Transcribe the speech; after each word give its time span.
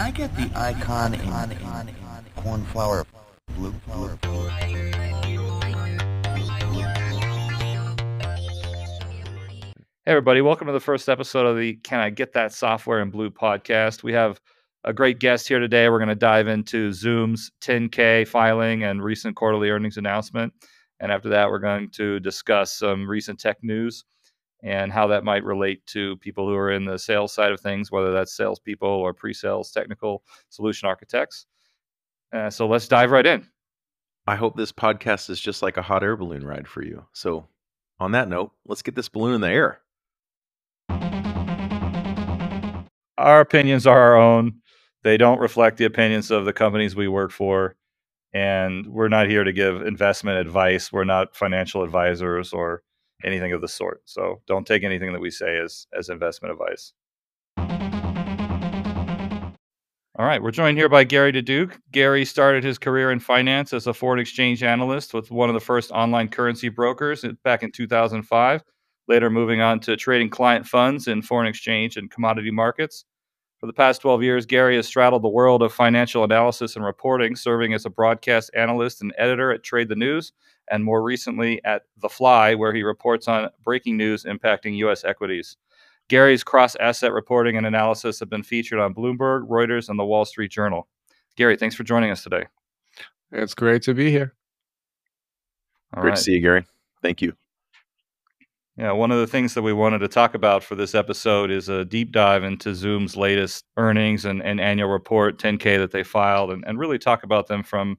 I 0.00 0.10
get 0.10 0.34
the 0.34 0.50
icon 0.54 1.12
in, 1.12 1.94
cornflower 2.34 3.04
blue? 3.54 3.74
blue? 3.86 4.48
Hey, 10.06 10.12
everybody, 10.12 10.40
welcome 10.40 10.68
to 10.68 10.72
the 10.72 10.80
first 10.80 11.10
episode 11.10 11.44
of 11.44 11.58
the 11.58 11.74
Can 11.84 12.00
I 12.00 12.08
Get 12.08 12.32
That 12.32 12.54
Software 12.54 13.02
in 13.02 13.10
Blue 13.10 13.28
podcast. 13.28 14.02
We 14.02 14.14
have 14.14 14.40
a 14.84 14.94
great 14.94 15.18
guest 15.18 15.46
here 15.46 15.58
today. 15.58 15.90
We're 15.90 15.98
going 15.98 16.08
to 16.08 16.14
dive 16.14 16.48
into 16.48 16.94
Zoom's 16.94 17.50
10K 17.60 18.26
filing 18.26 18.84
and 18.84 19.04
recent 19.04 19.36
quarterly 19.36 19.68
earnings 19.68 19.98
announcement. 19.98 20.54
And 21.00 21.12
after 21.12 21.28
that, 21.28 21.50
we're 21.50 21.58
going 21.58 21.90
to 21.96 22.20
discuss 22.20 22.72
some 22.72 23.06
recent 23.06 23.38
tech 23.38 23.58
news 23.60 24.02
and 24.62 24.92
how 24.92 25.06
that 25.08 25.24
might 25.24 25.44
relate 25.44 25.84
to 25.86 26.16
people 26.18 26.46
who 26.46 26.54
are 26.54 26.70
in 26.70 26.84
the 26.84 26.98
sales 26.98 27.32
side 27.32 27.52
of 27.52 27.60
things, 27.60 27.90
whether 27.90 28.12
that's 28.12 28.36
salespeople 28.36 28.88
or 28.88 29.14
pre 29.14 29.32
sales 29.32 29.70
technical 29.70 30.22
solution 30.48 30.88
architects. 30.88 31.46
Uh, 32.32 32.50
so 32.50 32.66
let's 32.66 32.88
dive 32.88 33.10
right 33.10 33.26
in. 33.26 33.46
I 34.26 34.36
hope 34.36 34.56
this 34.56 34.72
podcast 34.72 35.30
is 35.30 35.40
just 35.40 35.62
like 35.62 35.76
a 35.76 35.82
hot 35.82 36.02
air 36.02 36.16
balloon 36.16 36.46
ride 36.46 36.68
for 36.68 36.82
you. 36.82 37.06
So, 37.12 37.46
on 37.98 38.12
that 38.12 38.28
note, 38.28 38.52
let's 38.66 38.82
get 38.82 38.94
this 38.94 39.08
balloon 39.08 39.34
in 39.34 39.40
the 39.40 39.48
air. 39.48 39.80
Our 43.18 43.40
opinions 43.40 43.86
are 43.86 43.98
our 43.98 44.16
own. 44.16 44.60
They 45.02 45.16
don't 45.16 45.40
reflect 45.40 45.78
the 45.78 45.84
opinions 45.84 46.30
of 46.30 46.44
the 46.44 46.52
companies 46.52 46.94
we 46.94 47.08
work 47.08 47.32
for. 47.32 47.76
And 48.32 48.86
we're 48.86 49.08
not 49.08 49.28
here 49.28 49.42
to 49.42 49.52
give 49.52 49.82
investment 49.82 50.38
advice. 50.38 50.92
We're 50.92 51.04
not 51.04 51.34
financial 51.34 51.82
advisors 51.82 52.52
or 52.52 52.82
anything 53.24 53.52
of 53.52 53.60
the 53.60 53.68
sort. 53.68 54.02
So 54.04 54.40
don't 54.46 54.66
take 54.66 54.82
anything 54.84 55.12
that 55.12 55.20
we 55.20 55.30
say 55.30 55.58
as, 55.58 55.86
as 55.96 56.08
investment 56.08 56.52
advice. 56.52 56.92
All 60.20 60.26
right, 60.26 60.42
we're 60.42 60.50
joined 60.50 60.76
here 60.76 60.90
by 60.90 61.04
Gary 61.04 61.32
DeDuke. 61.32 61.78
Gary 61.92 62.26
started 62.26 62.62
his 62.62 62.76
career 62.76 63.10
in 63.10 63.20
finance 63.20 63.72
as 63.72 63.86
a 63.86 63.94
foreign 63.94 64.20
exchange 64.20 64.62
analyst 64.62 65.14
with 65.14 65.30
one 65.30 65.48
of 65.48 65.54
the 65.54 65.60
first 65.60 65.90
online 65.92 66.28
currency 66.28 66.68
brokers 66.68 67.24
back 67.42 67.62
in 67.62 67.72
2005, 67.72 68.62
later 69.08 69.30
moving 69.30 69.62
on 69.62 69.80
to 69.80 69.96
trading 69.96 70.28
client 70.28 70.66
funds 70.66 71.08
in 71.08 71.22
foreign 71.22 71.46
exchange 71.46 71.96
and 71.96 72.10
commodity 72.10 72.50
markets. 72.50 73.06
For 73.60 73.66
the 73.66 73.72
past 73.72 74.02
12 74.02 74.22
years, 74.22 74.44
Gary 74.46 74.76
has 74.76 74.86
straddled 74.86 75.22
the 75.22 75.28
world 75.28 75.62
of 75.62 75.72
financial 75.72 76.24
analysis 76.24 76.76
and 76.76 76.84
reporting, 76.84 77.34
serving 77.34 77.72
as 77.72 77.86
a 77.86 77.90
broadcast 77.90 78.50
analyst 78.54 79.00
and 79.00 79.14
editor 79.16 79.52
at 79.52 79.62
Trade 79.62 79.88
the 79.88 79.96
News, 79.96 80.32
and 80.70 80.84
more 80.84 81.02
recently 81.02 81.62
at 81.64 81.82
The 81.98 82.08
Fly, 82.08 82.54
where 82.54 82.72
he 82.72 82.82
reports 82.82 83.28
on 83.28 83.48
breaking 83.64 83.96
news 83.96 84.24
impacting 84.24 84.76
U.S. 84.78 85.04
equities. 85.04 85.56
Gary's 86.08 86.42
cross 86.42 86.74
asset 86.76 87.12
reporting 87.12 87.56
and 87.56 87.66
analysis 87.66 88.18
have 88.18 88.28
been 88.28 88.42
featured 88.42 88.80
on 88.80 88.94
Bloomberg, 88.94 89.48
Reuters, 89.48 89.88
and 89.88 89.98
the 89.98 90.04
Wall 90.04 90.24
Street 90.24 90.50
Journal. 90.50 90.88
Gary, 91.36 91.56
thanks 91.56 91.76
for 91.76 91.84
joining 91.84 92.10
us 92.10 92.22
today. 92.22 92.46
It's 93.32 93.54
great 93.54 93.82
to 93.82 93.94
be 93.94 94.10
here. 94.10 94.34
All 95.94 96.02
Great 96.02 96.10
right. 96.10 96.16
to 96.16 96.22
see 96.22 96.32
you, 96.32 96.40
Gary. 96.40 96.64
Thank 97.02 97.22
you. 97.22 97.32
Yeah, 98.76 98.92
one 98.92 99.10
of 99.10 99.18
the 99.18 99.26
things 99.26 99.54
that 99.54 99.62
we 99.62 99.72
wanted 99.72 99.98
to 99.98 100.08
talk 100.08 100.34
about 100.34 100.64
for 100.64 100.74
this 100.74 100.94
episode 100.94 101.50
is 101.50 101.68
a 101.68 101.84
deep 101.84 102.12
dive 102.12 102.44
into 102.44 102.74
Zoom's 102.74 103.16
latest 103.16 103.64
earnings 103.76 104.24
and, 104.24 104.42
and 104.42 104.60
annual 104.60 104.88
report, 104.88 105.38
10K 105.38 105.78
that 105.78 105.90
they 105.90 106.02
filed, 106.02 106.50
and, 106.50 106.64
and 106.66 106.78
really 106.78 106.98
talk 106.98 107.22
about 107.22 107.46
them 107.46 107.62
from 107.62 107.98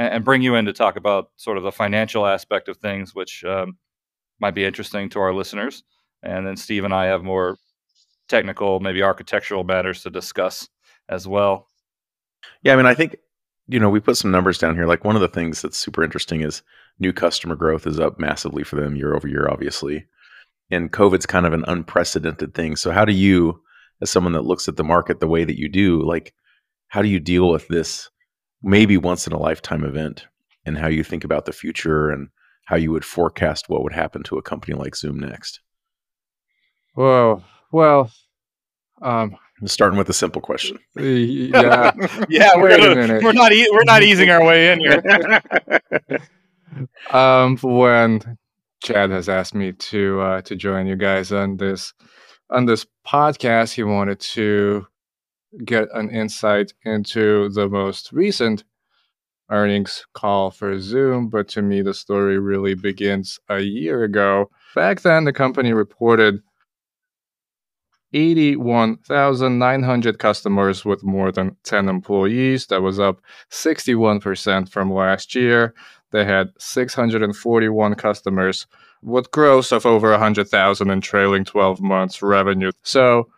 and, 0.00 0.14
and, 0.14 0.24
bring 0.24 0.42
you 0.42 0.54
in 0.54 0.64
to 0.64 0.72
talk 0.72 0.96
about 0.96 1.30
sort 1.36 1.56
of 1.56 1.62
the 1.62 1.72
financial 1.72 2.26
aspect 2.26 2.68
of 2.68 2.76
things, 2.78 3.14
which 3.14 3.44
um, 3.44 3.76
might 4.40 4.54
be 4.54 4.64
interesting 4.64 5.08
to 5.10 5.20
our 5.20 5.34
listeners. 5.34 5.82
And 6.22 6.46
then 6.46 6.56
Steve 6.56 6.84
and 6.84 6.94
I 6.94 7.06
have 7.06 7.22
more 7.22 7.56
technical, 8.28 8.80
maybe 8.80 9.02
architectural 9.02 9.64
matters 9.64 10.02
to 10.02 10.10
discuss 10.10 10.68
as 11.08 11.26
well. 11.26 11.68
Yeah, 12.62 12.74
I 12.74 12.76
mean, 12.76 12.86
I 12.86 12.94
think 12.94 13.16
you 13.68 13.78
know 13.78 13.90
we 13.90 14.00
put 14.00 14.16
some 14.16 14.30
numbers 14.30 14.58
down 14.58 14.74
here. 14.74 14.86
Like 14.86 15.04
one 15.04 15.16
of 15.16 15.22
the 15.22 15.28
things 15.28 15.62
that's 15.62 15.76
super 15.76 16.02
interesting 16.02 16.40
is 16.40 16.62
new 16.98 17.12
customer 17.12 17.54
growth 17.54 17.86
is 17.86 18.00
up 18.00 18.18
massively 18.18 18.64
for 18.64 18.76
them 18.76 18.96
year 18.96 19.14
over 19.14 19.28
year, 19.28 19.48
obviously 19.48 20.06
and 20.70 20.92
COVID's 20.92 21.26
kind 21.26 21.46
of 21.46 21.52
an 21.52 21.64
unprecedented 21.66 22.54
thing. 22.54 22.76
So 22.76 22.92
how 22.92 23.04
do 23.04 23.12
you, 23.12 23.60
as 24.00 24.10
someone 24.10 24.32
that 24.34 24.44
looks 24.44 24.68
at 24.68 24.76
the 24.76 24.84
market 24.84 25.20
the 25.20 25.28
way 25.28 25.44
that 25.44 25.58
you 25.58 25.68
do, 25.68 26.02
like 26.02 26.32
how 26.88 27.02
do 27.02 27.08
you 27.08 27.20
deal 27.20 27.50
with 27.50 27.66
this 27.68 28.08
maybe 28.62 28.96
once 28.96 29.26
in 29.26 29.32
a 29.32 29.38
lifetime 29.38 29.84
event 29.84 30.26
and 30.64 30.78
how 30.78 30.86
you 30.86 31.02
think 31.02 31.24
about 31.24 31.46
the 31.46 31.52
future 31.52 32.10
and 32.10 32.28
how 32.66 32.76
you 32.76 32.92
would 32.92 33.04
forecast 33.04 33.68
what 33.68 33.82
would 33.82 33.92
happen 33.92 34.22
to 34.24 34.38
a 34.38 34.42
company 34.42 34.74
like 34.74 34.94
Zoom 34.96 35.18
next? 35.18 35.60
Whoa. 36.94 37.42
Well, 37.72 38.10
um, 39.02 39.36
starting 39.64 39.98
with 39.98 40.08
a 40.08 40.14
simple 40.14 40.42
question. 40.42 40.78
Yeah, 40.96 41.92
yeah, 42.28 42.56
we're, 42.56 42.76
gonna, 42.76 43.20
we're 43.22 43.32
not 43.32 43.52
e- 43.52 43.68
we're 43.72 43.84
not 43.84 44.02
easing 44.02 44.30
our 44.30 44.44
way 44.44 44.72
in 44.72 44.80
here. 44.80 45.42
um, 47.10 47.56
when 47.58 48.38
Chad 48.82 49.10
has 49.10 49.28
asked 49.28 49.54
me 49.54 49.72
to 49.72 50.20
uh, 50.20 50.42
to 50.42 50.56
join 50.56 50.86
you 50.86 50.96
guys 50.96 51.32
on 51.32 51.56
this 51.56 51.92
on 52.50 52.66
this 52.66 52.86
podcast. 53.06 53.72
He 53.74 53.82
wanted 53.82 54.20
to 54.20 54.86
get 55.64 55.88
an 55.92 56.10
insight 56.10 56.72
into 56.84 57.48
the 57.50 57.68
most 57.68 58.12
recent 58.12 58.64
earnings 59.50 60.06
call 60.14 60.50
for 60.50 60.80
Zoom, 60.80 61.28
but 61.28 61.48
to 61.48 61.62
me, 61.62 61.82
the 61.82 61.94
story 61.94 62.38
really 62.38 62.74
begins 62.74 63.40
a 63.48 63.60
year 63.60 64.04
ago. 64.04 64.50
Back 64.74 65.00
then, 65.00 65.24
the 65.24 65.32
company 65.32 65.72
reported 65.72 66.42
81,900 68.12 70.18
customers 70.18 70.84
with 70.84 71.04
more 71.04 71.30
than 71.30 71.56
10 71.64 71.88
employees. 71.88 72.66
That 72.66 72.82
was 72.82 72.98
up 72.98 73.20
61% 73.50 74.68
from 74.68 74.92
last 74.92 75.34
year. 75.34 75.74
They 76.10 76.24
had 76.24 76.48
641 76.58 77.94
customers 77.94 78.66
with 79.02 79.30
gross 79.30 79.72
of 79.72 79.86
over 79.86 80.10
100,000 80.10 80.90
in 80.90 81.00
trailing 81.00 81.44
12 81.44 81.80
months 81.80 82.20
revenue. 82.20 82.72
So 82.82 83.28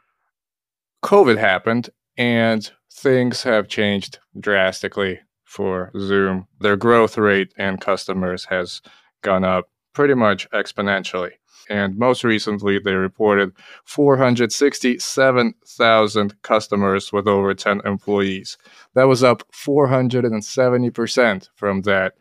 COVID 1.05 1.37
happened 1.37 1.91
and 2.17 2.71
things 2.93 3.43
have 3.43 3.69
changed 3.69 4.19
drastically 4.39 5.21
for 5.45 5.91
Zoom. 5.99 6.47
Their 6.61 6.77
growth 6.77 7.19
rate 7.19 7.53
and 7.57 7.81
customers 7.81 8.45
has 8.47 8.81
gone 9.23 9.45
up 9.45 9.69
pretty 9.93 10.15
much 10.15 10.49
exponentially. 10.51 11.33
And 11.69 11.97
most 11.97 12.25
recently, 12.25 12.79
they 12.79 12.95
reported 12.95 13.53
467,000 13.85 16.43
customers 16.43 17.13
with 17.13 17.29
over 17.29 17.53
10 17.55 17.83
employees. 17.85 18.57
That 18.95 19.05
was 19.05 19.23
up 19.23 19.45
470% 19.53 21.49
from 21.55 21.83
that 21.83 22.15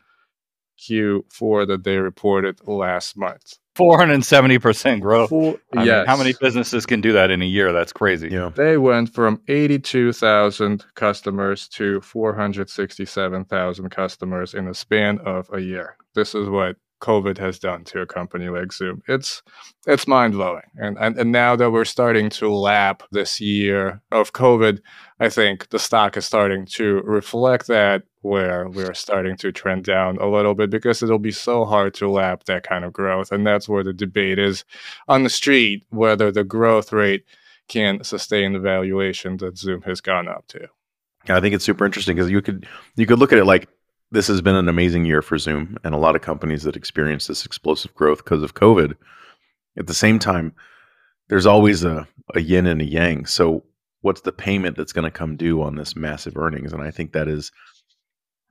Q4 0.80 1.68
that 1.68 1.84
they 1.84 1.98
reported 1.98 2.68
last 2.68 3.18
month. 3.18 3.58
470% 3.76 5.00
growth. 5.00 5.30
Four, 5.30 5.60
yes. 5.74 5.86
Mean, 5.86 6.06
how 6.06 6.18
many 6.18 6.34
businesses 6.40 6.86
can 6.86 7.00
do 7.02 7.14
that 7.14 7.32
in 7.32 7.42
a 7.42 7.46
year? 7.46 7.72
That's 7.72 7.94
crazy. 7.94 8.30
Yeah. 8.30 8.52
They 8.54 8.78
went 8.78 9.14
from 9.14 9.42
82,000 9.48 10.86
customers 10.96 11.68
to 11.70 12.02
467,000 12.02 13.90
customers 13.90 14.54
in 14.54 14.66
the 14.66 14.74
span 14.74 15.20
of 15.20 15.50
a 15.54 15.62
year. 15.62 15.96
This 16.16 16.36
is 16.36 16.50
what 16.50 16.76
COVID 17.02 17.38
has 17.40 17.60
done 17.60 17.84
to 17.86 18.02
a 18.02 18.06
company 18.06 18.48
like 18.50 18.72
Zoom. 18.72 19.02
It's 19.08 19.42
it's 19.86 20.08
mind 20.08 20.34
blowing. 20.34 20.64
And, 20.78 20.98
and 21.00 21.18
and 21.18 21.32
now 21.32 21.56
that 21.56 21.72
we're 21.72 21.86
starting 21.86 22.30
to 22.32 22.50
lap 22.50 23.04
this 23.12 23.42
year 23.42 24.02
of 24.12 24.34
COVID, 24.34 24.80
I 25.20 25.30
think 25.30 25.70
the 25.70 25.80
stock 25.80 26.16
is 26.16 26.26
starting 26.26 26.66
to 26.78 27.02
reflect 27.04 27.68
that 27.68 28.04
where 28.22 28.70
we're 28.70 28.94
starting 28.94 29.36
to 29.38 29.52
trend 29.52 29.84
down 29.84 30.18
a 30.18 30.28
little 30.28 30.54
bit 30.54 30.70
because 30.70 31.02
it'll 31.02 31.20
be 31.20 31.32
so 31.32 31.66
hard 31.66 31.94
to 31.96 32.10
lap 32.10 32.44
that 32.46 32.64
kind 32.64 32.86
of 32.86 32.94
growth. 32.94 33.32
And 33.32 33.46
that's 33.46 33.68
where 33.68 33.84
the 33.84 33.94
debate 33.94 34.40
is 34.40 34.64
on 35.08 35.24
the 35.24 35.30
street 35.30 35.86
whether 35.90 36.32
the 36.32 36.44
growth 36.44 36.94
rate 36.94 37.26
can 37.68 38.04
sustain 38.04 38.54
the 38.54 38.60
valuation 38.60 39.38
that 39.38 39.58
Zoom 39.58 39.82
has 39.84 40.02
gone 40.02 40.28
up 40.28 40.46
to. 40.48 40.68
I 41.30 41.40
think 41.40 41.56
it's 41.56 41.66
super 41.66 41.86
interesting 41.86 42.16
because 42.16 42.32
you 42.32 42.42
could 42.42 42.68
you 42.96 43.06
could 43.06 43.20
look 43.20 43.32
at 43.32 43.40
it 43.40 43.46
like 43.46 43.70
this 44.12 44.28
has 44.28 44.42
been 44.42 44.56
an 44.56 44.68
amazing 44.68 45.06
year 45.06 45.22
for 45.22 45.38
Zoom 45.38 45.78
and 45.84 45.96
a 45.96 45.98
lot 45.98 46.16
of 46.16 46.22
companies 46.22 46.64
that 46.64 46.76
experience 46.76 47.28
this 47.28 47.46
explosive 47.46 47.96
growth 47.96 48.24
because 48.24 48.44
of 48.44 48.54
COVID. 48.54 48.96
At 49.78 49.88
the 49.88 49.94
same 49.94 50.20
time, 50.20 50.54
there's 51.30 51.46
always 51.46 51.86
a, 51.86 52.08
a 52.36 52.42
yin 52.42 52.68
and 52.68 52.82
a 52.82 52.86
yang. 52.86 53.26
So, 53.26 53.64
what's 54.02 54.22
the 54.22 54.34
payment 54.34 54.76
that's 54.76 54.92
going 54.92 55.06
to 55.06 55.18
come 55.18 55.38
due 55.38 55.62
on 55.62 55.76
this 55.76 55.96
massive 55.96 56.36
earnings? 56.36 56.74
And 56.74 56.82
I 56.82 56.92
think 56.92 57.14
that 57.14 57.30
is 57.30 57.52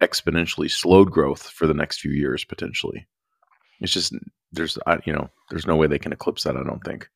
exponentially 0.01 0.71
slowed 0.71 1.11
growth 1.11 1.43
for 1.43 1.67
the 1.67 1.75
next 1.75 2.01
few 2.01 2.13
years 2.13 2.43
potentially. 2.43 3.07
It's 3.81 3.93
just 3.93 4.15
there's 4.53 4.79
you 5.05 5.13
know 5.13 5.29
there's 5.51 5.67
no 5.67 5.77
way 5.77 5.87
they 5.87 5.99
can 5.99 6.13
eclipse 6.13 6.45
that. 6.45 6.57
I 6.57 6.63
don't 6.63 6.83
think. 6.85 7.11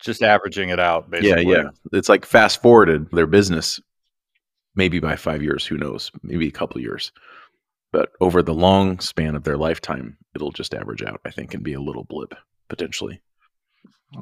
Just 0.00 0.22
averaging 0.22 0.70
it 0.70 0.80
out, 0.80 1.10
basically. 1.10 1.50
Yeah, 1.50 1.58
yeah. 1.64 1.68
It's 1.92 2.08
like 2.08 2.24
fast 2.24 2.62
forwarded 2.62 3.10
their 3.12 3.26
business, 3.26 3.80
maybe 4.74 4.98
by 4.98 5.16
five 5.16 5.42
years. 5.42 5.66
Who 5.66 5.76
knows? 5.76 6.10
Maybe 6.22 6.48
a 6.48 6.52
couple 6.52 6.80
years 6.80 7.12
but 7.92 8.10
over 8.20 8.42
the 8.42 8.54
long 8.54 9.00
span 9.00 9.34
of 9.34 9.44
their 9.44 9.56
lifetime, 9.56 10.18
it'll 10.34 10.52
just 10.52 10.74
average 10.74 11.02
out, 11.02 11.20
I 11.24 11.30
think, 11.30 11.54
and 11.54 11.62
be 11.62 11.72
a 11.72 11.80
little 11.80 12.04
blip 12.04 12.34
potentially. 12.68 13.22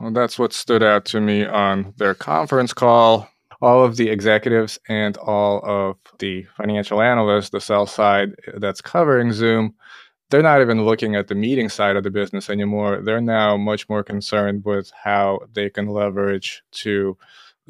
Well, 0.01 0.13
that's 0.13 0.39
what 0.39 0.53
stood 0.53 0.83
out 0.83 1.05
to 1.07 1.21
me 1.21 1.45
on 1.45 1.95
their 1.97 2.15
conference 2.15 2.73
call. 2.73 3.29
all 3.65 3.83
of 3.83 3.97
the 3.97 4.11
executives 4.11 4.79
and 4.89 5.17
all 5.17 5.63
of 5.65 5.97
the 6.19 6.45
financial 6.57 7.01
analysts, 7.01 7.49
the 7.49 7.61
sell 7.61 7.87
side 7.87 8.35
that's 8.59 8.83
covering 8.83 9.33
Zoom, 9.33 9.75
they're 10.29 10.43
not 10.43 10.61
even 10.61 10.85
looking 10.85 11.17
at 11.17 11.29
the 11.29 11.35
meeting 11.35 11.71
side 11.71 11.97
of 11.97 12.03
the 12.03 12.11
business 12.11 12.51
anymore. 12.51 13.01
They're 13.03 13.23
now 13.23 13.57
much 13.57 13.89
more 13.89 14.03
concerned 14.03 14.65
with 14.67 14.93
how 15.03 15.41
they 15.55 15.71
can 15.71 15.87
leverage 15.87 16.63
to 16.83 17.17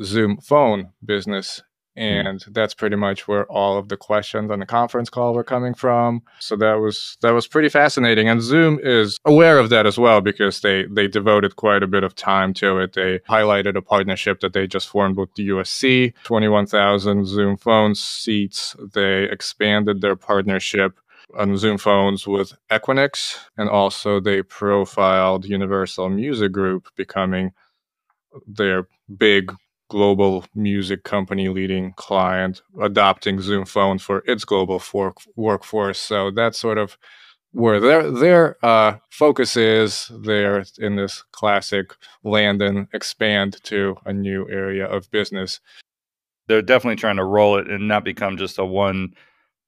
Zoom 0.02 0.38
phone 0.38 0.90
business. 1.04 1.62
Mm-hmm. 1.96 2.26
and 2.26 2.44
that's 2.50 2.74
pretty 2.74 2.96
much 2.96 3.28
where 3.28 3.46
all 3.46 3.78
of 3.78 3.88
the 3.88 3.96
questions 3.96 4.50
on 4.50 4.58
the 4.58 4.66
conference 4.66 5.08
call 5.08 5.32
were 5.32 5.44
coming 5.44 5.74
from. 5.74 6.22
So 6.40 6.56
that 6.56 6.74
was 6.74 7.16
that 7.20 7.30
was 7.30 7.46
pretty 7.46 7.68
fascinating. 7.68 8.28
And 8.28 8.42
zoom 8.42 8.80
is 8.82 9.16
aware 9.24 9.60
of 9.60 9.70
that 9.70 9.86
as 9.86 9.96
well 9.96 10.20
because 10.20 10.60
they 10.60 10.86
they 10.90 11.06
devoted 11.06 11.54
quite 11.54 11.84
a 11.84 11.86
bit 11.86 12.02
of 12.02 12.16
time 12.16 12.52
to 12.54 12.78
it. 12.80 12.94
They 12.94 13.20
highlighted 13.28 13.76
a 13.76 13.82
partnership 13.82 14.40
that 14.40 14.54
they 14.54 14.66
just 14.66 14.88
formed 14.88 15.16
with 15.16 15.32
the 15.36 15.48
usc 15.50 16.12
21000 16.24 17.26
zoom 17.26 17.56
phone 17.56 17.94
seats. 17.94 18.74
They 18.92 19.24
expanded 19.24 20.00
their 20.00 20.16
partnership 20.16 20.98
on 21.38 21.56
Zoom 21.56 21.78
phones 21.78 22.26
with 22.26 22.52
Equinix, 22.70 23.36
and 23.56 23.68
also 23.68 24.20
they 24.20 24.42
profiled 24.42 25.46
Universal 25.46 26.10
Music 26.10 26.52
Group 26.52 26.88
becoming 26.96 27.52
their 28.46 28.88
big 29.16 29.52
global 29.94 30.44
music 30.56 31.04
company 31.04 31.48
leading 31.48 31.92
client 31.92 32.62
adopting 32.82 33.40
Zoom 33.40 33.64
Phone 33.64 34.00
for 34.00 34.24
its 34.26 34.44
global 34.44 34.80
for- 34.80 35.14
workforce. 35.36 36.00
So 36.00 36.32
that's 36.32 36.58
sort 36.58 36.78
of 36.78 36.98
where 37.52 37.78
their 37.78 38.10
their 38.10 38.56
uh, 38.64 38.96
focus 39.08 39.56
is. 39.56 40.10
They're 40.10 40.64
in 40.78 40.96
this 40.96 41.22
classic 41.30 41.94
land 42.24 42.60
and 42.60 42.88
expand 42.92 43.62
to 43.70 43.96
a 44.04 44.12
new 44.12 44.48
area 44.50 44.84
of 44.84 45.12
business. 45.12 45.60
They're 46.48 46.60
definitely 46.60 46.96
trying 46.96 47.18
to 47.18 47.24
roll 47.24 47.56
it 47.58 47.70
and 47.70 47.86
not 47.86 48.02
become 48.02 48.36
just 48.36 48.58
a 48.58 48.64
one 48.64 49.14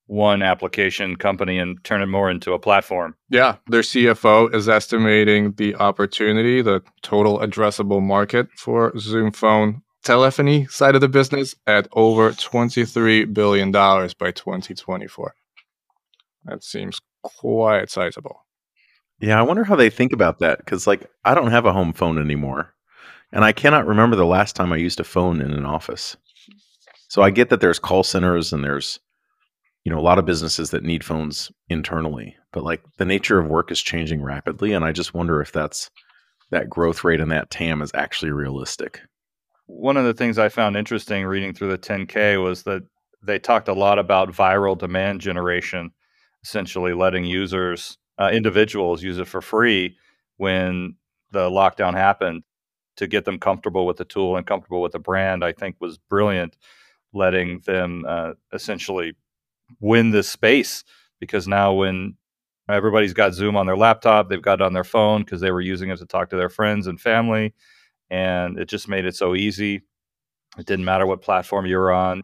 one 0.08 0.42
application 0.42 1.14
company 1.14 1.56
and 1.56 1.82
turn 1.84 2.02
it 2.02 2.06
more 2.06 2.30
into 2.30 2.52
a 2.52 2.58
platform. 2.58 3.14
Yeah, 3.30 3.58
their 3.68 3.82
CFO 3.82 4.52
is 4.52 4.68
estimating 4.68 5.52
the 5.52 5.76
opportunity, 5.76 6.62
the 6.62 6.82
total 7.02 7.38
addressable 7.38 8.02
market 8.02 8.48
for 8.56 8.92
Zoom 8.98 9.30
Phone 9.30 9.82
telephony 10.06 10.66
side 10.66 10.94
of 10.94 11.00
the 11.00 11.08
business 11.08 11.56
at 11.66 11.88
over 11.92 12.30
$23 12.30 13.34
billion 13.34 13.72
by 13.72 14.30
2024. 14.30 15.34
That 16.44 16.62
seems 16.62 17.00
quite 17.24 17.90
sizable. 17.90 18.46
Yeah, 19.18 19.38
I 19.38 19.42
wonder 19.42 19.64
how 19.64 19.74
they 19.74 19.90
think 19.90 20.12
about 20.12 20.38
that 20.38 20.58
because, 20.58 20.86
like, 20.86 21.10
I 21.24 21.34
don't 21.34 21.50
have 21.50 21.66
a 21.66 21.72
home 21.72 21.92
phone 21.92 22.18
anymore. 22.18 22.72
And 23.32 23.44
I 23.44 23.50
cannot 23.50 23.88
remember 23.88 24.14
the 24.14 24.24
last 24.24 24.54
time 24.54 24.72
I 24.72 24.76
used 24.76 25.00
a 25.00 25.04
phone 25.04 25.40
in 25.40 25.52
an 25.52 25.66
office. 25.66 26.16
So 27.08 27.22
I 27.22 27.30
get 27.30 27.50
that 27.50 27.60
there's 27.60 27.80
call 27.80 28.04
centers 28.04 28.52
and 28.52 28.62
there's, 28.62 29.00
you 29.82 29.90
know, 29.90 29.98
a 29.98 30.02
lot 30.08 30.18
of 30.18 30.26
businesses 30.26 30.70
that 30.70 30.84
need 30.84 31.04
phones 31.04 31.50
internally. 31.68 32.36
But, 32.52 32.62
like, 32.62 32.82
the 32.98 33.04
nature 33.04 33.40
of 33.40 33.48
work 33.48 33.72
is 33.72 33.82
changing 33.82 34.22
rapidly. 34.22 34.72
And 34.72 34.84
I 34.84 34.92
just 34.92 35.14
wonder 35.14 35.40
if 35.40 35.50
that's 35.50 35.90
that 36.52 36.70
growth 36.70 37.02
rate 37.02 37.20
and 37.20 37.32
that 37.32 37.50
TAM 37.50 37.82
is 37.82 37.90
actually 37.94 38.30
realistic 38.30 39.00
one 39.66 39.96
of 39.96 40.04
the 40.04 40.14
things 40.14 40.38
I 40.38 40.48
found 40.48 40.76
interesting 40.76 41.24
reading 41.24 41.52
through 41.52 41.70
the 41.70 41.78
10K 41.78 42.42
was 42.42 42.62
that 42.64 42.82
they 43.22 43.38
talked 43.38 43.68
a 43.68 43.72
lot 43.74 43.98
about 43.98 44.32
viral 44.32 44.78
demand 44.78 45.20
generation, 45.20 45.90
essentially 46.44 46.92
letting 46.92 47.24
users, 47.24 47.98
uh, 48.18 48.30
individuals, 48.32 49.02
use 49.02 49.18
it 49.18 49.26
for 49.26 49.42
free 49.42 49.96
when 50.36 50.96
the 51.32 51.50
lockdown 51.50 51.94
happened 51.94 52.44
to 52.96 53.06
get 53.06 53.24
them 53.24 53.38
comfortable 53.38 53.84
with 53.86 53.96
the 53.96 54.04
tool 54.04 54.36
and 54.36 54.46
comfortable 54.46 54.80
with 54.80 54.92
the 54.92 54.98
brand. 54.98 55.44
I 55.44 55.52
think 55.52 55.76
was 55.80 55.98
brilliant, 55.98 56.56
letting 57.12 57.60
them 57.66 58.04
uh, 58.06 58.32
essentially 58.52 59.14
win 59.80 60.12
this 60.12 60.28
space 60.30 60.84
because 61.18 61.48
now 61.48 61.72
when 61.72 62.16
everybody's 62.68 63.12
got 63.12 63.34
Zoom 63.34 63.56
on 63.56 63.66
their 63.66 63.76
laptop, 63.76 64.28
they've 64.28 64.40
got 64.40 64.60
it 64.60 64.64
on 64.64 64.72
their 64.72 64.84
phone 64.84 65.24
because 65.24 65.40
they 65.40 65.50
were 65.50 65.60
using 65.60 65.90
it 65.90 65.98
to 65.98 66.06
talk 66.06 66.30
to 66.30 66.36
their 66.36 66.48
friends 66.48 66.86
and 66.86 67.00
family 67.00 67.52
and 68.10 68.58
it 68.58 68.68
just 68.68 68.88
made 68.88 69.04
it 69.04 69.16
so 69.16 69.34
easy. 69.34 69.82
It 70.58 70.66
didn't 70.66 70.84
matter 70.84 71.06
what 71.06 71.22
platform 71.22 71.66
you 71.66 71.76
were 71.76 71.92
on. 71.92 72.22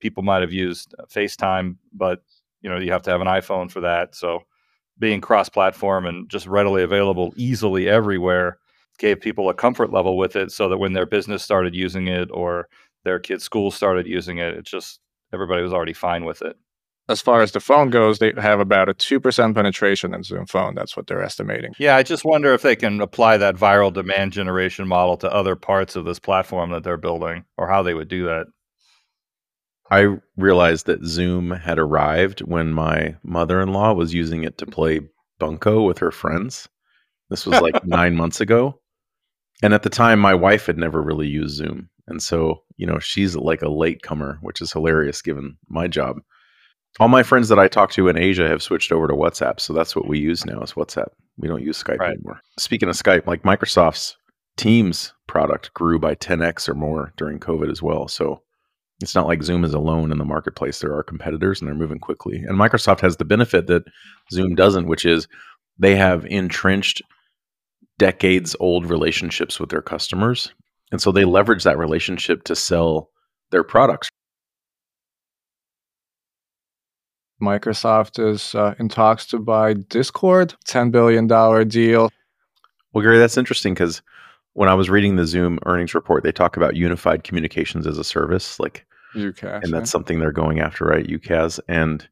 People 0.00 0.22
might 0.22 0.42
have 0.42 0.52
used 0.52 0.94
uh, 0.98 1.04
FaceTime, 1.06 1.76
but 1.92 2.22
you 2.60 2.70
know 2.70 2.78
you 2.78 2.92
have 2.92 3.02
to 3.02 3.10
have 3.10 3.20
an 3.20 3.26
iPhone 3.26 3.70
for 3.70 3.80
that. 3.80 4.14
So 4.14 4.42
being 4.98 5.20
cross-platform 5.20 6.06
and 6.06 6.28
just 6.28 6.46
readily 6.46 6.82
available 6.82 7.32
easily 7.36 7.88
everywhere 7.88 8.58
gave 8.98 9.20
people 9.20 9.50
a 9.50 9.54
comfort 9.54 9.92
level 9.92 10.16
with 10.16 10.36
it 10.36 10.50
so 10.50 10.68
that 10.68 10.78
when 10.78 10.94
their 10.94 11.06
business 11.06 11.42
started 11.42 11.74
using 11.74 12.08
it 12.08 12.30
or 12.32 12.68
their 13.04 13.18
kids 13.18 13.44
school 13.44 13.70
started 13.70 14.06
using 14.06 14.38
it 14.38 14.54
it 14.54 14.64
just 14.64 15.00
everybody 15.34 15.62
was 15.62 15.72
already 15.72 15.92
fine 15.92 16.24
with 16.24 16.40
it 16.42 16.56
as 17.08 17.20
far 17.20 17.40
as 17.42 17.52
the 17.52 17.60
phone 17.60 17.90
goes, 17.90 18.18
they 18.18 18.32
have 18.36 18.58
about 18.58 18.88
a 18.88 18.94
2% 18.94 19.54
penetration 19.54 20.12
in 20.12 20.24
Zoom 20.24 20.46
Phone. 20.46 20.74
That's 20.74 20.96
what 20.96 21.06
they're 21.06 21.22
estimating. 21.22 21.72
Yeah, 21.78 21.96
I 21.96 22.02
just 22.02 22.24
wonder 22.24 22.52
if 22.52 22.62
they 22.62 22.74
can 22.74 23.00
apply 23.00 23.36
that 23.36 23.54
viral 23.54 23.92
demand 23.92 24.32
generation 24.32 24.88
model 24.88 25.16
to 25.18 25.32
other 25.32 25.54
parts 25.54 25.94
of 25.94 26.04
this 26.04 26.18
platform 26.18 26.70
that 26.70 26.82
they're 26.82 26.96
building 26.96 27.44
or 27.56 27.68
how 27.68 27.82
they 27.82 27.94
would 27.94 28.08
do 28.08 28.24
that. 28.24 28.46
I 29.88 30.16
realized 30.36 30.86
that 30.86 31.04
Zoom 31.04 31.52
had 31.52 31.78
arrived 31.78 32.40
when 32.40 32.72
my 32.72 33.14
mother 33.22 33.60
in 33.60 33.72
law 33.72 33.92
was 33.92 34.12
using 34.12 34.42
it 34.42 34.58
to 34.58 34.66
play 34.66 35.00
Bunko 35.38 35.82
with 35.82 35.98
her 35.98 36.10
friends. 36.10 36.68
This 37.30 37.46
was 37.46 37.60
like 37.60 37.84
nine 37.86 38.16
months 38.16 38.40
ago. 38.40 38.80
And 39.62 39.72
at 39.72 39.84
the 39.84 39.90
time, 39.90 40.18
my 40.18 40.34
wife 40.34 40.66
had 40.66 40.76
never 40.76 41.00
really 41.00 41.28
used 41.28 41.54
Zoom. 41.54 41.88
And 42.08 42.20
so, 42.20 42.62
you 42.76 42.86
know, 42.86 42.98
she's 42.98 43.36
like 43.36 43.62
a 43.62 43.68
latecomer, 43.68 44.38
which 44.42 44.60
is 44.60 44.72
hilarious 44.72 45.22
given 45.22 45.56
my 45.68 45.86
job 45.86 46.18
all 46.98 47.08
my 47.08 47.22
friends 47.22 47.48
that 47.48 47.58
I 47.58 47.68
talk 47.68 47.90
to 47.92 48.08
in 48.08 48.16
Asia 48.16 48.48
have 48.48 48.62
switched 48.62 48.92
over 48.92 49.06
to 49.06 49.14
WhatsApp, 49.14 49.60
so 49.60 49.72
that's 49.72 49.94
what 49.94 50.08
we 50.08 50.18
use 50.18 50.46
now 50.46 50.60
is 50.60 50.72
WhatsApp. 50.72 51.08
We 51.36 51.48
don't 51.48 51.62
use 51.62 51.82
Skype 51.82 51.98
right. 51.98 52.12
anymore. 52.12 52.40
Speaking 52.58 52.88
of 52.88 52.94
Skype, 52.94 53.26
like 53.26 53.42
Microsoft's 53.42 54.16
Teams 54.56 55.12
product 55.26 55.72
grew 55.74 55.98
by 55.98 56.14
10x 56.14 56.68
or 56.68 56.74
more 56.74 57.12
during 57.18 57.38
COVID 57.38 57.70
as 57.70 57.82
well. 57.82 58.08
So 58.08 58.40
it's 59.02 59.14
not 59.14 59.26
like 59.26 59.42
Zoom 59.42 59.64
is 59.64 59.74
alone 59.74 60.10
in 60.10 60.18
the 60.18 60.24
marketplace. 60.24 60.80
There 60.80 60.96
are 60.96 61.02
competitors 61.02 61.60
and 61.60 61.68
they're 61.68 61.74
moving 61.74 61.98
quickly. 61.98 62.36
And 62.36 62.58
Microsoft 62.58 63.00
has 63.00 63.18
the 63.18 63.26
benefit 63.26 63.66
that 63.66 63.84
Zoom 64.32 64.54
doesn't, 64.54 64.86
which 64.86 65.04
is 65.04 65.28
they 65.78 65.94
have 65.96 66.24
entrenched 66.26 67.02
decades 67.98 68.56
old 68.60 68.88
relationships 68.88 69.60
with 69.60 69.68
their 69.68 69.82
customers. 69.82 70.52
And 70.90 71.02
so 71.02 71.12
they 71.12 71.26
leverage 71.26 71.64
that 71.64 71.76
relationship 71.76 72.44
to 72.44 72.56
sell 72.56 73.10
their 73.50 73.64
products 73.64 74.08
Microsoft 77.40 78.18
is 78.18 78.54
uh, 78.54 78.74
in 78.78 78.88
talks 78.88 79.26
to 79.26 79.38
buy 79.38 79.74
Discord, 79.74 80.54
$10 80.66 80.90
billion 80.90 81.26
deal. 81.68 82.10
Well, 82.92 83.02
Gary, 83.02 83.18
that's 83.18 83.36
interesting 83.36 83.74
because 83.74 84.00
when 84.54 84.68
I 84.68 84.74
was 84.74 84.88
reading 84.88 85.16
the 85.16 85.26
Zoom 85.26 85.58
earnings 85.66 85.94
report, 85.94 86.22
they 86.22 86.32
talk 86.32 86.56
about 86.56 86.76
unified 86.76 87.24
communications 87.24 87.86
as 87.86 87.98
a 87.98 88.04
service, 88.04 88.58
like 88.58 88.86
UCaaS, 89.14 89.62
and 89.62 89.72
that's 89.72 89.90
something 89.90 90.18
they're 90.18 90.32
going 90.32 90.60
after, 90.60 90.86
right? 90.86 91.06
UCaaS. 91.06 91.60
And 91.68 92.08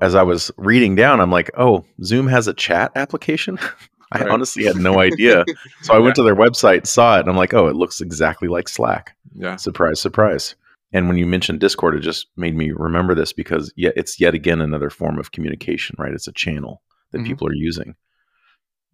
as 0.00 0.16
I 0.16 0.24
was 0.24 0.50
reading 0.56 0.96
down, 0.96 1.20
I'm 1.20 1.30
like, 1.30 1.50
oh, 1.56 1.84
Zoom 2.02 2.26
has 2.26 2.48
a 2.48 2.54
chat 2.54 2.90
application. 2.96 3.58
I 4.12 4.20
right. 4.20 4.30
honestly 4.30 4.64
had 4.64 4.76
no 4.76 4.98
idea. 4.98 5.44
so 5.82 5.94
I 5.94 5.98
went 5.98 6.16
to 6.16 6.22
their 6.22 6.36
website, 6.36 6.86
saw 6.86 7.16
it, 7.16 7.20
and 7.20 7.28
I'm 7.28 7.36
like, 7.36 7.54
oh, 7.54 7.68
it 7.68 7.76
looks 7.76 8.00
exactly 8.00 8.48
like 8.48 8.68
Slack. 8.68 9.16
Yeah. 9.34 9.56
Surprise, 9.56 10.00
surprise. 10.00 10.54
And 10.92 11.08
when 11.08 11.16
you 11.16 11.26
mentioned 11.26 11.60
Discord, 11.60 11.96
it 11.96 12.00
just 12.00 12.28
made 12.36 12.56
me 12.56 12.70
remember 12.70 13.14
this 13.14 13.32
because 13.32 13.72
yet 13.76 13.94
it's 13.96 14.20
yet 14.20 14.34
again 14.34 14.60
another 14.60 14.90
form 14.90 15.18
of 15.18 15.32
communication, 15.32 15.96
right? 15.98 16.12
It's 16.12 16.28
a 16.28 16.32
channel 16.32 16.82
that 17.10 17.18
mm-hmm. 17.18 17.26
people 17.26 17.48
are 17.48 17.54
using. 17.54 17.94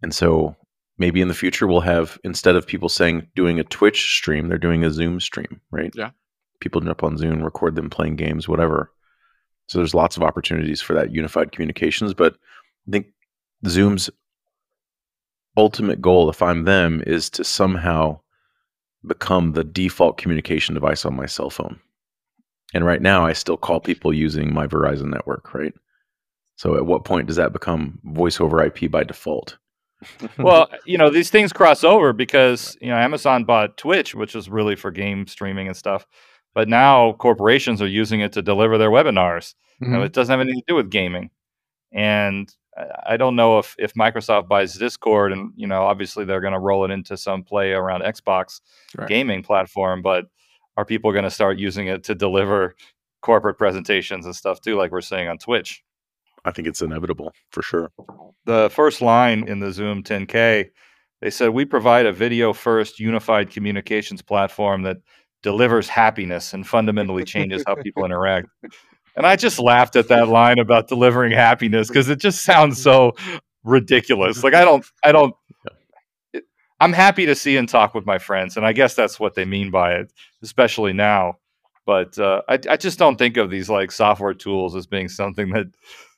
And 0.01 0.13
so 0.13 0.55
maybe 0.97 1.21
in 1.21 1.27
the 1.27 1.33
future 1.33 1.67
we'll 1.67 1.81
have 1.81 2.19
instead 2.23 2.55
of 2.55 2.67
people 2.67 2.89
saying 2.89 3.27
doing 3.35 3.59
a 3.59 3.63
Twitch 3.63 4.15
stream, 4.15 4.47
they're 4.47 4.57
doing 4.57 4.83
a 4.83 4.91
Zoom 4.91 5.19
stream, 5.19 5.61
right? 5.71 5.93
Yeah. 5.95 6.11
People 6.59 6.81
jump 6.81 7.03
on 7.03 7.17
Zoom, 7.17 7.43
record 7.43 7.75
them 7.75 7.89
playing 7.89 8.15
games, 8.15 8.47
whatever. 8.47 8.91
So 9.67 9.77
there's 9.77 9.93
lots 9.93 10.17
of 10.17 10.23
opportunities 10.23 10.81
for 10.81 10.93
that 10.93 11.11
unified 11.11 11.51
communications. 11.51 12.13
But 12.13 12.33
I 12.87 12.91
think 12.91 13.07
Zoom's 13.67 14.09
ultimate 15.55 16.01
goal, 16.01 16.29
if 16.29 16.41
I'm 16.41 16.63
them, 16.63 17.03
is 17.05 17.29
to 17.31 17.43
somehow 17.43 18.19
become 19.05 19.53
the 19.53 19.63
default 19.63 20.17
communication 20.17 20.73
device 20.73 21.05
on 21.05 21.15
my 21.15 21.25
cell 21.25 21.49
phone. 21.49 21.79
And 22.73 22.85
right 22.85 23.01
now, 23.01 23.25
I 23.25 23.33
still 23.33 23.57
call 23.57 23.79
people 23.79 24.13
using 24.13 24.53
my 24.53 24.67
Verizon 24.67 25.09
network, 25.09 25.53
right? 25.53 25.73
So 26.55 26.75
at 26.75 26.85
what 26.85 27.05
point 27.05 27.27
does 27.27 27.35
that 27.35 27.53
become 27.53 27.99
voice 28.03 28.39
over 28.39 28.63
IP 28.63 28.89
by 28.89 29.03
default? 29.03 29.57
well, 30.37 30.69
you 30.85 30.97
know, 30.97 31.09
these 31.09 31.29
things 31.29 31.53
cross 31.53 31.83
over 31.83 32.13
because, 32.13 32.77
you 32.81 32.89
know, 32.89 32.97
Amazon 32.97 33.45
bought 33.45 33.77
Twitch, 33.77 34.15
which 34.15 34.35
is 34.35 34.49
really 34.49 34.75
for 34.75 34.91
game 34.91 35.27
streaming 35.27 35.67
and 35.67 35.77
stuff. 35.77 36.05
But 36.53 36.67
now 36.67 37.13
corporations 37.13 37.81
are 37.81 37.87
using 37.87 38.21
it 38.21 38.33
to 38.33 38.41
deliver 38.41 38.77
their 38.77 38.91
webinars. 38.91 39.53
Mm-hmm. 39.81 39.85
You 39.85 39.91
know, 39.91 39.97
mm-hmm. 39.97 40.05
it 40.05 40.13
doesn't 40.13 40.31
have 40.31 40.41
anything 40.41 40.61
to 40.61 40.65
do 40.67 40.75
with 40.75 40.89
gaming. 40.89 41.29
And 41.91 42.53
I 43.05 43.17
don't 43.17 43.35
know 43.35 43.59
if 43.59 43.75
if 43.77 43.93
Microsoft 43.93 44.47
buys 44.47 44.75
Discord, 44.75 45.31
and 45.31 45.51
you 45.55 45.67
know, 45.67 45.83
obviously 45.83 46.25
they're 46.25 46.41
going 46.41 46.53
to 46.53 46.59
roll 46.59 46.85
it 46.85 46.91
into 46.91 47.17
some 47.17 47.43
play 47.43 47.71
around 47.71 48.01
Xbox 48.01 48.61
right. 48.97 49.07
gaming 49.07 49.43
platform, 49.43 50.01
but 50.01 50.25
are 50.77 50.85
people 50.85 51.11
going 51.11 51.23
to 51.23 51.31
start 51.31 51.57
using 51.57 51.87
it 51.87 52.03
to 52.05 52.15
deliver 52.15 52.75
corporate 53.21 53.57
presentations 53.57 54.25
and 54.25 54.35
stuff 54.35 54.59
too, 54.61 54.75
like 54.75 54.91
we're 54.91 55.01
seeing 55.01 55.27
on 55.27 55.37
Twitch? 55.37 55.83
I 56.45 56.51
think 56.51 56.67
it's 56.67 56.81
inevitable 56.81 57.33
for 57.51 57.61
sure. 57.61 57.91
The 58.45 58.69
first 58.71 59.01
line 59.01 59.47
in 59.47 59.59
the 59.59 59.71
Zoom 59.71 60.03
10K, 60.03 60.69
they 61.21 61.29
said, 61.29 61.49
We 61.49 61.65
provide 61.65 62.05
a 62.05 62.11
video 62.11 62.53
first 62.53 62.99
unified 62.99 63.49
communications 63.49 64.21
platform 64.21 64.83
that 64.83 64.97
delivers 65.41 65.87
happiness 65.87 66.53
and 66.53 66.67
fundamentally 66.67 67.23
changes 67.23 67.63
how 67.65 67.75
people 67.75 68.03
interact. 68.05 68.49
And 69.15 69.25
I 69.25 69.35
just 69.35 69.59
laughed 69.59 69.95
at 69.95 70.07
that 70.07 70.27
line 70.27 70.59
about 70.59 70.87
delivering 70.87 71.31
happiness 71.31 71.87
because 71.87 72.09
it 72.09 72.19
just 72.19 72.43
sounds 72.43 72.81
so 72.81 73.13
ridiculous. 73.63 74.43
Like 74.43 74.53
I 74.53 74.65
don't, 74.65 74.85
I 75.03 75.11
don't. 75.11 75.35
It, 76.33 76.43
I'm 76.79 76.93
happy 76.93 77.25
to 77.27 77.35
see 77.35 77.57
and 77.57 77.69
talk 77.69 77.93
with 77.93 78.05
my 78.05 78.17
friends, 78.17 78.57
and 78.57 78.65
I 78.65 78.73
guess 78.73 78.95
that's 78.95 79.19
what 79.19 79.35
they 79.35 79.45
mean 79.45 79.71
by 79.71 79.93
it, 79.93 80.11
especially 80.41 80.93
now. 80.93 81.37
But 81.85 82.17
uh, 82.17 82.41
I, 82.47 82.59
I 82.69 82.77
just 82.77 82.97
don't 82.97 83.17
think 83.17 83.37
of 83.37 83.49
these 83.49 83.69
like 83.69 83.91
software 83.91 84.33
tools 84.33 84.75
as 84.75 84.87
being 84.87 85.09
something 85.09 85.51
that 85.51 85.67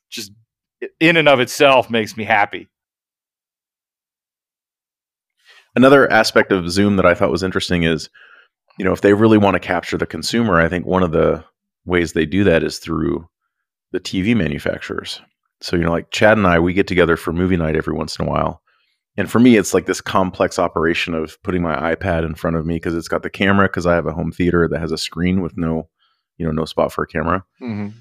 just 0.10 0.32
in 1.00 1.18
and 1.18 1.28
of 1.28 1.40
itself 1.40 1.90
makes 1.90 2.16
me 2.16 2.24
happy. 2.24 2.70
Another 5.76 6.10
aspect 6.10 6.52
of 6.52 6.70
Zoom 6.70 6.96
that 6.96 7.06
I 7.06 7.14
thought 7.14 7.32
was 7.32 7.44
interesting 7.44 7.84
is, 7.84 8.10
you 8.78 8.86
know, 8.86 8.94
if 8.94 9.02
they 9.02 9.14
really 9.14 9.38
want 9.38 9.56
to 9.56 9.60
capture 9.60 9.98
the 9.98 10.06
consumer, 10.06 10.62
I 10.62 10.70
think 10.70 10.86
one 10.86 11.04
of 11.04 11.12
the 11.12 11.44
ways 11.86 12.14
they 12.14 12.26
do 12.26 12.44
that 12.44 12.64
is 12.64 12.80
through 12.80 13.28
the 13.92 14.00
TV 14.00 14.36
manufacturers. 14.36 15.22
So, 15.62 15.76
you 15.76 15.84
know, 15.84 15.92
like 15.92 16.12
Chad 16.12 16.38
and 16.38 16.48
I, 16.48 16.60
we 16.60 16.74
get 16.74 16.88
together 16.88 17.18
for 17.18 17.32
movie 17.32 17.58
night 17.58 17.76
every 17.76 17.94
once 17.94 18.18
in 18.18 18.28
a 18.28 18.30
while. 18.30 18.62
And 19.18 19.32
for 19.32 19.40
me, 19.40 19.56
it's 19.56 19.74
like 19.74 19.86
this 19.86 20.02
complex 20.02 20.60
operation 20.60 21.14
of 21.14 21.42
putting 21.42 21.62
my 21.62 21.96
iPad 21.96 22.26
in 22.26 22.36
front 22.36 22.58
of 22.58 22.66
me 22.66 22.76
because 22.76 22.94
it's 22.94 23.08
got 23.08 23.24
the 23.24 23.30
camera 23.30 23.68
because 23.68 23.86
I 23.86 23.96
have 23.96 24.06
a 24.06 24.12
home 24.12 24.32
theater 24.32 24.68
that 24.68 24.82
has 24.82 24.92
a 24.92 24.98
screen 24.98 25.42
with 25.42 25.58
no, 25.58 25.88
you 26.38 26.46
know, 26.46 26.52
no 26.52 26.66
spot 26.66 26.92
for 26.92 27.04
a 27.04 27.08
camera. 27.08 27.46
Mm-hmm. 27.62 27.98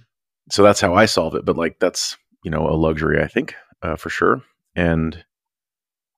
So 0.50 0.62
that's 0.62 0.80
how 0.80 0.94
I 0.94 1.06
solve 1.06 1.36
it. 1.36 1.44
But 1.44 1.56
like 1.56 1.78
that's, 1.78 2.16
you 2.42 2.50
know, 2.50 2.68
a 2.68 2.74
luxury, 2.74 3.22
I 3.22 3.28
think, 3.28 3.54
uh, 3.82 3.96
for 3.96 4.10
sure. 4.10 4.42
And 4.74 5.24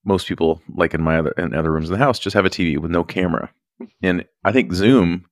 most 0.05 0.27
people, 0.27 0.63
like 0.75 0.95
in 0.95 1.03
my 1.03 1.19
other 1.19 1.33
in 1.33 1.55
other 1.55 1.73
rooms 1.73 1.91
in 1.91 1.93
the 1.93 2.05
house, 2.05 2.19
just 2.19 2.35
have 2.35 2.47
a 2.47 2.51
TV 2.51 2.79
with 2.79 2.91
no 2.91 3.05
camera. 3.05 3.53
And 4.03 4.25
I 4.43 4.53
think 4.53 4.73
Zoom 4.73 5.27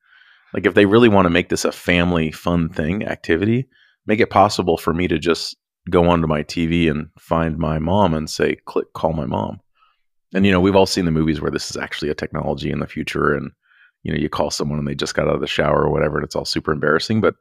like 0.55 0.67
if 0.67 0.75
they 0.75 0.87
really 0.87 1.09
want 1.09 1.27
to 1.27 1.31
make 1.31 1.49
this 1.49 1.65
a 1.65 1.73
family 1.73 2.31
fun 2.31 2.69
thing, 2.69 3.05
activity, 3.05 3.67
make 4.07 4.21
it 4.21 4.31
possible 4.31 4.79
for 4.79 4.95
me 4.95 5.09
to 5.09 5.19
just 5.19 5.57
go 5.91 6.09
onto 6.09 6.29
my 6.29 6.45
TV 6.45 6.89
and 6.89 7.09
find 7.19 7.59
my 7.59 7.79
mom 7.81 8.15
and 8.15 8.31
say, 8.31 8.57
click, 8.65 8.93
call 8.95 9.13
my 9.13 9.27
mom. 9.27 9.61
And, 10.33 10.47
you 10.47 10.53
know, 10.53 10.61
we've 10.61 10.77
all 10.77 10.87
seen 10.87 11.05
the 11.05 11.11
movies 11.11 11.41
where 11.41 11.51
this 11.51 11.71
is 11.71 11.77
actually 11.77 12.09
a 12.09 12.15
technology 12.15 12.71
in 12.71 12.79
the 12.79 12.87
future. 12.87 13.35
And, 13.35 13.51
you 14.05 14.13
know, 14.13 14.19
you 14.19 14.29
call 14.29 14.51
someone 14.51 14.79
and 14.79 14.87
they 14.87 14.95
just 14.95 15.15
got 15.15 15.29
out 15.29 15.35
of 15.35 15.41
the 15.41 15.47
shower 15.47 15.83
or 15.83 15.91
whatever, 15.91 16.17
and 16.17 16.25
it's 16.25 16.37
all 16.37 16.45
super 16.45 16.73
embarrassing. 16.73 17.21
But, 17.21 17.35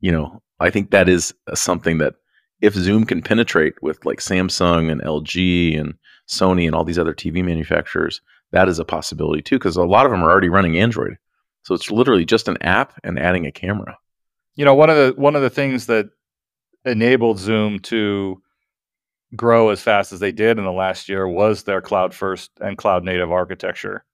you 0.00 0.10
know, 0.10 0.42
I 0.58 0.70
think 0.70 0.90
that 0.90 1.08
is 1.08 1.34
uh, 1.46 1.54
something 1.54 1.98
that 1.98 2.14
if 2.60 2.74
Zoom 2.74 3.04
can 3.04 3.22
penetrate 3.22 3.74
with 3.82 4.04
like 4.04 4.18
Samsung 4.18 4.90
and 4.90 5.02
LG 5.02 5.78
and 5.78 5.94
Sony 6.28 6.66
and 6.66 6.74
all 6.74 6.84
these 6.84 6.98
other 6.98 7.14
TV 7.14 7.44
manufacturers, 7.44 8.20
that 8.52 8.68
is 8.68 8.78
a 8.78 8.84
possibility 8.84 9.42
too, 9.42 9.56
because 9.56 9.76
a 9.76 9.84
lot 9.84 10.06
of 10.06 10.12
them 10.12 10.24
are 10.24 10.30
already 10.30 10.48
running 10.48 10.78
Android. 10.78 11.18
So 11.68 11.74
it's 11.74 11.90
literally 11.90 12.24
just 12.24 12.48
an 12.48 12.56
app 12.62 12.98
and 13.04 13.18
adding 13.18 13.44
a 13.44 13.52
camera. 13.52 13.98
You 14.56 14.64
know, 14.64 14.74
one 14.74 14.88
of 14.88 14.96
the 14.96 15.20
one 15.20 15.36
of 15.36 15.42
the 15.42 15.50
things 15.50 15.84
that 15.84 16.08
enabled 16.86 17.38
Zoom 17.38 17.78
to 17.80 18.40
grow 19.36 19.68
as 19.68 19.82
fast 19.82 20.10
as 20.14 20.18
they 20.18 20.32
did 20.32 20.56
in 20.56 20.64
the 20.64 20.72
last 20.72 21.10
year 21.10 21.28
was 21.28 21.64
their 21.64 21.82
cloud 21.82 22.14
first 22.14 22.52
and 22.62 22.78
cloud 22.78 23.04
native 23.04 23.30
architecture. 23.30 24.06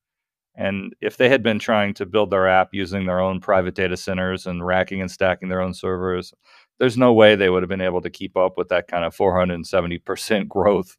And 0.57 0.97
if 1.01 1.17
they 1.17 1.29
had 1.29 1.45
been 1.45 1.61
trying 1.61 1.95
to 1.95 2.07
build 2.07 2.33
their 2.33 2.49
app 2.49 2.71
using 2.73 3.07
their 3.07 3.21
own 3.21 3.39
private 3.39 3.77
data 3.77 3.97
centers 3.97 4.47
and 4.47 4.67
racking 4.67 5.01
and 5.01 5.09
stacking 5.09 5.49
their 5.49 5.61
own 5.61 5.75
servers, 5.75 6.35
there's 6.81 6.99
no 6.99 7.13
way 7.13 7.37
they 7.37 7.51
would 7.51 7.63
have 7.63 7.71
been 7.71 7.81
able 7.81 8.01
to 8.01 8.11
keep 8.11 8.37
up 8.37 8.59
with 8.59 8.71
that 8.71 8.89
kind 8.89 9.05
of 9.05 9.17
470% 9.17 10.49
growth. 10.49 10.97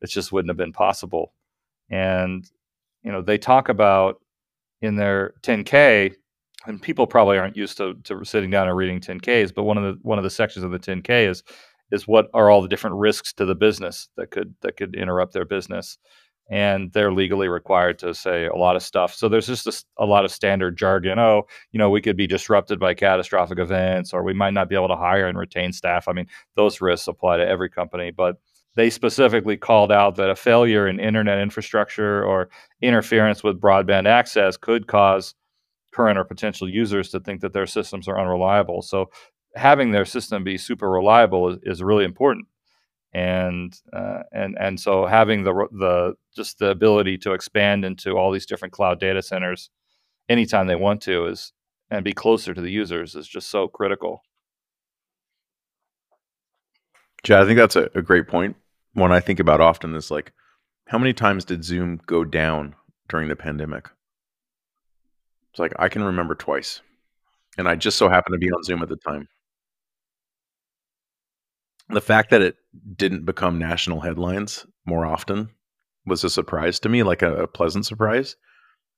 It 0.00 0.08
just 0.08 0.32
wouldn't 0.32 0.48
have 0.48 0.56
been 0.56 0.72
possible. 0.72 1.34
And 1.90 2.50
you 3.02 3.12
know, 3.12 3.20
they 3.20 3.36
talk 3.36 3.68
about 3.68 4.22
in 4.82 4.96
their 4.96 5.34
10K, 5.42 6.14
and 6.66 6.82
people 6.82 7.06
probably 7.06 7.38
aren't 7.38 7.56
used 7.56 7.76
to, 7.78 7.94
to 8.04 8.24
sitting 8.24 8.50
down 8.50 8.68
and 8.68 8.76
reading 8.76 9.00
10Ks, 9.00 9.54
but 9.54 9.64
one 9.64 9.78
of 9.78 9.84
the 9.84 9.98
one 10.02 10.18
of 10.18 10.24
the 10.24 10.30
sections 10.30 10.64
of 10.64 10.70
the 10.70 10.78
10K 10.78 11.28
is 11.28 11.42
is 11.90 12.06
what 12.06 12.28
are 12.34 12.50
all 12.50 12.62
the 12.62 12.68
different 12.68 12.96
risks 12.96 13.32
to 13.32 13.44
the 13.44 13.54
business 13.54 14.08
that 14.16 14.30
could 14.30 14.54
that 14.62 14.76
could 14.76 14.94
interrupt 14.94 15.32
their 15.32 15.44
business 15.44 15.98
and 16.50 16.92
they're 16.92 17.12
legally 17.12 17.46
required 17.46 17.98
to 18.00 18.12
say 18.12 18.46
a 18.46 18.56
lot 18.56 18.74
of 18.74 18.82
stuff. 18.82 19.14
So 19.14 19.28
there's 19.28 19.46
just 19.46 19.68
a, 19.68 20.02
a, 20.02 20.04
lot 20.04 20.24
of 20.24 20.32
standard 20.32 20.76
jargon. 20.76 21.18
Oh, 21.18 21.44
you 21.70 21.78
know, 21.78 21.90
we 21.90 22.00
could 22.02 22.16
be 22.16 22.26
disrupted 22.26 22.80
by 22.80 22.92
catastrophic 22.92 23.60
events, 23.60 24.12
or 24.12 24.24
we 24.24 24.34
might 24.34 24.52
not 24.52 24.68
be 24.68 24.74
able 24.74 24.88
to 24.88 24.96
hire 24.96 25.28
and 25.28 25.38
retain 25.38 25.72
staff. 25.72 26.08
I 26.08 26.12
mean, 26.12 26.26
those 26.56 26.80
risks 26.80 27.06
apply 27.06 27.36
to 27.36 27.46
every 27.46 27.70
company, 27.70 28.10
but 28.10 28.36
they 28.76 28.90
specifically 28.90 29.56
called 29.56 29.90
out 29.90 30.16
that 30.16 30.30
a 30.30 30.36
failure 30.36 30.86
in 30.86 31.00
internet 31.00 31.38
infrastructure 31.38 32.24
or 32.24 32.48
interference 32.80 33.42
with 33.42 33.60
broadband 33.60 34.06
access 34.06 34.56
could 34.56 34.86
cause 34.86 35.34
current 35.92 36.18
or 36.18 36.24
potential 36.24 36.68
users 36.68 37.10
to 37.10 37.20
think 37.20 37.40
that 37.40 37.52
their 37.52 37.66
systems 37.66 38.06
are 38.06 38.18
unreliable. 38.18 38.82
So 38.82 39.10
having 39.56 39.90
their 39.90 40.04
system 40.04 40.44
be 40.44 40.56
super 40.56 40.88
reliable 40.88 41.50
is, 41.50 41.58
is 41.62 41.82
really 41.82 42.04
important. 42.04 42.46
And 43.12 43.76
uh, 43.92 44.20
and 44.32 44.56
and 44.60 44.78
so 44.78 45.04
having 45.04 45.42
the 45.42 45.52
the 45.72 46.14
just 46.36 46.60
the 46.60 46.70
ability 46.70 47.18
to 47.18 47.32
expand 47.32 47.84
into 47.84 48.16
all 48.16 48.30
these 48.30 48.46
different 48.46 48.72
cloud 48.72 49.00
data 49.00 49.20
centers 49.20 49.68
anytime 50.28 50.68
they 50.68 50.76
want 50.76 51.02
to 51.02 51.26
is 51.26 51.52
and 51.90 52.04
be 52.04 52.12
closer 52.12 52.54
to 52.54 52.60
the 52.60 52.70
users 52.70 53.16
is 53.16 53.26
just 53.26 53.50
so 53.50 53.66
critical. 53.66 54.22
Chad, 57.22 57.42
I 57.42 57.46
think 57.46 57.58
that's 57.58 57.76
a, 57.76 57.90
a 57.94 58.02
great 58.02 58.28
point. 58.28 58.56
One 58.94 59.12
I 59.12 59.20
think 59.20 59.40
about 59.40 59.60
often 59.60 59.94
is 59.94 60.10
like, 60.10 60.32
how 60.86 60.98
many 60.98 61.12
times 61.12 61.44
did 61.44 61.64
Zoom 61.64 62.00
go 62.06 62.24
down 62.24 62.74
during 63.08 63.28
the 63.28 63.36
pandemic? 63.36 63.88
It's 65.50 65.58
like 65.58 65.72
I 65.78 65.88
can 65.88 66.02
remember 66.02 66.34
twice. 66.34 66.80
And 67.58 67.68
I 67.68 67.76
just 67.76 67.98
so 67.98 68.08
happened 68.08 68.34
to 68.34 68.38
be 68.38 68.50
on 68.50 68.62
Zoom 68.62 68.82
at 68.82 68.88
the 68.88 68.96
time. 68.96 69.28
The 71.88 72.00
fact 72.00 72.30
that 72.30 72.42
it 72.42 72.56
didn't 72.96 73.24
become 73.24 73.58
national 73.58 74.00
headlines 74.00 74.64
more 74.86 75.04
often 75.04 75.50
was 76.06 76.24
a 76.24 76.30
surprise 76.30 76.78
to 76.80 76.88
me, 76.88 77.02
like 77.02 77.22
a, 77.22 77.42
a 77.42 77.46
pleasant 77.46 77.84
surprise, 77.84 78.36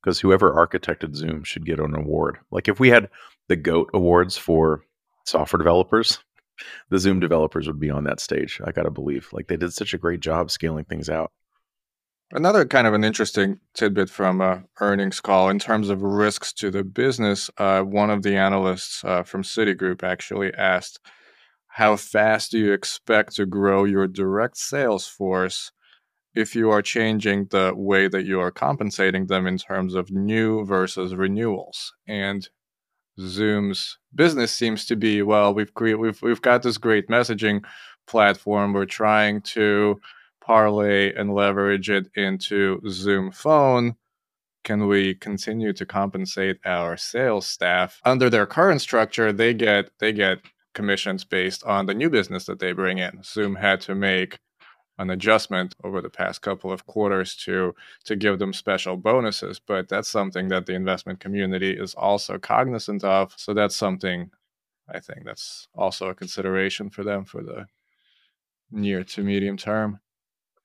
because 0.03 0.21
whoever 0.21 0.53
architected 0.53 1.15
Zoom 1.15 1.43
should 1.43 1.67
get 1.67 1.81
an 1.81 1.95
award. 1.95 2.39
Like 2.51 2.69
if 2.69 2.79
we 2.79 2.91
had 2.91 3.09
the 3.49 3.57
GOAT 3.57 3.91
awards 3.95 4.37
for 4.37 4.85
software 5.25 5.59
developers, 5.59 6.19
the 6.91 6.99
Zoom 6.99 7.21
developers 7.21 7.67
would 7.67 7.81
be 7.81 7.91
on 7.91 8.05
that 8.05 8.21
stage. 8.21 8.61
I 8.65 8.73
got 8.73 8.83
to 8.83 8.91
believe. 8.91 9.29
Like 9.33 9.49
they 9.49 9.57
did 9.57 9.73
such 9.73 9.95
a 9.95 9.99
great 9.99 10.21
job 10.21 10.51
scaling 10.51 10.85
things 10.85 11.09
out. 11.09 11.33
Another 12.35 12.65
kind 12.65 12.87
of 12.87 12.95
an 12.95 13.05
interesting 13.05 13.61
tidbit 13.75 14.09
from 14.09 14.41
a 14.41 14.65
earnings 14.81 15.21
call 15.21 15.51
in 15.51 15.59
terms 15.59 15.91
of 15.91 16.01
risks 16.01 16.53
to 16.55 16.71
the 16.71 16.83
business. 16.83 17.51
Uh, 17.59 17.83
one 17.83 18.09
of 18.09 18.23
the 18.23 18.37
analysts 18.37 19.05
uh, 19.05 19.23
from 19.23 19.43
Citigroup 19.43 20.03
actually 20.03 20.53
asked, 20.55 20.99
"How 21.67 21.97
fast 21.97 22.51
do 22.53 22.59
you 22.59 22.73
expect 22.73 23.37
to 23.37 23.45
grow 23.45 23.85
your 23.85 24.07
direct 24.07 24.57
sales 24.57 25.07
force 25.07 25.73
if 26.35 26.57
you 26.57 26.71
are 26.71 26.81
changing 26.81 27.49
the 27.51 27.75
way 27.77 28.09
that 28.09 28.25
you 28.25 28.41
are 28.41 28.51
compensating 28.51 29.27
them 29.27 29.47
in 29.47 29.59
terms 29.59 29.95
of 29.95 30.11
new 30.11 30.65
versus 30.65 31.15
renewals?" 31.15 31.93
And 32.09 32.49
Zoom's 33.21 33.99
business 34.15 34.53
seems 34.53 34.87
to 34.87 34.97
be 34.97 35.23
well, 35.23 35.55
we've 35.55 35.75
cre- 35.75 35.97
we've 35.97 36.21
we've 36.23 36.43
got 36.43 36.63
this 36.63 36.79
great 36.79 37.09
messaging 37.09 37.65
platform. 38.07 38.73
We're 38.73 38.87
trying 38.87 39.43
to 39.43 40.01
parlay 40.41 41.15
and 41.15 41.35
leverage 41.35 41.91
it 41.91 42.09
into 42.17 42.81
Zoom 42.89 43.31
Phone. 43.31 43.97
Can 44.65 44.87
we 44.87 45.15
continue 45.15 45.73
to 45.73 45.85
compensate 45.85 46.59
our 46.65 46.97
sales 46.97 47.47
staff 47.47 48.01
under 48.05 48.31
their 48.31 48.47
current 48.47 48.81
structure? 48.81 49.33
They 49.33 49.55
get 49.55 49.91
they 49.99 50.13
get 50.13 50.39
commissions 50.75 51.25
based 51.25 51.65
on 51.65 51.87
the 51.87 51.95
new 51.95 52.09
business 52.09 52.47
that 52.47 52.59
they 52.59 52.73
bring 52.73 52.99
in. 52.99 53.23
Zoom 53.23 53.57
had 53.57 53.81
to 53.83 53.95
make 53.95 54.39
an 55.03 55.11
adjustment 55.11 55.75
over 55.85 56.01
the 56.01 56.09
past 56.09 56.41
couple 56.43 56.73
of 56.73 56.87
quarters 56.87 57.35
to 57.35 57.75
to 58.05 58.17
give 58.17 58.39
them 58.39 58.53
special 58.53 58.97
bonuses 58.97 59.61
but 59.61 59.89
that's 59.89 60.09
something 60.09 60.49
that 60.49 60.65
the 60.67 60.75
investment 60.75 61.21
community 61.21 61.73
is 61.73 61.95
also 61.95 62.39
cognizant 62.39 63.03
of. 63.05 63.35
So 63.37 63.53
that's 63.53 63.77
something 63.77 64.31
i 64.89 64.99
think 65.01 65.25
that's 65.25 65.69
also 65.75 66.09
a 66.09 66.15
consideration 66.15 66.89
for 66.91 67.05
them 67.05 67.25
for 67.25 67.43
the 67.43 67.67
near 68.71 69.05
to 69.05 69.23
medium 69.23 69.57
term. 69.57 70.01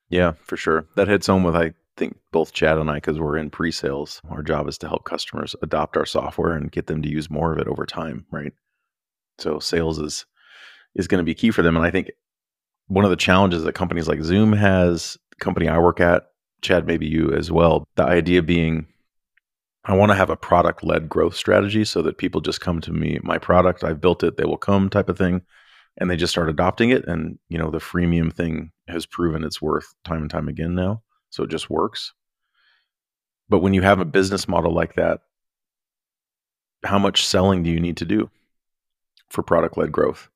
Yeah 0.09 0.33
for 0.43 0.55
sure. 0.55 0.87
That 0.95 1.09
hits 1.09 1.27
home 1.27 1.43
with 1.43 1.55
i 1.55 1.73
think 1.97 2.15
both 2.31 2.53
chad 2.53 2.77
and 2.77 2.91
i 2.91 2.95
because 2.95 3.19
we're 3.19 3.37
in 3.37 3.49
pre-sales. 3.49 4.21
Our 4.29 4.43
job 4.43 4.67
is 4.67 4.77
to 4.79 4.87
help 4.87 5.03
customers 5.03 5.55
adopt 5.63 5.97
our 5.97 6.05
software 6.05 6.53
and 6.53 6.71
get 6.71 6.85
them 6.87 7.01
to 7.01 7.09
use 7.09 7.29
more 7.29 7.51
of 7.53 7.59
it 7.59 7.67
over 7.67 7.85
time 7.85 8.25
right? 8.31 8.53
So 9.39 9.59
sales 9.59 9.99
is 9.99 10.25
is 10.95 11.07
going 11.07 11.19
to 11.19 11.31
be 11.31 11.35
key 11.35 11.51
for 11.51 11.63
them 11.63 11.75
and 11.75 11.85
i 11.85 11.91
think 11.91 12.11
one 12.87 13.05
of 13.05 13.11
the 13.11 13.17
challenges 13.17 13.63
that 13.63 13.73
companies 13.73 14.07
like 14.07 14.21
Zoom 14.21 14.53
has, 14.53 15.17
company 15.39 15.67
I 15.67 15.77
work 15.77 15.99
at, 15.99 16.27
Chad, 16.61 16.87
maybe 16.87 17.05
you 17.05 17.33
as 17.33 17.51
well, 17.51 17.87
the 17.95 18.03
idea 18.03 18.41
being 18.41 18.87
I 19.87 19.95
want 19.95 20.11
to 20.11 20.15
have 20.15 20.29
a 20.29 20.35
product 20.35 20.83
led 20.83 21.07
growth 21.07 21.35
strategy 21.35 21.85
so 21.85 22.01
that 22.01 22.17
people 22.17 22.41
just 22.41 22.59
come 22.59 22.81
to 22.81 22.91
me, 22.91 23.19
my 23.23 23.37
product, 23.37 23.85
I've 23.85 24.01
built 24.01 24.21
it, 24.21 24.35
they 24.35 24.43
will 24.43 24.57
come 24.57 24.89
type 24.89 25.07
of 25.07 25.17
thing. 25.17 25.43
And 25.99 26.11
they 26.11 26.15
just 26.15 26.31
start 26.31 26.49
adopting 26.49 26.91
it. 26.91 27.07
And, 27.07 27.39
you 27.49 27.57
know, 27.57 27.71
the 27.71 27.79
freemium 27.79 28.31
thing 28.31 28.71
has 28.87 29.05
proven 29.05 29.43
its 29.43 29.61
worth 29.61 29.95
time 30.03 30.21
and 30.21 30.29
time 30.29 30.47
again 30.47 30.75
now. 30.75 31.01
So 31.29 31.43
it 31.43 31.49
just 31.49 31.69
works. 31.69 32.13
But 33.49 33.59
when 33.59 33.73
you 33.73 33.81
have 33.81 33.99
a 33.99 34.05
business 34.05 34.47
model 34.47 34.73
like 34.73 34.95
that, 34.95 35.21
how 36.83 36.99
much 36.99 37.25
selling 37.25 37.63
do 37.63 37.71
you 37.71 37.79
need 37.79 37.97
to 37.97 38.05
do 38.05 38.29
for 39.29 39.41
product 39.41 39.77
led 39.77 39.91
growth? 39.91 40.29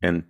And 0.00 0.24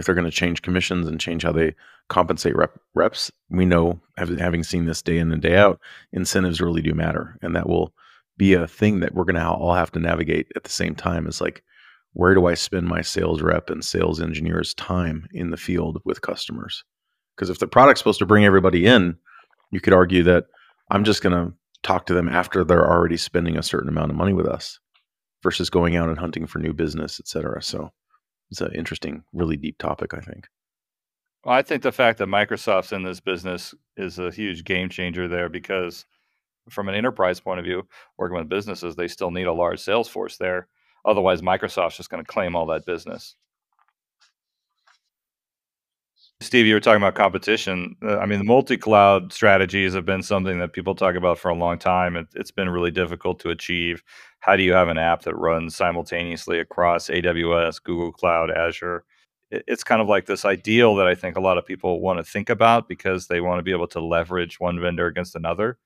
if 0.00 0.06
they're 0.06 0.14
going 0.16 0.24
to 0.24 0.30
change 0.30 0.62
commissions 0.62 1.06
and 1.06 1.20
change 1.20 1.44
how 1.44 1.52
they 1.52 1.74
compensate 2.08 2.56
rep, 2.56 2.76
reps, 2.94 3.30
we 3.50 3.64
know, 3.64 4.00
having 4.16 4.64
seen 4.64 4.86
this 4.86 5.02
day 5.02 5.18
in 5.18 5.30
and 5.30 5.40
day 5.40 5.56
out, 5.56 5.78
incentives 6.12 6.60
really 6.60 6.82
do 6.82 6.92
matter. 6.92 7.38
And 7.40 7.54
that 7.54 7.68
will 7.68 7.94
be 8.36 8.54
a 8.54 8.66
thing 8.66 9.00
that 9.00 9.14
we're 9.14 9.24
going 9.24 9.36
to 9.36 9.48
all 9.48 9.74
have 9.74 9.92
to 9.92 10.00
navigate 10.00 10.48
at 10.56 10.64
the 10.64 10.70
same 10.70 10.94
time. 10.96 11.26
Is 11.26 11.40
like, 11.40 11.62
where 12.14 12.34
do 12.34 12.46
I 12.46 12.54
spend 12.54 12.88
my 12.88 13.02
sales 13.02 13.40
rep 13.40 13.70
and 13.70 13.84
sales 13.84 14.20
engineers' 14.20 14.74
time 14.74 15.28
in 15.32 15.50
the 15.50 15.56
field 15.56 16.00
with 16.04 16.22
customers? 16.22 16.82
Because 17.36 17.50
if 17.50 17.60
the 17.60 17.68
product's 17.68 18.00
supposed 18.00 18.18
to 18.18 18.26
bring 18.26 18.44
everybody 18.44 18.86
in, 18.86 19.16
you 19.70 19.80
could 19.80 19.92
argue 19.92 20.24
that 20.24 20.46
I'm 20.90 21.04
just 21.04 21.22
going 21.22 21.34
to 21.34 21.54
talk 21.82 22.06
to 22.06 22.14
them 22.14 22.28
after 22.28 22.64
they're 22.64 22.90
already 22.90 23.16
spending 23.16 23.56
a 23.56 23.62
certain 23.62 23.88
amount 23.88 24.10
of 24.10 24.16
money 24.16 24.32
with 24.32 24.46
us 24.46 24.80
versus 25.42 25.70
going 25.70 25.96
out 25.96 26.08
and 26.08 26.18
hunting 26.18 26.46
for 26.46 26.58
new 26.58 26.72
business, 26.72 27.20
et 27.20 27.28
cetera. 27.28 27.62
So 27.62 27.92
it's 28.50 28.60
an 28.60 28.72
interesting, 28.74 29.24
really 29.32 29.56
deep 29.56 29.78
topic, 29.78 30.14
I 30.14 30.20
think. 30.20 30.48
Well, 31.44 31.54
I 31.54 31.62
think 31.62 31.82
the 31.82 31.92
fact 31.92 32.18
that 32.18 32.28
Microsoft's 32.28 32.92
in 32.92 33.02
this 33.02 33.20
business 33.20 33.74
is 33.96 34.18
a 34.18 34.30
huge 34.30 34.64
game 34.64 34.88
changer 34.88 35.26
there 35.28 35.48
because, 35.48 36.04
from 36.68 36.88
an 36.88 36.94
enterprise 36.94 37.40
point 37.40 37.58
of 37.58 37.64
view, 37.64 37.86
working 38.18 38.36
with 38.36 38.48
businesses, 38.48 38.96
they 38.96 39.08
still 39.08 39.30
need 39.30 39.46
a 39.46 39.52
large 39.52 39.80
sales 39.80 40.08
force 40.08 40.36
there. 40.36 40.68
Otherwise, 41.04 41.40
Microsoft's 41.40 41.96
just 41.96 42.10
going 42.10 42.22
to 42.22 42.30
claim 42.30 42.54
all 42.54 42.66
that 42.66 42.84
business. 42.84 43.36
Steve, 46.42 46.66
you 46.66 46.72
were 46.74 46.80
talking 46.80 47.02
about 47.02 47.14
competition. 47.14 47.96
Uh, 48.02 48.16
I 48.18 48.24
mean, 48.24 48.38
the 48.38 48.44
multi-cloud 48.46 49.30
strategies 49.32 49.92
have 49.92 50.06
been 50.06 50.22
something 50.22 50.58
that 50.58 50.72
people 50.72 50.94
talk 50.94 51.14
about 51.14 51.38
for 51.38 51.50
a 51.50 51.54
long 51.54 51.78
time. 51.78 52.16
It, 52.16 52.28
it's 52.34 52.50
been 52.50 52.70
really 52.70 52.90
difficult 52.90 53.40
to 53.40 53.50
achieve. 53.50 54.02
How 54.40 54.56
do 54.56 54.62
you 54.62 54.72
have 54.72 54.88
an 54.88 54.96
app 54.96 55.22
that 55.22 55.36
runs 55.36 55.76
simultaneously 55.76 56.58
across 56.58 57.08
AWS, 57.10 57.82
Google 57.82 58.10
Cloud, 58.10 58.50
Azure? 58.50 59.04
It, 59.50 59.64
it's 59.66 59.84
kind 59.84 60.00
of 60.00 60.08
like 60.08 60.24
this 60.24 60.46
ideal 60.46 60.94
that 60.96 61.06
I 61.06 61.14
think 61.14 61.36
a 61.36 61.40
lot 61.42 61.58
of 61.58 61.66
people 61.66 62.00
want 62.00 62.18
to 62.18 62.24
think 62.24 62.48
about 62.48 62.88
because 62.88 63.26
they 63.26 63.42
want 63.42 63.58
to 63.58 63.62
be 63.62 63.72
able 63.72 63.88
to 63.88 64.00
leverage 64.00 64.58
one 64.58 64.80
vendor 64.80 65.06
against 65.06 65.36
another 65.36 65.76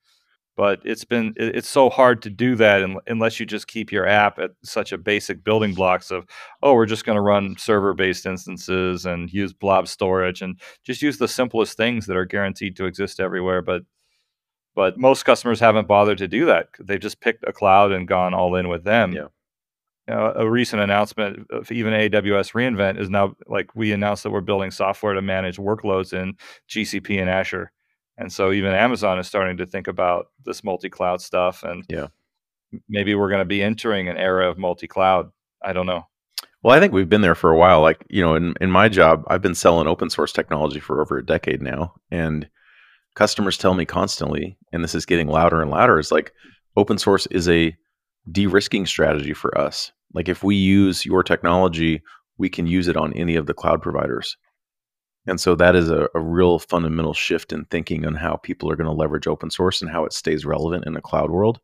but 0.55 0.79
it's 0.83 1.03
been 1.03 1.33
it's 1.37 1.67
so 1.67 1.89
hard 1.89 2.21
to 2.21 2.29
do 2.29 2.55
that 2.55 2.87
unless 3.07 3.39
you 3.39 3.45
just 3.45 3.67
keep 3.67 3.91
your 3.91 4.07
app 4.07 4.39
at 4.39 4.51
such 4.63 4.91
a 4.91 4.97
basic 4.97 5.43
building 5.43 5.73
blocks 5.73 6.11
of 6.11 6.25
oh 6.63 6.73
we're 6.73 6.85
just 6.85 7.05
going 7.05 7.15
to 7.15 7.21
run 7.21 7.55
server 7.57 7.93
based 7.93 8.25
instances 8.25 9.05
and 9.05 9.31
use 9.33 9.53
blob 9.53 9.87
storage 9.87 10.41
and 10.41 10.59
just 10.83 11.01
use 11.01 11.17
the 11.17 11.27
simplest 11.27 11.77
things 11.77 12.05
that 12.05 12.17
are 12.17 12.25
guaranteed 12.25 12.75
to 12.75 12.85
exist 12.85 13.19
everywhere 13.19 13.61
but 13.61 13.83
but 14.75 14.99
most 14.99 15.23
customers 15.23 15.59
haven't 15.59 15.87
bothered 15.87 16.17
to 16.19 16.27
do 16.27 16.45
that. 16.45 16.67
They've 16.79 16.99
just 16.99 17.21
picked 17.21 17.45
a 17.47 17.53
cloud 17.53 17.93
and 17.93 18.07
gone 18.07 18.33
all 18.33 18.55
in 18.55 18.67
with 18.67 18.83
them. 18.83 19.13
Yeah. 19.13 19.27
You 20.07 20.13
know, 20.13 20.33
a 20.35 20.47
recent 20.47 20.83
announcement 20.83 21.47
of 21.49 21.71
even 21.71 21.93
AWS 21.93 22.51
reInvent 22.51 22.99
is 22.99 23.09
now 23.09 23.35
like 23.47 23.73
we 23.73 23.91
announced 23.91 24.21
that 24.23 24.29
we're 24.29 24.41
building 24.41 24.69
software 24.69 25.13
to 25.13 25.21
manage 25.21 25.57
workloads 25.57 26.13
in 26.13 26.35
GCP 26.69 27.19
and 27.19 27.29
Azure 27.29 27.71
and 28.17 28.31
so 28.31 28.51
even 28.51 28.73
Amazon 28.73 29.19
is 29.19 29.27
starting 29.27 29.57
to 29.57 29.65
think 29.65 29.87
about 29.87 30.27
this 30.45 30.63
multi-cloud 30.63 31.21
stuff, 31.21 31.63
and 31.63 31.83
yeah, 31.89 32.07
maybe 32.87 33.15
we're 33.15 33.29
going 33.29 33.39
to 33.39 33.45
be 33.45 33.61
entering 33.61 34.07
an 34.07 34.17
era 34.17 34.49
of 34.49 34.57
multi-cloud. 34.57 35.31
I 35.63 35.73
don't 35.73 35.85
know. 35.85 36.07
Well, 36.63 36.75
I 36.75 36.79
think 36.79 36.93
we've 36.93 37.09
been 37.09 37.21
there 37.21 37.35
for 37.35 37.51
a 37.51 37.57
while. 37.57 37.81
Like 37.81 38.05
you 38.09 38.21
know, 38.21 38.35
in 38.35 38.55
in 38.61 38.71
my 38.71 38.89
job, 38.89 39.23
I've 39.27 39.41
been 39.41 39.55
selling 39.55 39.87
open 39.87 40.09
source 40.09 40.31
technology 40.31 40.79
for 40.79 41.01
over 41.01 41.17
a 41.17 41.25
decade 41.25 41.61
now, 41.61 41.93
and 42.09 42.49
customers 43.15 43.57
tell 43.57 43.73
me 43.73 43.85
constantly, 43.85 44.57
and 44.71 44.83
this 44.83 44.95
is 44.95 45.05
getting 45.05 45.27
louder 45.27 45.61
and 45.61 45.71
louder. 45.71 45.99
Is 45.99 46.11
like 46.11 46.33
open 46.75 46.97
source 46.97 47.27
is 47.27 47.47
a 47.47 47.75
de-risking 48.31 48.85
strategy 48.85 49.33
for 49.33 49.55
us. 49.57 49.91
Like 50.13 50.29
if 50.29 50.43
we 50.43 50.55
use 50.55 51.05
your 51.05 51.21
technology, 51.21 52.01
we 52.37 52.49
can 52.49 52.65
use 52.65 52.87
it 52.87 52.97
on 52.97 53.13
any 53.13 53.35
of 53.35 53.45
the 53.45 53.53
cloud 53.53 53.81
providers. 53.81 54.35
And 55.27 55.39
so 55.39 55.55
that 55.55 55.75
is 55.75 55.89
a, 55.89 56.07
a 56.13 56.19
real 56.19 56.59
fundamental 56.59 57.13
shift 57.13 57.51
in 57.51 57.65
thinking 57.65 58.05
on 58.05 58.15
how 58.15 58.37
people 58.37 58.69
are 58.71 58.75
going 58.75 58.85
to 58.85 58.91
leverage 58.91 59.27
open 59.27 59.49
source 59.49 59.81
and 59.81 59.89
how 59.89 60.05
it 60.05 60.13
stays 60.13 60.45
relevant 60.45 60.85
in 60.85 60.93
the 60.93 61.01
cloud 61.01 61.31
world 61.31 61.59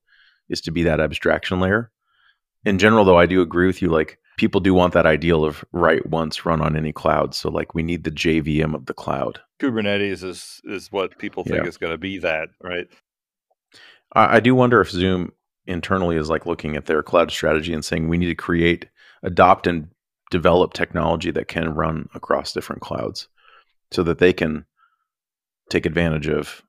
is 0.49 0.61
to 0.61 0.71
be 0.71 0.83
that 0.83 0.99
abstraction 0.99 1.59
layer. 1.59 1.91
In 2.65 2.79
general, 2.79 3.05
though, 3.05 3.17
I 3.17 3.25
do 3.25 3.41
agree 3.41 3.67
with 3.67 3.81
you. 3.81 3.89
Like 3.89 4.17
people 4.37 4.61
do 4.61 4.73
want 4.73 4.93
that 4.93 5.05
ideal 5.05 5.45
of 5.45 5.63
write 5.71 6.07
once, 6.07 6.45
run 6.45 6.61
on 6.61 6.75
any 6.75 6.91
cloud. 6.91 7.35
So 7.35 7.49
like 7.49 7.75
we 7.75 7.83
need 7.83 8.03
the 8.03 8.11
JVM 8.11 8.73
of 8.73 8.87
the 8.87 8.93
cloud. 8.93 9.39
Kubernetes 9.59 10.23
is 10.23 10.61
is 10.65 10.91
what 10.91 11.17
people 11.19 11.43
think 11.43 11.63
yeah. 11.63 11.67
is 11.67 11.77
going 11.77 11.91
to 11.91 11.97
be 11.97 12.17
that, 12.19 12.49
right? 12.63 12.87
I, 14.13 14.37
I 14.37 14.39
do 14.39 14.55
wonder 14.55 14.81
if 14.81 14.89
Zoom 14.89 15.31
internally 15.67 16.15
is 16.15 16.29
like 16.29 16.47
looking 16.47 16.75
at 16.75 16.87
their 16.87 17.03
cloud 17.03 17.31
strategy 17.31 17.73
and 17.73 17.85
saying 17.85 18.07
we 18.07 18.17
need 18.17 18.27
to 18.27 18.35
create, 18.35 18.87
adopt, 19.21 19.67
and 19.67 19.87
develop 20.31 20.73
technology 20.73 21.29
that 21.29 21.47
can 21.47 21.75
run 21.75 22.09
across 22.15 22.53
different 22.53 22.81
clouds 22.81 23.27
so 23.91 24.03
that 24.03 24.19
they 24.19 24.33
can 24.33 24.65
take 25.69 25.85
advantage 25.85 26.27
of 26.27 26.61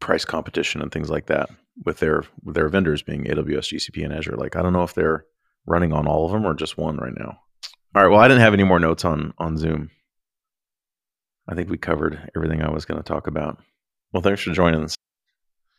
price 0.00 0.24
competition 0.24 0.80
and 0.80 0.92
things 0.92 1.10
like 1.10 1.26
that 1.26 1.50
with 1.84 1.98
their 1.98 2.24
with 2.44 2.54
their 2.54 2.68
vendors 2.68 3.02
being 3.02 3.24
AWS, 3.24 3.74
GCP, 3.74 4.04
and 4.04 4.12
Azure. 4.12 4.36
Like 4.36 4.56
I 4.56 4.62
don't 4.62 4.72
know 4.72 4.84
if 4.84 4.94
they're 4.94 5.24
running 5.66 5.92
on 5.92 6.06
all 6.06 6.26
of 6.26 6.32
them 6.32 6.46
or 6.46 6.54
just 6.54 6.78
one 6.78 6.96
right 6.96 7.16
now. 7.16 7.38
All 7.94 8.02
right. 8.02 8.10
Well, 8.10 8.20
I 8.20 8.28
didn't 8.28 8.42
have 8.42 8.54
any 8.54 8.64
more 8.64 8.78
notes 8.78 9.04
on 9.04 9.34
on 9.38 9.56
Zoom. 9.56 9.90
I 11.48 11.54
think 11.54 11.70
we 11.70 11.78
covered 11.78 12.30
everything 12.36 12.62
I 12.62 12.70
was 12.70 12.84
going 12.84 12.98
to 12.98 13.06
talk 13.06 13.26
about. 13.26 13.58
Well, 14.12 14.22
thanks 14.22 14.42
for 14.42 14.52
joining 14.52 14.84
us. 14.84 14.96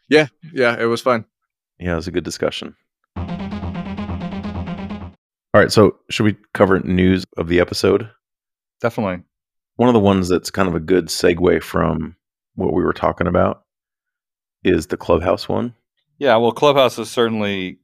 Yeah, 0.10 0.28
yeah, 0.52 0.76
it 0.80 0.86
was 0.86 1.02
fun. 1.02 1.26
Yeah, 1.80 1.94
it 1.94 1.98
was 1.98 2.08
a 2.08 2.12
good 2.12 2.24
discussion. 2.24 2.76
All 5.54 5.62
right, 5.62 5.72
so 5.72 5.98
should 6.10 6.24
we 6.24 6.38
cover 6.54 6.80
news 6.80 7.24
of 7.38 7.48
the 7.48 7.60
episode? 7.60 8.10
Definitely. 8.82 9.24
One 9.80 9.88
of 9.88 9.94
the 9.94 10.02
ones 10.02 10.28
that's 10.28 10.52
kind 10.52 10.68
of 10.68 10.76
a 10.76 10.80
good 10.82 11.06
segue 11.06 11.64
from 11.64 12.18
what 12.56 12.74
we 12.74 12.84
were 12.84 12.92
talking 12.92 13.28
about 13.28 13.64
is 14.62 14.88
the 14.88 14.98
Clubhouse 14.98 15.48
one. 15.48 15.74
Yeah, 16.18 16.36
well, 16.36 16.52
Clubhouse 16.52 17.00
is 17.00 17.10
certainly 17.10 17.80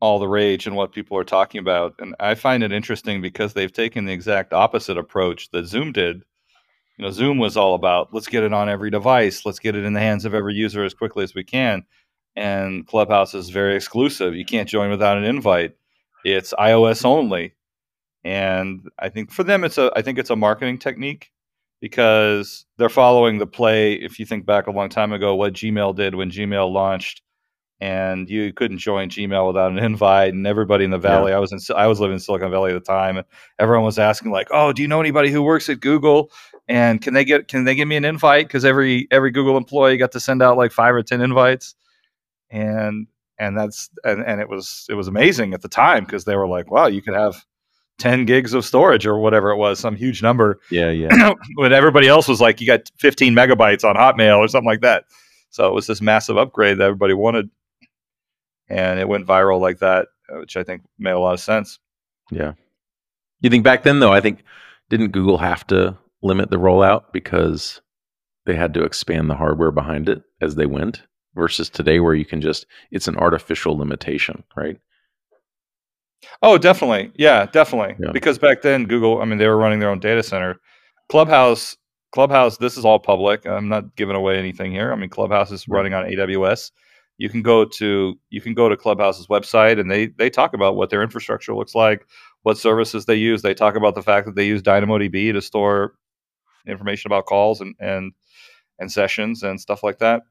all 0.00 0.18
the 0.18 0.26
rage 0.26 0.66
and 0.66 0.74
what 0.74 0.90
people 0.90 1.16
are 1.16 1.22
talking 1.22 1.60
about. 1.60 1.94
And 2.00 2.16
I 2.18 2.34
find 2.34 2.64
it 2.64 2.72
interesting 2.72 3.22
because 3.22 3.52
they've 3.52 3.72
taken 3.72 4.04
the 4.04 4.12
exact 4.12 4.52
opposite 4.52 4.98
approach 4.98 5.48
that 5.52 5.66
Zoom 5.66 5.92
did. 5.92 6.24
You 6.96 7.04
know, 7.04 7.12
Zoom 7.12 7.38
was 7.38 7.56
all 7.56 7.76
about 7.76 8.12
let's 8.12 8.26
get 8.26 8.42
it 8.42 8.52
on 8.52 8.68
every 8.68 8.90
device, 8.90 9.46
let's 9.46 9.60
get 9.60 9.76
it 9.76 9.84
in 9.84 9.92
the 9.92 10.00
hands 10.00 10.24
of 10.24 10.34
every 10.34 10.54
user 10.54 10.82
as 10.82 10.92
quickly 10.92 11.22
as 11.22 11.36
we 11.36 11.44
can. 11.44 11.84
And 12.34 12.84
Clubhouse 12.84 13.34
is 13.34 13.50
very 13.50 13.76
exclusive. 13.76 14.34
You 14.34 14.44
can't 14.44 14.68
join 14.68 14.90
without 14.90 15.16
an 15.16 15.22
invite. 15.22 15.76
It's 16.24 16.52
iOS 16.58 17.04
only 17.04 17.54
and 18.24 18.88
I 18.98 19.08
think 19.08 19.30
for 19.30 19.44
them 19.44 19.64
it's 19.64 19.78
a 19.78 19.90
I 19.96 20.02
think 20.02 20.18
it's 20.18 20.30
a 20.30 20.36
marketing 20.36 20.78
technique 20.78 21.30
because 21.80 22.66
they're 22.76 22.88
following 22.88 23.38
the 23.38 23.46
play. 23.46 23.94
If 23.94 24.18
you 24.18 24.26
think 24.26 24.46
back 24.46 24.66
a 24.66 24.72
long 24.72 24.88
time 24.88 25.12
ago, 25.12 25.34
what 25.34 25.52
Gmail 25.52 25.94
did 25.94 26.14
when 26.14 26.30
Gmail 26.30 26.72
launched, 26.72 27.22
and 27.80 28.28
you 28.28 28.52
couldn't 28.52 28.78
join 28.78 29.08
Gmail 29.08 29.46
without 29.46 29.70
an 29.70 29.78
invite, 29.84 30.34
and 30.34 30.46
everybody 30.46 30.84
in 30.84 30.90
the 30.90 30.98
valley. 30.98 31.30
Yeah. 31.30 31.36
I 31.36 31.40
was 31.40 31.52
in 31.52 31.58
I 31.76 31.86
was 31.86 32.00
living 32.00 32.14
in 32.14 32.20
Silicon 32.20 32.50
Valley 32.50 32.72
at 32.72 32.84
the 32.84 32.92
time, 32.92 33.16
and 33.16 33.26
everyone 33.58 33.84
was 33.84 33.98
asking 33.98 34.32
like, 34.32 34.48
"Oh, 34.50 34.72
do 34.72 34.82
you 34.82 34.88
know 34.88 35.00
anybody 35.00 35.30
who 35.30 35.42
works 35.42 35.68
at 35.68 35.80
Google? 35.80 36.30
And 36.66 37.00
can 37.00 37.14
they 37.14 37.24
get 37.24 37.48
can 37.48 37.64
they 37.64 37.74
give 37.74 37.88
me 37.88 37.96
an 37.96 38.04
invite? 38.04 38.46
Because 38.46 38.64
every 38.64 39.08
every 39.10 39.30
Google 39.30 39.56
employee 39.56 39.96
got 39.96 40.12
to 40.12 40.20
send 40.20 40.42
out 40.42 40.56
like 40.56 40.72
five 40.72 40.94
or 40.94 41.02
ten 41.02 41.20
invites, 41.20 41.74
and 42.50 43.06
and 43.38 43.56
that's 43.56 43.88
and, 44.04 44.24
and 44.24 44.40
it 44.40 44.48
was 44.48 44.86
it 44.90 44.94
was 44.94 45.08
amazing 45.08 45.54
at 45.54 45.62
the 45.62 45.68
time 45.68 46.04
because 46.04 46.24
they 46.24 46.36
were 46.36 46.48
like, 46.48 46.70
wow, 46.70 46.86
you 46.86 47.00
could 47.00 47.14
have 47.14 47.44
10 47.98 48.24
gigs 48.24 48.54
of 48.54 48.64
storage 48.64 49.06
or 49.06 49.18
whatever 49.18 49.50
it 49.50 49.56
was, 49.56 49.78
some 49.78 49.96
huge 49.96 50.22
number. 50.22 50.60
Yeah, 50.70 50.90
yeah. 50.90 51.34
when 51.56 51.72
everybody 51.72 52.08
else 52.08 52.28
was 52.28 52.40
like, 52.40 52.60
you 52.60 52.66
got 52.66 52.90
15 52.98 53.34
megabytes 53.34 53.84
on 53.84 53.96
Hotmail 53.96 54.38
or 54.38 54.48
something 54.48 54.68
like 54.68 54.80
that. 54.80 55.04
So 55.50 55.66
it 55.68 55.74
was 55.74 55.86
this 55.86 56.00
massive 56.00 56.36
upgrade 56.36 56.78
that 56.78 56.84
everybody 56.84 57.14
wanted. 57.14 57.50
And 58.68 59.00
it 59.00 59.08
went 59.08 59.26
viral 59.26 59.60
like 59.60 59.78
that, 59.78 60.08
uh, 60.32 60.40
which 60.40 60.56
I 60.56 60.62
think 60.62 60.82
made 60.98 61.12
a 61.12 61.18
lot 61.18 61.34
of 61.34 61.40
sense. 61.40 61.78
Yeah. 62.30 62.52
You 63.40 63.50
think 63.50 63.64
back 63.64 63.82
then, 63.82 64.00
though, 64.00 64.12
I 64.12 64.20
think, 64.20 64.42
didn't 64.90 65.12
Google 65.12 65.38
have 65.38 65.66
to 65.68 65.96
limit 66.22 66.50
the 66.50 66.56
rollout 66.56 67.12
because 67.12 67.80
they 68.44 68.54
had 68.54 68.74
to 68.74 68.84
expand 68.84 69.30
the 69.30 69.36
hardware 69.36 69.70
behind 69.70 70.08
it 70.08 70.22
as 70.40 70.54
they 70.54 70.66
went 70.66 71.02
versus 71.34 71.70
today 71.70 72.00
where 72.00 72.14
you 72.14 72.24
can 72.24 72.40
just, 72.40 72.66
it's 72.90 73.08
an 73.08 73.16
artificial 73.16 73.76
limitation, 73.76 74.42
right? 74.56 74.78
Oh, 76.42 76.58
definitely. 76.58 77.12
Yeah, 77.16 77.46
definitely. 77.46 77.96
Yeah. 78.04 78.12
Because 78.12 78.38
back 78.38 78.62
then, 78.62 78.84
Google, 78.86 79.20
I 79.20 79.24
mean, 79.24 79.38
they 79.38 79.46
were 79.48 79.56
running 79.56 79.78
their 79.80 79.90
own 79.90 80.00
data 80.00 80.22
center. 80.22 80.60
Clubhouse, 81.08 81.76
Clubhouse, 82.12 82.58
this 82.58 82.76
is 82.76 82.84
all 82.84 82.98
public. 82.98 83.46
I'm 83.46 83.68
not 83.68 83.96
giving 83.96 84.16
away 84.16 84.38
anything 84.38 84.72
here. 84.72 84.92
I 84.92 84.96
mean, 84.96 85.10
Clubhouse 85.10 85.50
is 85.50 85.66
running 85.68 85.94
on 85.94 86.04
AWS. 86.04 86.70
you 87.18 87.28
can 87.28 87.42
go 87.42 87.64
to 87.64 88.18
you 88.30 88.40
can 88.40 88.54
go 88.54 88.68
to 88.68 88.76
Clubhouse's 88.76 89.26
website 89.26 89.80
and 89.80 89.90
they 89.90 90.06
they 90.06 90.30
talk 90.30 90.54
about 90.54 90.76
what 90.76 90.90
their 90.90 91.02
infrastructure 91.02 91.54
looks 91.54 91.74
like, 91.74 92.06
what 92.42 92.56
services 92.58 93.06
they 93.06 93.16
use. 93.16 93.42
They 93.42 93.54
talk 93.54 93.76
about 93.76 93.94
the 93.94 94.02
fact 94.02 94.26
that 94.26 94.36
they 94.36 94.46
use 94.46 94.62
DynamoDB 94.62 95.32
to 95.32 95.42
store 95.42 95.94
information 96.66 97.08
about 97.08 97.26
calls 97.26 97.60
and 97.60 97.74
and 97.80 98.12
and 98.78 98.90
sessions 98.90 99.42
and 99.42 99.60
stuff 99.60 99.82
like 99.82 99.98
that. 99.98 100.22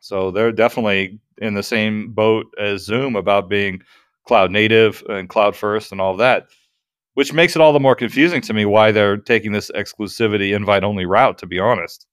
So 0.00 0.30
they're 0.30 0.52
definitely 0.52 1.18
in 1.38 1.54
the 1.54 1.62
same 1.62 2.12
boat 2.12 2.46
as 2.58 2.84
Zoom 2.84 3.16
about 3.16 3.48
being 3.48 3.82
cloud 4.26 4.50
native 4.50 5.02
and 5.08 5.28
cloud 5.28 5.54
first 5.56 5.92
and 5.92 6.00
all 6.00 6.12
of 6.12 6.18
that, 6.18 6.48
which 7.14 7.32
makes 7.32 7.54
it 7.54 7.62
all 7.62 7.72
the 7.72 7.80
more 7.80 7.94
confusing 7.94 8.40
to 8.42 8.52
me 8.52 8.64
why 8.64 8.92
they're 8.92 9.16
taking 9.16 9.52
this 9.52 9.70
exclusivity 9.72 10.54
invite 10.54 10.84
only 10.84 11.06
route, 11.06 11.38
to 11.38 11.46
be 11.46 11.58
honest. 11.58 12.06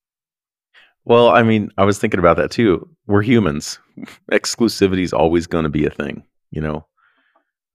Well, 1.05 1.29
I 1.29 1.43
mean, 1.43 1.71
I 1.77 1.85
was 1.85 1.97
thinking 1.97 2.19
about 2.19 2.37
that 2.37 2.51
too. 2.51 2.87
We're 3.07 3.23
humans. 3.23 3.79
Exclusivity 4.31 5.03
is 5.03 5.13
always 5.13 5.47
going 5.47 5.63
to 5.63 5.69
be 5.69 5.85
a 5.85 5.89
thing, 5.89 6.23
you 6.51 6.61
know. 6.61 6.85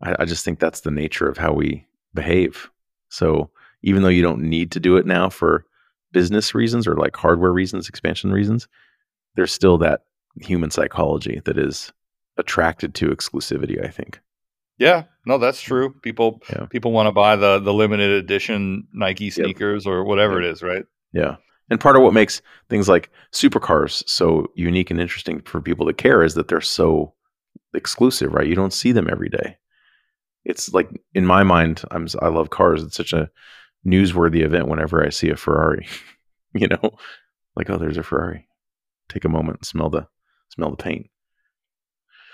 I, 0.02 0.16
I 0.20 0.24
just 0.24 0.44
think 0.44 0.58
that's 0.58 0.80
the 0.80 0.90
nature 0.90 1.28
of 1.28 1.38
how 1.38 1.52
we 1.52 1.86
behave. 2.14 2.70
So 3.08 3.50
even 3.82 4.02
though 4.02 4.08
you 4.08 4.22
don't 4.22 4.42
need 4.42 4.70
to 4.72 4.80
do 4.80 4.96
it 4.96 5.06
now 5.06 5.28
for 5.28 5.64
business 6.12 6.54
reasons 6.54 6.86
or 6.86 6.96
like 6.96 7.16
hardware 7.16 7.52
reasons, 7.52 7.88
expansion 7.88 8.32
reasons, 8.32 8.68
there's 9.34 9.52
still 9.52 9.78
that 9.78 10.02
human 10.40 10.70
psychology 10.70 11.40
that 11.44 11.58
is 11.58 11.92
attracted 12.36 12.94
to 12.94 13.08
exclusivity, 13.08 13.84
I 13.84 13.88
think. 13.88 14.20
Yeah, 14.78 15.04
no, 15.24 15.38
that's 15.38 15.60
true. 15.62 15.94
People 16.02 16.42
Yeah. 16.50 16.66
people 16.66 16.92
want 16.92 17.06
to 17.06 17.12
buy 17.12 17.36
the 17.36 17.58
the 17.58 17.72
limited 17.72 18.10
edition 18.10 18.86
Nike 18.92 19.30
sneakers 19.30 19.86
or 19.86 20.04
whatever 20.04 20.34
Yep. 20.40 20.42
it 20.48 20.52
is, 20.52 20.62
right? 20.62 20.84
Yeah. 21.12 21.36
And 21.70 21.80
part 21.80 21.96
of 21.96 22.02
what 22.02 22.12
makes 22.14 22.42
things 22.68 22.88
like 22.88 23.10
supercars 23.32 24.08
so 24.08 24.46
unique 24.54 24.90
and 24.90 25.00
interesting 25.00 25.40
for 25.42 25.60
people 25.60 25.86
to 25.86 25.92
care 25.92 26.22
is 26.22 26.34
that 26.34 26.46
they're 26.48 26.60
so 26.60 27.14
exclusive, 27.74 28.32
right? 28.32 28.46
You 28.46 28.54
don't 28.54 28.72
see 28.72 28.92
them 28.92 29.08
every 29.10 29.28
day. 29.28 29.56
It's 30.44 30.72
like 30.72 30.88
in 31.14 31.26
my 31.26 31.42
mind, 31.42 31.82
I'm 31.90 32.06
I 32.22 32.28
love 32.28 32.50
cars. 32.50 32.82
It's 32.82 32.96
such 32.96 33.12
a 33.12 33.30
newsworthy 33.86 34.44
event 34.44 34.68
whenever 34.68 35.04
I 35.04 35.08
see 35.10 35.30
a 35.30 35.36
Ferrari. 35.36 35.86
you 36.54 36.68
know, 36.68 36.96
like 37.56 37.68
oh, 37.70 37.78
there's 37.78 37.96
a 37.98 38.02
Ferrari. 38.02 38.46
Take 39.08 39.24
a 39.24 39.28
moment, 39.28 39.58
and 39.60 39.66
smell 39.66 39.90
the 39.90 40.06
smell 40.50 40.70
the 40.70 40.76
paint. 40.76 41.06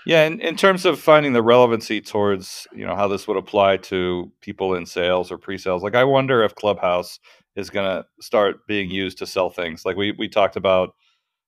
Yeah, 0.07 0.25
in, 0.27 0.41
in 0.41 0.57
terms 0.57 0.85
of 0.85 0.99
finding 1.01 1.33
the 1.33 1.43
relevancy 1.43 2.01
towards, 2.01 2.67
you 2.75 2.87
know, 2.87 2.97
how 2.97 3.09
this 3.09 3.29
would 3.29 3.37
apply 3.37 3.77
to 3.79 4.33
people 4.41 4.75
in 4.75 4.87
sales 4.87 5.31
or 5.31 5.39
pre-sales, 5.39 5.83
like 5.83 5.95
I 5.95 6.05
wonder 6.05 6.43
if 6.43 6.55
Clubhouse 6.57 7.21
is 7.57 7.71
going 7.71 7.87
to 7.87 8.05
start 8.21 8.67
being 8.67 8.91
used 8.91 9.19
to 9.19 9.27
sell 9.27 9.51
things. 9.51 9.85
Like 9.85 9.97
we 9.97 10.13
we 10.13 10.29
talked 10.29 10.57
about 10.57 10.91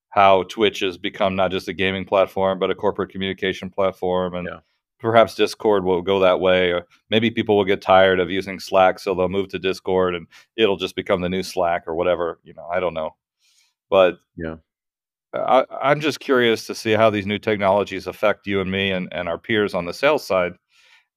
how 0.09 0.43
Twitch 0.43 0.79
has 0.81 0.97
become 0.97 1.35
not 1.35 1.51
just 1.51 1.67
a 1.67 1.73
gaming 1.73 2.05
platform 2.05 2.59
but 2.59 2.71
a 2.71 2.75
corporate 2.75 3.11
communication 3.11 3.69
platform 3.69 4.35
and 4.35 4.47
Yeah. 4.51 4.59
perhaps 4.99 5.35
Discord 5.35 5.83
will 5.85 6.01
go 6.01 6.19
that 6.21 6.39
way 6.39 6.71
or 6.73 6.87
maybe 7.09 7.31
people 7.31 7.57
will 7.57 7.65
get 7.65 7.81
tired 7.81 8.19
of 8.21 8.31
using 8.31 8.59
Slack 8.59 8.99
so 8.99 9.15
they'll 9.15 9.29
move 9.29 9.49
to 9.49 9.59
Discord 9.59 10.15
and 10.15 10.27
it'll 10.55 10.77
just 10.77 10.95
become 10.95 11.21
the 11.21 11.29
new 11.29 11.43
Slack 11.43 11.83
or 11.87 11.95
whatever, 11.95 12.39
you 12.43 12.53
know, 12.53 12.67
I 12.67 12.79
don't 12.79 12.93
know. 12.93 13.15
But 13.89 14.19
Yeah. 14.37 14.57
I, 15.33 15.65
I'm 15.81 15.99
just 15.99 16.19
curious 16.19 16.67
to 16.67 16.75
see 16.75 16.91
how 16.91 17.09
these 17.09 17.25
new 17.25 17.39
technologies 17.39 18.07
affect 18.07 18.47
you 18.47 18.61
and 18.61 18.71
me 18.71 18.91
and, 18.91 19.09
and 19.11 19.27
our 19.27 19.37
peers 19.37 19.73
on 19.73 19.85
the 19.85 19.93
sales 19.93 20.25
side, 20.25 20.53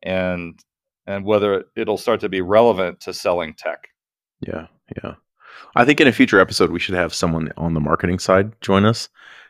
and 0.02 0.58
and 1.06 1.24
whether 1.24 1.64
it'll 1.76 1.98
start 1.98 2.20
to 2.20 2.28
be 2.28 2.40
relevant 2.40 3.00
to 3.00 3.14
selling 3.14 3.54
tech. 3.54 3.88
Yeah, 4.40 4.66
yeah. 5.02 5.14
I 5.74 5.84
think 5.84 6.00
in 6.00 6.08
a 6.08 6.12
future 6.12 6.40
episode 6.40 6.70
we 6.70 6.78
should 6.78 6.94
have 6.94 7.14
someone 7.14 7.50
on 7.56 7.74
the 7.74 7.80
marketing 7.80 8.18
side 8.18 8.52
join 8.60 8.84
us 8.84 9.08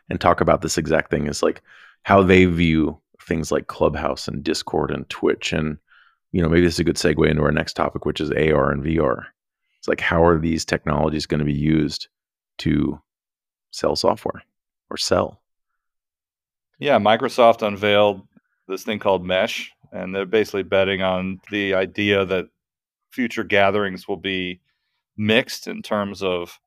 and 0.09 0.19
talk 0.19 0.41
about 0.41 0.61
this 0.61 0.77
exact 0.77 1.11
thing 1.11 1.27
is 1.27 1.43
like 1.43 1.61
how 2.03 2.23
they 2.23 2.45
view 2.45 2.99
things 3.21 3.51
like 3.51 3.67
Clubhouse 3.67 4.27
and 4.27 4.43
Discord 4.43 4.91
and 4.91 5.07
Twitch 5.09 5.53
and 5.53 5.77
you 6.31 6.41
know 6.41 6.49
maybe 6.49 6.61
this 6.61 6.75
is 6.75 6.79
a 6.79 6.83
good 6.83 6.95
segue 6.95 7.29
into 7.29 7.43
our 7.43 7.51
next 7.51 7.73
topic 7.73 8.05
which 8.05 8.21
is 8.21 8.31
AR 8.31 8.71
and 8.71 8.83
VR. 8.83 9.25
It's 9.77 9.87
like 9.87 10.01
how 10.01 10.23
are 10.23 10.39
these 10.39 10.65
technologies 10.65 11.25
going 11.25 11.39
to 11.39 11.45
be 11.45 11.53
used 11.53 12.07
to 12.59 12.99
sell 13.71 13.95
software 13.95 14.43
or 14.89 14.97
sell? 14.97 15.41
Yeah, 16.79 16.97
Microsoft 16.97 17.61
unveiled 17.61 18.21
this 18.67 18.83
thing 18.83 18.99
called 18.99 19.25
Mesh, 19.25 19.71
and 19.91 20.15
they're 20.15 20.25
basically 20.25 20.63
betting 20.63 21.01
on 21.01 21.39
the 21.51 21.73
idea 21.73 22.25
that 22.25 22.47
future 23.11 23.43
gatherings 23.43 24.07
will 24.07 24.17
be 24.17 24.61
mixed 25.17 25.67
in 25.67 25.81
terms 25.81 26.23
of 26.23 26.59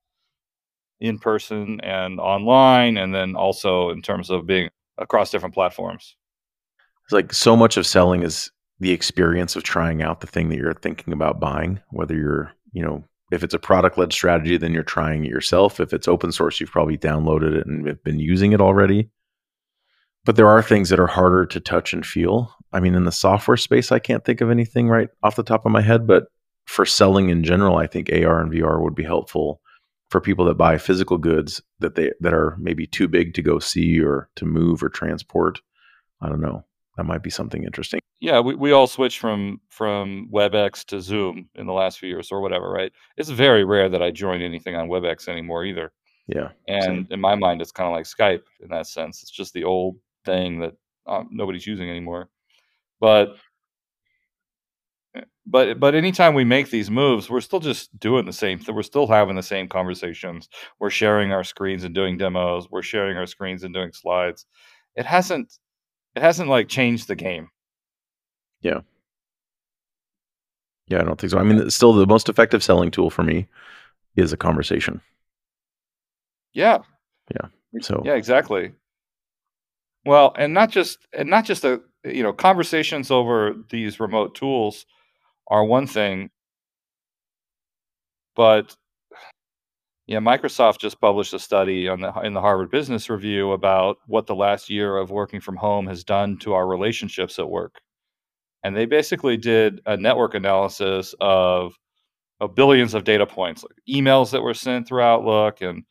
in 1.00 1.18
person 1.18 1.80
and 1.80 2.20
online, 2.20 2.96
and 2.96 3.14
then 3.14 3.35
also 3.35 3.90
in 3.90 4.02
terms 4.02 4.30
of 4.30 4.46
being 4.46 4.68
across 4.98 5.30
different 5.30 5.54
platforms. 5.54 6.16
It's 7.04 7.12
like 7.12 7.32
so 7.32 7.56
much 7.56 7.76
of 7.76 7.87
selling 7.87 8.22
is 8.22 8.50
the 8.78 8.92
experience 8.92 9.56
of 9.56 9.62
trying 9.62 10.02
out 10.02 10.20
the 10.20 10.26
thing 10.26 10.48
that 10.48 10.58
you're 10.58 10.74
thinking 10.74 11.12
about 11.12 11.40
buying, 11.40 11.80
whether 11.90 12.14
you're, 12.14 12.52
you 12.72 12.82
know, 12.82 13.04
if 13.33 13.42
it's 13.42 13.55
a 13.55 13.59
product 13.59 13.97
led 13.97 14.12
strategy, 14.12 14.59
then 14.59 14.73
you're 14.73 14.83
trying 14.83 15.25
it 15.25 15.31
yourself. 15.31 15.81
If 15.81 15.95
it's 15.95 16.07
open 16.07 16.33
source, 16.33 16.61
you've 16.61 16.71
probably 16.71 16.99
downloaded 16.99 17.57
it 17.57 17.66
and 17.66 17.87
have 17.87 18.05
been 18.05 18.18
using 18.18 18.53
it 18.53 18.61
already. 18.61 19.09
But 20.25 20.37
there 20.37 20.49
are 20.49 20.62
things 20.62 20.90
that 20.90 21.01
are 21.01 21.07
harder 21.07 21.47
to 21.47 21.59
touch 21.59 21.95
and 21.95 22.05
feel. 22.05 22.55
I 22.73 22.81
mean, 22.81 22.95
in 22.95 23.05
the 23.05 23.11
software 23.11 23.57
space, 23.57 23.90
I 23.90 23.99
can't 23.99 24.25
think 24.25 24.42
of 24.42 24.51
anything 24.51 24.88
right 24.88 25.09
off 25.23 25.37
the 25.37 25.42
top 25.42 25.64
of 25.64 25.73
my 25.73 25.81
head, 25.81 26.07
but 26.07 26.27
for 26.66 26.85
selling 26.85 27.31
in 27.31 27.42
general, 27.42 27.77
I 27.79 27.87
think 27.87 28.11
AR 28.12 28.40
and 28.40 28.53
VR 28.53 28.81
would 28.83 28.95
be 28.95 29.03
helpful 29.03 29.61
for 30.11 30.21
people 30.21 30.45
that 30.45 30.59
buy 30.59 30.77
physical 30.77 31.16
goods 31.16 31.62
that 31.81 31.95
they 31.95 32.12
that 32.21 32.35
are 32.35 32.57
maybe 32.61 32.87
too 32.87 33.09
big 33.09 33.33
to 33.35 33.42
go 33.42 33.59
see 33.59 33.99
or 33.99 34.29
to 34.37 34.45
move 34.45 34.83
or 34.83 34.90
transport. 34.90 35.59
I 36.21 36.29
don't 36.29 36.42
know. 36.42 36.66
That 36.99 37.05
might 37.05 37.23
be 37.23 37.31
something 37.31 37.64
interesting. 37.64 38.01
Yeah, 38.22 38.38
we, 38.38 38.54
we 38.54 38.70
all 38.70 38.87
switched 38.87 39.18
from 39.18 39.61
from 39.68 40.28
WebEx 40.32 40.85
to 40.87 41.00
Zoom 41.00 41.48
in 41.56 41.66
the 41.66 41.72
last 41.72 41.98
few 41.98 42.08
years 42.08 42.30
or 42.30 42.40
whatever, 42.40 42.70
right? 42.70 42.92
It's 43.16 43.28
very 43.28 43.64
rare 43.64 43.88
that 43.88 44.00
I 44.00 44.12
join 44.12 44.40
anything 44.40 44.76
on 44.76 44.88
WebEx 44.88 45.26
anymore 45.26 45.64
either. 45.64 45.92
Yeah. 46.28 46.50
And 46.68 47.11
in 47.11 47.20
my 47.20 47.35
mind, 47.35 47.61
it's 47.61 47.72
kind 47.72 47.88
of 47.88 47.92
like 47.92 48.04
Skype 48.04 48.44
in 48.61 48.68
that 48.68 48.87
sense. 48.87 49.22
It's 49.22 49.30
just 49.32 49.52
the 49.54 49.64
old 49.64 49.96
thing 50.24 50.61
that 50.61 50.74
um, 51.04 51.30
nobody's 51.32 51.66
using 51.66 51.90
anymore. 51.90 52.28
But 53.00 53.35
eh, 55.16 55.22
but 55.44 55.80
but 55.80 55.96
anytime 55.96 56.35
we 56.35 56.44
make 56.44 56.70
these 56.70 56.92
moves, 56.92 57.28
we're 57.28 57.40
still 57.40 57.58
just 57.58 57.98
doing 57.98 58.24
the 58.24 58.32
same 58.32 58.61
thing. 58.61 58.76
We're 58.76 58.82
still 58.82 59.08
having 59.08 59.35
the 59.35 59.42
same 59.42 59.66
conversations. 59.66 60.48
We're 60.78 60.90
sharing 60.90 61.32
our 61.32 61.42
screens 61.42 61.82
and 61.82 61.92
doing 61.92 62.18
demos. 62.18 62.70
We're 62.70 62.82
sharing 62.82 63.16
our 63.16 63.26
screens 63.26 63.64
and 63.64 63.74
doing 63.74 63.90
slides. 63.92 64.46
It 64.94 65.06
hasn't 65.06 65.58
it 66.14 66.22
hasn't 66.22 66.48
like 66.48 66.68
changed 66.68 67.08
the 67.08 67.16
game. 67.16 67.48
Yeah, 68.62 68.81
Yeah, 70.88 71.01
I 71.01 71.05
don't 71.05 71.20
think 71.20 71.31
so. 71.31 71.38
I 71.38 71.42
mean, 71.42 71.70
still 71.70 71.92
the 71.92 72.07
most 72.07 72.29
effective 72.29 72.62
selling 72.62 72.90
tool 72.90 73.11
for 73.11 73.22
me 73.22 73.46
is 74.16 74.33
a 74.33 74.37
conversation. 74.37 75.01
Yeah. 76.53 76.79
Yeah. 77.35 77.48
So 77.81 78.03
Yeah, 78.05 78.14
exactly. 78.14 78.72
Well, 80.05 80.35
and 80.37 80.53
not 80.53 80.70
just 80.70 80.98
and 81.12 81.31
not 81.31 81.44
just 81.44 81.62
the 81.62 81.83
you 82.05 82.22
know 82.22 82.33
conversations 82.33 83.11
over 83.11 83.55
these 83.70 84.01
remote 84.01 84.35
tools 84.35 84.85
are 85.48 85.64
one 85.64 85.87
thing, 85.87 86.31
but 88.35 88.77
yeah, 90.07 90.18
Microsoft 90.18 90.79
just 90.79 91.01
published 91.01 91.33
a 91.33 91.38
study 91.38 91.88
on 91.88 92.01
the 92.01 92.12
in 92.20 92.35
the 92.35 92.40
Harvard 92.40 92.70
Business 92.70 93.09
Review 93.09 93.53
about 93.53 93.98
what 94.07 94.27
the 94.27 94.35
last 94.35 94.68
year 94.68 94.96
of 94.96 95.11
working 95.11 95.40
from 95.40 95.57
home 95.57 95.87
has 95.87 96.05
done 96.05 96.38
to 96.38 96.55
our 96.55 96.66
relationships 96.66 97.38
at 97.38 97.48
work, 97.48 97.81
and 98.64 98.77
they 98.77 98.87
basically 98.87 99.37
did 99.37 99.81
a 99.87 99.96
network 99.96 100.35
analysis 100.35 101.14
of 101.20 101.75
of 102.40 102.55
billions 102.57 102.94
of 102.94 103.05
data 103.05 103.27
points, 103.27 103.62
like 103.64 103.77
emails 103.88 104.33
that 104.33 104.42
were 104.42 104.55
sent 104.55 104.88
through 104.88 105.03
Outlook 105.03 105.61
and 105.62 105.85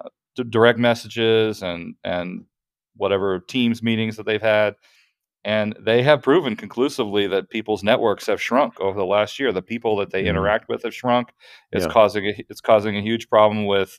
uh, 0.00 0.08
d- 0.36 0.44
direct 0.48 0.78
messages 0.78 1.62
and 1.62 1.94
and 2.04 2.44
whatever 2.96 3.40
Teams 3.40 3.82
meetings 3.82 4.16
that 4.16 4.26
they've 4.26 4.42
had, 4.42 4.74
and 5.44 5.76
they 5.80 6.02
have 6.02 6.22
proven 6.22 6.56
conclusively 6.56 7.26
that 7.28 7.50
people's 7.50 7.82
networks 7.84 8.26
have 8.26 8.42
shrunk 8.42 8.80
over 8.80 8.98
the 8.98 9.06
last 9.06 9.38
year. 9.38 9.52
The 9.52 9.62
people 9.62 9.96
that 9.98 10.10
they 10.10 10.24
Mhm. 10.24 10.28
interact 10.30 10.68
with 10.68 10.82
have 10.84 10.94
shrunk. 10.94 11.28
It's 11.72 11.86
Yeah. 11.86 11.92
causing 11.92 12.26
a, 12.26 12.34
it's 12.48 12.60
causing 12.60 12.96
a 12.96 13.02
huge 13.02 13.28
problem 13.28 13.66
with 13.66 13.98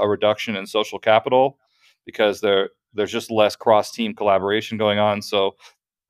a 0.00 0.08
reduction 0.08 0.56
in 0.56 0.66
social 0.66 0.98
capital 0.98 1.58
because 2.06 2.40
there 2.40 2.70
there's 2.94 3.12
just 3.12 3.30
less 3.30 3.54
cross 3.54 3.92
team 3.92 4.14
collaboration 4.14 4.76
going 4.78 4.98
on. 4.98 5.22
So 5.22 5.56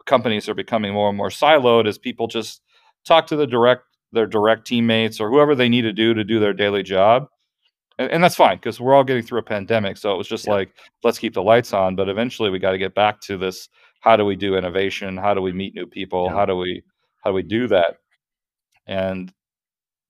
companies 0.07 0.49
are 0.49 0.55
becoming 0.55 0.93
more 0.93 1.09
and 1.09 1.17
more 1.17 1.29
siloed 1.29 1.87
as 1.87 1.99
people 1.99 2.27
just 2.27 2.63
talk 3.07 3.27
to 3.29 3.37
the 3.37 3.47
direct 3.47 3.83
their 4.13 4.27
direct 4.27 4.67
teammates 4.67 5.21
or 5.21 5.31
whoever 5.31 5.55
they 5.55 5.69
need 5.69 5.83
to 5.83 5.93
do 5.93 6.15
to 6.15 6.25
do 6.25 6.41
their 6.41 6.53
daily 6.53 6.83
job. 6.83 7.27
And, 7.99 8.11
and 8.11 8.25
that's 8.25 8.35
fine 8.35 8.57
because 8.57 8.81
we're 8.81 8.95
all 8.95 9.05
getting 9.05 9.23
through 9.23 9.39
a 9.41 9.45
pandemic 9.45 9.97
so 9.97 10.13
it 10.13 10.19
was 10.19 10.29
just 10.29 10.47
Yeah. 10.47 10.55
like 10.55 10.71
let's 11.05 11.19
keep 11.19 11.35
the 11.35 11.43
lights 11.43 11.73
on 11.73 11.97
but 11.97 12.09
eventually 12.09 12.51
we 12.51 12.59
got 12.59 12.73
to 12.73 12.79
get 12.79 12.95
back 12.95 13.21
to 13.23 13.37
this 13.37 13.69
how 14.01 14.17
do 14.17 14.25
we 14.25 14.35
do 14.35 14.57
innovation? 14.57 15.19
How 15.19 15.35
do 15.35 15.43
we 15.43 15.53
meet 15.53 15.75
new 15.75 15.87
people? 15.87 16.25
Yeah. 16.27 16.35
how 16.35 16.47
do 16.47 16.57
we 16.57 16.83
how 17.23 17.31
do 17.31 17.35
we 17.35 17.43
do 17.43 17.69
that? 17.69 17.99
And 18.87 19.33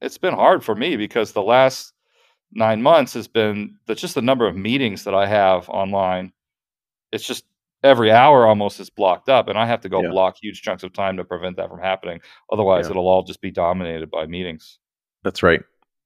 it's 0.00 0.18
been 0.18 0.35
hard 0.35 0.64
for 0.64 0.74
me 0.74 0.96
because 0.96 1.33
the 1.33 1.42
last 1.42 1.92
nine 2.53 2.81
months 2.83 3.12
has 3.14 3.29
been 3.29 3.76
the, 3.87 3.94
just 3.94 4.14
the 4.14 4.22
number 4.22 4.46
of 4.46 4.57
meetings 4.57 5.05
that 5.05 5.14
i 5.14 5.26
have 5.26 5.68
online. 5.68 6.33
It's 7.12 7.26
just 7.26 7.44
every 7.83 8.11
hour 8.11 8.47
almost 8.47 8.81
is 8.81 8.90
blocked 8.90 9.29
up, 9.29 9.49
and 9.49 9.59
I 9.59 9.66
have 9.66 9.81
to 9.83 9.88
go 9.88 10.03
Yeah. 10.03 10.11
block 10.11 10.37
huge 10.40 10.62
chunks 10.62 10.83
of 10.83 10.93
time 10.93 11.16
to 11.16 11.25
prevent 11.25 11.57
that 11.57 11.69
from 11.69 11.81
happening. 11.81 12.21
Otherwise, 12.53 12.87
Yeah. 12.87 12.90
it'll 12.93 13.09
all 13.09 13.23
just 13.23 13.40
be 13.40 13.51
dominated 13.51 14.11
by 14.11 14.27
meetings. 14.27 14.79
That's 15.23 15.43
right. 15.43 15.62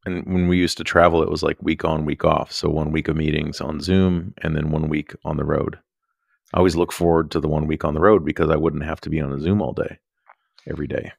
And 0.07 0.25
when 0.27 0.49
we 0.49 0.59
used 0.59 0.77
to 0.79 0.85
travel, 0.85 1.23
it 1.23 1.31
was 1.31 1.43
like 1.43 1.57
week 1.63 1.85
on, 1.85 2.05
week 2.05 2.25
off. 2.25 2.53
So 2.53 2.69
one 2.69 2.93
week 2.93 3.09
of 3.09 3.17
meetings 3.17 3.61
on 3.61 3.81
Zoom 3.81 4.35
and 4.43 4.55
then 4.55 4.71
one 4.71 4.89
week 4.89 5.15
on 5.25 5.37
the 5.37 5.45
road. 5.45 5.79
I 6.53 6.59
always 6.59 6.77
look 6.77 6.93
forward 6.93 7.31
to 7.33 7.41
the 7.41 7.49
one 7.49 7.67
week 7.67 7.85
on 7.85 7.95
the 7.95 8.01
road 8.01 8.25
because 8.25 8.51
I 8.51 8.57
wouldn't 8.57 8.85
have 8.85 9.01
to 9.03 9.11
be 9.11 9.21
on 9.21 9.33
a 9.33 9.41
Zoom 9.41 9.63
all 9.63 9.73
day, 9.73 9.99
every 10.69 10.87
day. 10.87 11.13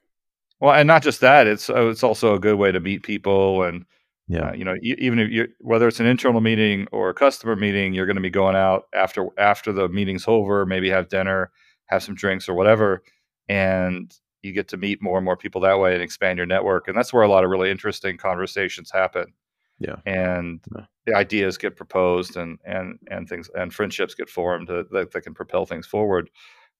Well, 0.61 0.73
and 0.73 0.87
not 0.87 1.03
just 1.03 1.19
that; 1.21 1.47
it's 1.47 1.69
uh, 1.69 1.89
it's 1.89 2.03
also 2.03 2.33
a 2.35 2.39
good 2.39 2.55
way 2.57 2.71
to 2.71 2.79
meet 2.79 3.03
people, 3.03 3.63
and 3.63 3.85
Yeah. 4.27 4.49
uh, 4.49 4.53
you 4.53 4.65
know, 4.65 4.75
e- 4.81 4.95
even 4.97 5.19
if 5.19 5.29
you 5.29 5.47
whether 5.59 5.87
it's 5.87 5.99
an 5.99 6.07
internal 6.07 6.41
meeting 6.41 6.87
or 6.91 7.09
a 7.09 7.13
customer 7.13 7.55
meeting, 7.55 7.93
you're 7.93 8.07
going 8.07 8.15
to 8.15 8.21
be 8.21 8.29
going 8.31 8.55
out 8.55 8.85
after 8.93 9.27
after 9.37 9.71
the 9.71 9.87
meeting's 9.89 10.25
over, 10.27 10.65
maybe 10.65 10.89
have 10.89 11.09
dinner, 11.09 11.51
have 11.87 12.01
some 12.03 12.15
drinks 12.15 12.49
or 12.49 12.53
whatever, 12.55 13.03
and 13.49 14.11
you 14.41 14.51
get 14.51 14.67
to 14.69 14.77
meet 14.77 15.01
more 15.01 15.17
and 15.17 15.25
more 15.25 15.37
people 15.37 15.61
that 15.61 15.79
way 15.79 15.93
and 15.93 16.01
expand 16.03 16.37
your 16.37 16.45
network, 16.47 16.87
and 16.87 16.97
that's 16.97 17.11
where 17.13 17.23
a 17.23 17.27
lot 17.27 17.43
of 17.43 17.49
really 17.49 17.69
interesting 17.71 18.17
conversations 18.17 18.91
happen. 18.91 19.33
Yeah. 19.79 19.97
and 20.05 20.61
Yeah. 20.75 20.85
the 21.05 21.15
ideas 21.15 21.57
get 21.57 21.75
proposed, 21.75 22.37
and 22.37 22.57
and 22.65 22.97
and 23.11 23.27
things 23.29 23.49
and 23.55 23.73
friendships 23.73 24.15
get 24.15 24.29
formed 24.29 24.67
that, 24.69 24.89
that, 24.91 25.11
that 25.11 25.21
can 25.21 25.33
propel 25.33 25.65
things 25.65 25.85
forward. 25.85 26.29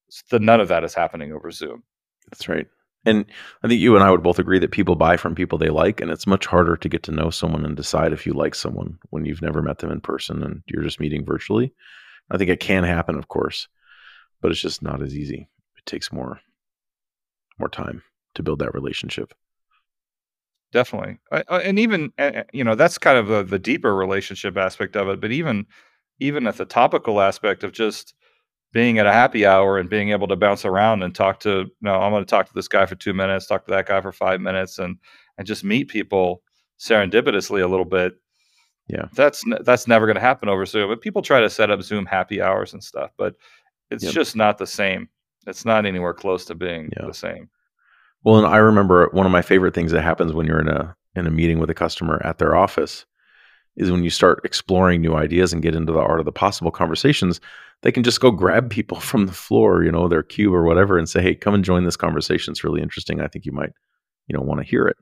S- 0.10 0.24
The, 0.32 0.40
none 0.40 0.62
of 0.62 0.68
that 0.70 0.84
is 0.84 0.94
happening 0.94 1.34
over 1.34 1.52
Zoom. 1.52 1.84
That's 2.32 2.48
right. 2.48 2.68
And 3.06 3.26
I 3.64 3.68
think 3.68 3.80
you 3.82 3.96
and 3.96 4.04
I 4.04 4.12
would 4.12 4.24
both 4.24 4.40
agree 4.40 4.60
that 4.60 4.72
people 4.72 4.96
buy 4.96 5.18
from 5.18 5.36
people 5.36 5.58
they 5.58 5.70
like, 5.70 6.02
and 6.02 6.10
it's 6.12 6.28
much 6.28 6.46
harder 6.46 6.76
to 6.78 6.90
get 6.90 7.04
to 7.04 7.12
know 7.12 7.30
someone 7.30 7.66
and 7.66 7.76
decide 7.76 8.14
if 8.14 8.26
you 8.26 8.34
like 8.34 8.56
someone 8.56 8.98
when 9.12 9.26
you've 9.26 9.42
never 9.42 9.62
met 9.62 9.80
them 9.80 9.92
in 9.92 10.02
person 10.02 10.44
and 10.44 10.64
you're 10.68 10.84
just 10.84 11.00
meeting 11.00 11.24
virtually. 11.26 11.74
I 12.32 12.38
think 12.38 12.50
it 12.50 12.60
can 12.60 12.84
happen, 12.84 13.16
of 13.18 13.28
course, 13.28 13.68
but 14.42 14.52
it's 14.52 14.62
just 14.62 14.82
not 14.82 15.02
as 15.04 15.16
easy. 15.16 15.50
It 15.78 15.86
takes 15.86 16.12
more 16.12 16.42
more 17.60 17.68
time 17.70 18.02
to 18.34 18.44
build 18.44 18.60
that 18.60 18.74
relationship. 18.74 19.34
definitely 20.72 21.18
I, 21.32 21.44
I- 21.48 21.62
and 21.62 21.80
even 21.80 22.12
you 22.52 22.64
know 22.64 22.76
that's 22.76 22.98
kind 22.98 23.18
of 23.18 23.28
the, 23.28 23.44
the 23.44 23.60
deeper 23.60 23.96
relationship 23.96 24.58
aspect 24.58 24.96
of 24.96 25.08
it 25.10 25.22
but 25.22 25.32
even 25.32 25.66
even 26.20 26.48
at 26.48 26.58
the 26.58 26.66
topical 26.66 27.22
aspect 27.22 27.64
of 27.64 27.72
just 27.72 28.14
being 28.76 29.00
at 29.00 29.06
a 29.08 29.12
happy 29.14 29.46
hour 29.46 29.78
and 29.80 29.90
being 29.90 30.10
able 30.10 30.28
to 30.28 30.36
bounce 30.36 30.66
around 30.66 31.02
and 31.02 31.16
talk 31.16 31.40
to 31.40 31.66
no 31.82 31.96
i'm 31.96 32.12
going 32.12 32.22
to 32.24 32.30
talk 32.30 32.46
to 32.46 32.54
this 32.54 32.68
guy 32.68 32.86
for 32.86 32.96
two 32.96 33.14
minutes 33.14 33.48
talk 33.48 33.64
to 33.66 33.72
that 33.72 33.88
guy 33.88 34.02
for 34.02 34.12
five 34.12 34.42
minutes 34.42 34.78
and 34.78 34.98
and 35.38 35.48
just 35.48 35.64
meet 35.64 35.88
people 35.88 36.42
serendipitously 36.78 37.64
a 37.64 37.68
little 37.68 37.86
bit 37.86 38.14
Yeah. 38.88 39.06
that's 39.16 39.44
that's 39.64 39.88
never 39.88 40.06
going 40.06 40.16
to 40.16 40.22
happen 40.22 40.50
over 40.50 40.66
zoom 40.66 40.90
but 40.90 41.02
people 41.02 41.22
try 41.22 41.40
to 41.40 41.50
set 41.50 41.72
up 41.72 41.82
zoom 41.82 42.06
happy 42.06 42.42
hours 42.42 42.74
and 42.74 42.84
stuff 42.84 43.12
but 43.18 43.36
it's 43.90 44.04
Yep. 44.04 44.14
just 44.14 44.36
not 44.36 44.58
the 44.58 44.68
same 44.68 45.08
it's 45.48 45.64
not 45.66 45.86
anywhere 45.86 46.14
close 46.14 46.44
to 46.46 46.56
being 46.56 46.90
Yeah. 46.98 47.06
the 47.08 47.14
same 47.14 47.50
Well, 48.24 48.38
and 48.44 48.48
I 48.48 48.58
remember 48.58 49.10
one 49.14 49.26
of 49.26 49.32
my 49.32 49.42
favorite 49.42 49.74
things 49.74 49.92
that 49.94 50.02
happens 50.02 50.34
when 50.34 50.48
you're 50.48 50.60
in 50.62 50.68
a 50.68 50.96
in 51.16 51.26
a 51.28 51.32
meeting 51.32 51.60
with 51.60 51.70
a 51.70 51.74
customer 51.74 52.22
at 52.26 52.40
their 52.40 52.56
office 52.58 53.06
is 53.78 53.90
when 53.92 54.04
you 54.04 54.10
start 54.10 54.42
exploring 54.44 55.02
new 55.02 55.16
ideas 55.16 55.54
and 55.54 55.62
get 55.62 55.76
into 55.76 55.94
the 55.94 56.00
art 56.00 56.20
of 56.20 56.26
the 56.26 56.32
possible 56.32 56.72
conversations. 56.72 57.40
They 57.82 57.92
can 57.92 58.04
just 58.04 58.20
go 58.20 58.32
grab 58.32 58.70
people 58.70 59.00
from 59.10 59.26
the 59.26 59.34
floor, 59.34 59.84
you 59.84 59.92
know, 59.92 60.08
their 60.08 60.24
cube 60.24 60.54
or 60.54 60.64
whatever, 60.64 60.98
and 60.98 61.08
say, 61.08 61.22
"Hey, 61.22 61.36
come 61.36 61.54
and 61.54 61.64
join 61.64 61.84
this 61.84 61.98
conversation. 61.98 62.52
It's 62.52 62.64
really 62.64 62.82
interesting. 62.82 63.22
I 63.22 63.28
think 63.28 63.46
you 63.46 63.52
might, 63.52 63.72
you 64.28 64.36
know, 64.36 64.42
want 64.42 64.62
to 64.62 64.68
hear 64.68 64.88
it." 64.88 64.98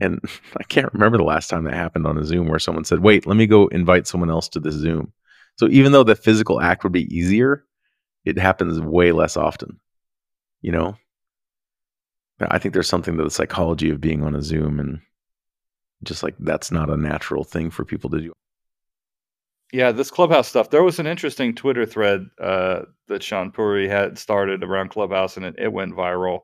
And 0.00 0.20
I 0.56 0.62
can't 0.64 0.92
remember 0.92 1.18
the 1.18 1.24
last 1.24 1.48
time 1.48 1.64
that 1.64 1.74
happened 1.74 2.06
on 2.06 2.18
a 2.18 2.24
Zoom 2.24 2.48
where 2.48 2.58
someone 2.58 2.84
said, 2.84 3.00
"Wait, 3.00 3.26
let 3.26 3.36
me 3.36 3.46
go 3.46 3.68
invite 3.68 4.06
someone 4.06 4.30
else 4.30 4.48
to 4.50 4.60
this 4.60 4.74
Zoom." 4.74 5.12
So 5.56 5.68
even 5.68 5.92
though 5.92 6.04
the 6.04 6.14
physical 6.14 6.60
act 6.60 6.84
would 6.84 6.92
be 6.92 7.12
easier, 7.14 7.64
it 8.24 8.38
happens 8.38 8.80
way 8.80 9.12
less 9.12 9.36
often. 9.36 9.80
You 10.60 10.72
know, 10.72 10.96
I 12.40 12.58
think 12.58 12.74
there's 12.74 12.88
something 12.88 13.16
to 13.16 13.24
the 13.24 13.30
psychology 13.30 13.90
of 13.90 14.00
being 14.00 14.22
on 14.22 14.34
a 14.34 14.42
Zoom 14.42 14.78
and 14.78 15.00
just 16.04 16.22
like 16.22 16.36
that's 16.38 16.70
not 16.70 16.90
a 16.90 16.96
natural 16.96 17.44
thing 17.44 17.70
for 17.70 17.84
people 17.84 18.10
to 18.10 18.20
do. 18.20 18.32
Yeah, 19.72 19.92
this 19.92 20.10
Clubhouse 20.10 20.48
stuff. 20.48 20.70
There 20.70 20.82
was 20.82 20.98
an 20.98 21.06
interesting 21.06 21.54
Twitter 21.54 21.84
thread 21.84 22.26
uh, 22.40 22.82
that 23.08 23.20
Shaan 23.22 23.52
Puri 23.52 23.86
had 23.86 24.18
started 24.18 24.64
around 24.64 24.88
Clubhouse, 24.90 25.36
and 25.36 25.44
it, 25.44 25.56
it 25.58 25.72
went 25.72 25.94
viral. 25.94 26.40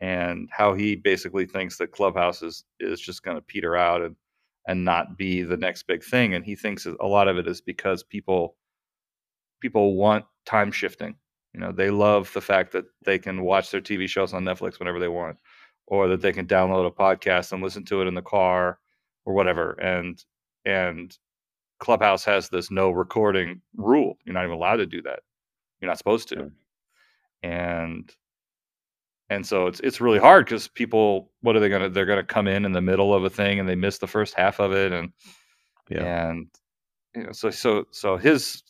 And 0.00 0.48
how 0.52 0.74
he 0.74 0.96
basically 0.96 1.46
thinks 1.46 1.78
that 1.78 1.92
Clubhouse 1.92 2.42
is 2.42 2.64
is 2.80 3.00
just 3.00 3.22
going 3.22 3.36
to 3.36 3.42
peter 3.42 3.76
out 3.76 4.02
and 4.02 4.16
and 4.66 4.84
not 4.84 5.16
be 5.16 5.42
the 5.42 5.56
next 5.56 5.84
big 5.84 6.04
thing. 6.04 6.34
And 6.34 6.44
he 6.44 6.56
thinks 6.56 6.86
a 6.86 7.06
lot 7.06 7.28
of 7.28 7.38
it 7.38 7.48
is 7.48 7.60
because 7.60 8.02
people 8.02 8.56
people 9.60 9.96
want 9.96 10.24
time 10.46 10.72
shifting. 10.72 11.16
You 11.54 11.60
know, 11.60 11.72
they 11.72 11.90
love 11.90 12.32
the 12.34 12.40
fact 12.40 12.72
that 12.72 12.86
they 13.04 13.18
can 13.18 13.42
watch 13.44 13.70
their 13.70 13.80
TV 13.80 14.08
shows 14.08 14.34
on 14.34 14.44
Netflix 14.44 14.78
whenever 14.78 14.98
they 14.98 15.08
want, 15.08 15.38
or 15.86 16.08
that 16.08 16.20
they 16.22 16.32
can 16.32 16.46
download 16.46 16.86
a 16.86 16.90
podcast 16.90 17.52
and 17.52 17.62
listen 17.62 17.84
to 17.86 18.02
it 18.02 18.08
in 18.08 18.14
the 18.14 18.22
car 18.22 18.78
or 19.26 19.34
whatever. 19.34 19.72
And 19.72 20.22
and 20.66 21.16
Clubhouse 21.82 22.24
has 22.24 22.48
this 22.48 22.70
no 22.70 22.90
recording 22.92 23.60
rule. 23.76 24.16
You're 24.24 24.34
not 24.34 24.44
even 24.44 24.56
allowed 24.56 24.76
to 24.78 24.86
do 24.86 25.02
that. 25.02 25.20
You're 25.80 25.90
not 25.90 25.98
supposed 25.98 26.28
to. 26.30 26.52
And 27.42 28.10
and 29.30 29.46
so 29.46 29.66
it's 29.66 29.80
it's 29.80 30.00
really 30.00 30.20
hard 30.20 30.46
because 30.46 30.68
people 30.68 31.30
what 31.40 31.56
are 31.56 31.60
they 31.60 31.68
gonna 31.68 31.88
they're 31.90 32.06
gonna 32.06 32.24
come 32.24 32.48
in 32.48 32.64
in 32.64 32.72
the 32.72 32.80
middle 32.82 33.14
of 33.14 33.24
a 33.24 33.30
thing 33.30 33.58
and 33.60 33.68
they 33.68 33.74
miss 33.74 33.98
the 33.98 34.06
first 34.06 34.34
half 34.34 34.60
of 34.60 34.72
it 34.72 34.92
and 34.92 35.12
Yeah. 35.90 36.04
and 36.04 36.48
you 37.16 37.24
know 37.24 37.32
so 37.32 37.50
so 37.50 37.86
so 37.90 38.16
his 38.16 38.62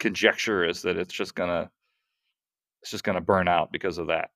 conjecture 0.00 0.64
is 0.64 0.82
that 0.82 0.96
it's 0.98 1.14
just 1.14 1.34
gonna 1.36 1.70
it's 2.82 2.90
just 2.90 3.04
gonna 3.04 3.20
burn 3.22 3.48
out 3.48 3.72
because 3.72 3.98
of 3.98 4.08
that. 4.08 4.30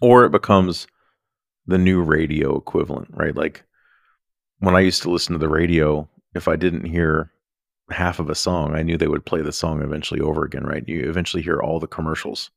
Or 0.00 0.24
it 0.24 0.32
becomes 0.32 0.86
the 1.66 1.78
new 1.78 2.02
radio 2.02 2.56
equivalent, 2.56 3.08
right? 3.12 3.34
Like 3.36 3.64
when 4.60 4.76
I 4.76 4.80
used 4.80 5.02
to 5.02 5.10
listen 5.10 5.32
to 5.34 5.38
the 5.38 5.48
radio, 5.48 6.08
if 6.34 6.48
I 6.48 6.56
didn't 6.56 6.84
hear 6.84 7.30
half 7.90 8.18
of 8.18 8.28
a 8.28 8.34
song, 8.34 8.74
I 8.74 8.82
knew 8.82 8.96
they 8.96 9.08
would 9.08 9.24
play 9.24 9.42
the 9.42 9.52
song 9.52 9.82
eventually 9.82 10.20
over 10.20 10.44
again, 10.44 10.64
right? 10.64 10.86
You 10.86 11.08
eventually 11.08 11.42
hear 11.42 11.60
all 11.60 11.80
the 11.80 11.86
commercials 11.86 12.50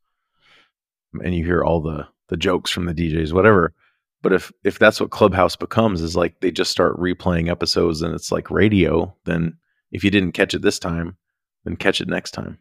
and 1.24 1.36
you 1.36 1.46
hear 1.46 1.64
all 1.64 1.82
the 1.82 2.08
the 2.30 2.38
jokes 2.38 2.72
from 2.72 2.86
the 2.86 2.94
DJs, 2.94 3.34
whatever. 3.34 3.74
But 4.22 4.34
if 4.34 4.52
if 4.64 4.80
that's 4.80 5.02
what 5.02 5.12
Clubhouse 5.12 5.56
becomes, 5.56 6.02
is 6.02 6.16
like 6.16 6.40
they 6.40 6.52
just 6.52 6.72
start 6.72 6.98
replaying 6.98 7.50
episodes 7.50 8.02
and 8.02 8.14
it's 8.14 8.32
like 8.32 8.50
radio, 8.50 9.14
then 9.26 9.58
if 9.92 10.04
you 10.04 10.12
didn't 10.12 10.32
catch 10.34 10.54
it 10.54 10.62
this 10.62 10.80
time, 10.80 11.18
then 11.66 11.76
catch 11.76 12.02
it 12.02 12.08
next 12.08 12.32
time. 12.32 12.58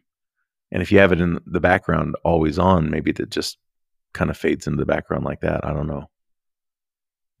And 0.71 0.81
if 0.81 0.91
you 0.91 0.99
have 0.99 1.11
it 1.11 1.21
in 1.21 1.39
the 1.45 1.59
background 1.59 2.15
always 2.23 2.57
on, 2.59 2.89
maybe 2.89 3.11
that 3.13 3.29
just 3.29 3.57
kind 4.13 4.29
of 4.29 4.37
fades 4.37 4.67
into 4.67 4.77
the 4.77 4.85
background 4.85 5.23
like 5.23 5.41
that. 5.41 5.65
I 5.65 5.73
don't 5.73 5.87
know. 5.87 6.09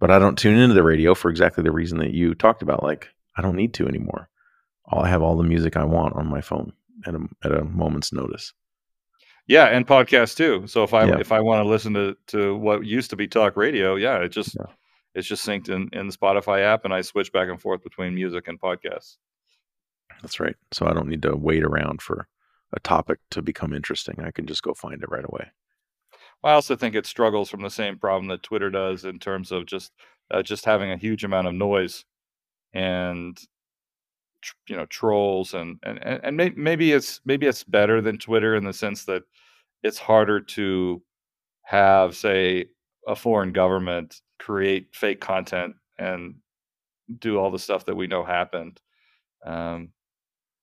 But 0.01 0.11
I 0.11 0.19
don't 0.19 0.37
tune 0.37 0.57
into 0.57 0.73
the 0.73 0.83
radio 0.83 1.13
for 1.15 1.29
exactly 1.29 1.63
the 1.63 1.71
reason 1.71 1.99
that 1.99 2.11
you 2.11 2.35
talked 2.35 2.61
about. 2.61 2.83
Like 2.83 3.07
I 3.37 3.41
don't 3.41 3.55
need 3.55 3.73
to 3.75 3.87
anymore. 3.87 4.27
I'll 4.89 5.03
have 5.05 5.21
all 5.21 5.37
the 5.37 5.43
music 5.43 5.77
I 5.77 5.85
want 5.85 6.15
on 6.15 6.27
my 6.27 6.41
phone 6.41 6.73
at 7.05 7.15
a, 7.15 7.19
at 7.43 7.51
a 7.53 7.63
moment's 7.63 8.11
notice. 8.11 8.51
Yeah, 9.47 9.65
and 9.65 9.87
podcasts 9.87 10.35
too. 10.35 10.67
So 10.67 10.83
if 10.83 10.93
I 10.93 11.05
Yeah. 11.05 11.19
if 11.19 11.31
I 11.31 11.39
want 11.39 11.63
to 11.63 11.69
listen 11.69 11.93
to 11.93 12.17
to 12.27 12.55
what 12.57 12.85
used 12.85 13.11
to 13.11 13.15
be 13.15 13.27
talk 13.27 13.55
radio, 13.55 13.95
yeah, 13.95 14.17
it 14.17 14.29
just 14.29 14.55
Yeah. 14.55 14.73
it's 15.15 15.27
just 15.27 15.47
synced 15.47 15.69
in 15.69 15.89
in 15.93 16.07
the 16.07 16.13
Spotify 16.17 16.61
app, 16.61 16.83
and 16.83 16.93
I 16.93 17.01
switch 17.01 17.31
back 17.31 17.47
and 17.49 17.61
forth 17.61 17.83
between 17.83 18.15
music 18.15 18.47
and 18.47 18.59
podcasts. 18.59 19.17
That's 20.21 20.39
right. 20.39 20.55
So 20.71 20.87
I 20.87 20.93
don't 20.93 21.07
need 21.07 21.21
to 21.23 21.35
wait 21.35 21.63
around 21.63 22.01
for 22.01 22.27
a 22.73 22.79
topic 22.79 23.19
to 23.31 23.41
become 23.41 23.73
interesting. 23.73 24.19
I 24.19 24.31
can 24.31 24.45
just 24.47 24.63
go 24.63 24.73
find 24.73 25.01
it 25.03 25.09
right 25.09 25.25
away. 25.25 25.51
I 26.43 26.53
also 26.53 26.75
think 26.75 26.95
it 26.95 27.05
struggles 27.05 27.49
from 27.49 27.61
the 27.61 27.69
same 27.69 27.97
problem 27.97 28.27
that 28.29 28.43
Twitter 28.43 28.69
does 28.69 29.05
in 29.05 29.19
terms 29.19 29.51
of 29.51 29.65
just 29.65 29.91
uh, 30.31 30.41
just 30.43 30.65
having 30.65 30.91
a 30.91 30.97
huge 30.97 31.23
amount 31.23 31.47
of 31.47 31.53
noise 31.53 32.05
and 32.73 33.39
tr- 34.41 34.55
you 34.67 34.75
know 34.75 34.85
trolls 34.85 35.53
and 35.53 35.79
and 35.83 35.99
and 36.03 36.37
may- 36.37 36.53
maybe 36.55 36.91
it's 36.91 37.21
maybe 37.25 37.45
it's 37.47 37.63
better 37.63 38.01
than 38.01 38.17
Twitter 38.17 38.55
in 38.55 38.63
the 38.63 38.73
sense 38.73 39.05
that 39.05 39.23
it's 39.83 39.99
harder 39.99 40.39
to 40.41 41.01
have 41.63 42.15
say 42.15 42.65
a 43.07 43.15
foreign 43.15 43.53
government 43.53 44.21
create 44.39 44.87
fake 44.95 45.21
content 45.21 45.75
and 45.99 46.35
do 47.19 47.37
all 47.39 47.51
the 47.51 47.59
stuff 47.59 47.85
that 47.85 47.95
we 47.95 48.07
know 48.07 48.23
happened. 48.23 48.79
Um, 49.45 49.89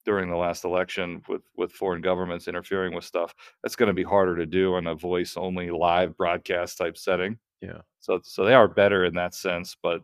during 0.08 0.30
the 0.30 0.36
last 0.36 0.64
election 0.64 1.20
with 1.28 1.42
with 1.54 1.70
foreign 1.70 2.00
governments 2.00 2.48
interfering 2.48 2.94
with 2.94 3.04
stuff 3.04 3.34
that's 3.62 3.76
going 3.76 3.88
to 3.88 3.92
be 3.92 4.02
harder 4.02 4.34
to 4.36 4.46
do 4.46 4.74
on 4.74 4.86
a 4.86 4.94
voice 4.94 5.36
only 5.36 5.70
live 5.70 6.16
broadcast 6.16 6.78
type 6.78 6.96
setting 6.96 7.36
Yeah. 7.60 7.82
so 8.00 8.18
so 8.24 8.46
they 8.46 8.54
are 8.54 8.68
better 8.68 9.04
in 9.04 9.12
that 9.16 9.34
sense 9.34 9.76
but 9.82 10.00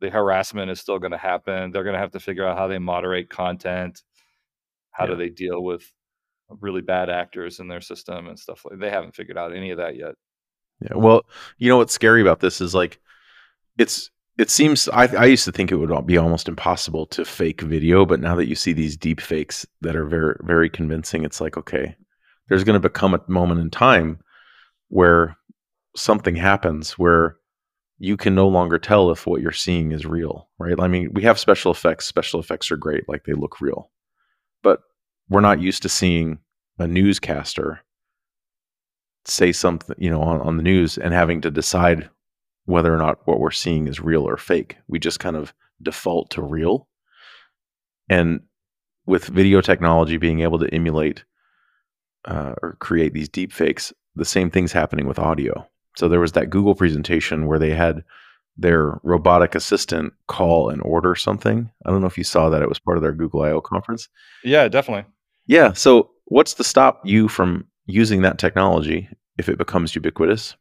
the 0.00 0.10
harassment 0.10 0.68
is 0.68 0.80
still 0.80 0.98
going 0.98 1.12
to 1.12 1.16
happen 1.32 1.70
they're 1.70 1.84
going 1.84 1.94
to 1.94 2.00
have 2.00 2.10
to 2.10 2.18
figure 2.18 2.44
out 2.44 2.58
how 2.58 2.66
they 2.66 2.80
moderate 2.80 3.30
content 3.30 4.02
how 4.90 5.04
Yeah. 5.04 5.10
do 5.12 5.16
they 5.16 5.28
deal 5.30 5.62
with 5.62 5.84
really 6.60 6.80
bad 6.82 7.08
actors 7.08 7.60
in 7.60 7.68
their 7.68 7.80
system 7.80 8.26
and 8.26 8.36
stuff 8.36 8.64
like 8.64 8.80
they 8.80 8.90
haven't 8.90 9.14
figured 9.14 9.38
out 9.38 9.54
any 9.54 9.70
of 9.70 9.78
that 9.78 9.94
yet 9.94 10.16
Yeah. 10.80 10.96
Well, 10.96 11.22
you 11.58 11.68
know 11.70 11.76
what's 11.76 11.92
scary 11.94 12.20
about 12.20 12.40
this 12.40 12.60
is 12.60 12.74
like 12.74 12.98
it's 13.78 14.10
it 14.38 14.50
seems 14.50 14.88
I, 14.88 15.06
I 15.06 15.24
used 15.26 15.44
to 15.46 15.52
think 15.52 15.72
it 15.72 15.76
would 15.76 16.06
be 16.06 16.18
almost 16.18 16.48
impossible 16.48 17.06
to 17.06 17.24
fake 17.24 17.62
video, 17.62 18.04
but 18.04 18.20
now 18.20 18.34
that 18.36 18.48
you 18.48 18.54
see 18.54 18.72
these 18.72 18.96
deep 18.96 19.20
fakes 19.20 19.66
that 19.80 19.96
are 19.96 20.06
very 20.06 20.36
very 20.40 20.68
convincing, 20.68 21.24
it's 21.24 21.40
like 21.40 21.56
okay, 21.56 21.96
there's 22.48 22.64
going 22.64 22.80
to 22.80 22.88
become 22.88 23.14
a 23.14 23.22
moment 23.28 23.60
in 23.60 23.70
time 23.70 24.20
where 24.88 25.36
something 25.96 26.36
happens 26.36 26.92
where 26.92 27.36
you 27.98 28.16
can 28.16 28.34
no 28.34 28.46
longer 28.46 28.78
tell 28.78 29.10
if 29.10 29.26
what 29.26 29.40
you're 29.40 29.52
seeing 29.52 29.92
is 29.92 30.04
real, 30.04 30.50
right? 30.58 30.78
I 30.78 30.86
mean, 30.86 31.10
we 31.14 31.22
have 31.22 31.38
special 31.38 31.72
effects. 31.72 32.04
Special 32.04 32.38
effects 32.38 32.70
are 32.70 32.76
great, 32.76 33.08
like 33.08 33.24
they 33.24 33.32
look 33.32 33.60
real, 33.60 33.90
but 34.62 34.80
we're 35.30 35.40
not 35.40 35.60
used 35.60 35.82
to 35.82 35.88
seeing 35.88 36.38
a 36.78 36.86
newscaster 36.86 37.80
say 39.24 39.50
something, 39.50 39.96
you 39.98 40.10
know, 40.10 40.20
on, 40.20 40.40
on 40.42 40.56
the 40.56 40.62
news 40.62 40.98
and 40.98 41.12
having 41.12 41.40
to 41.40 41.50
decide 41.50 42.08
whether 42.66 42.94
or 42.94 42.98
not 42.98 43.20
what 43.24 43.40
we're 43.40 43.50
seeing 43.50 43.88
is 43.88 44.00
real 44.00 44.28
or 44.28 44.36
fake. 44.36 44.76
We 44.88 44.98
just 44.98 45.20
kind 45.20 45.36
of 45.36 45.54
default 45.82 46.30
to 46.32 46.42
real. 46.42 46.88
And 48.08 48.40
with 49.06 49.26
video 49.26 49.60
technology 49.60 50.16
being 50.16 50.40
able 50.40 50.58
to 50.58 50.72
emulate 50.74 51.24
uh, 52.24 52.54
or 52.62 52.76
create 52.80 53.14
these 53.14 53.28
deep 53.28 53.52
fakes, 53.52 53.92
the 54.14 54.24
same 54.24 54.50
thing's 54.50 54.72
happening 54.72 55.06
with 55.06 55.18
audio. 55.18 55.66
So 55.96 56.08
there 56.08 56.20
was 56.20 56.32
that 56.32 56.50
Google 56.50 56.74
presentation 56.74 57.46
where 57.46 57.58
they 57.58 57.70
had 57.70 58.04
their 58.58 58.98
robotic 59.02 59.54
assistant 59.54 60.12
call 60.28 60.70
and 60.70 60.82
order 60.82 61.14
something. 61.14 61.70
I 61.84 61.90
don't 61.90 62.00
know 62.00 62.06
if 62.06 62.18
you 62.18 62.24
saw 62.24 62.48
that. 62.48 62.62
It 62.62 62.68
was 62.68 62.78
part 62.78 62.96
of 62.96 63.02
their 63.02 63.12
Google 63.12 63.42
I/O 63.42 63.60
conference. 63.60 64.08
Yeah, 64.42 64.68
definitely. 64.68 65.04
Yeah. 65.46 65.72
So 65.72 66.10
what's 66.24 66.54
to 66.54 66.64
stop 66.64 67.02
you 67.04 67.28
from 67.28 67.66
using 67.86 68.22
that 68.22 68.38
technology 68.38 69.08
if 69.38 69.48
it 69.48 69.58
becomes 69.58 69.94
ubiquitous? 69.94 70.56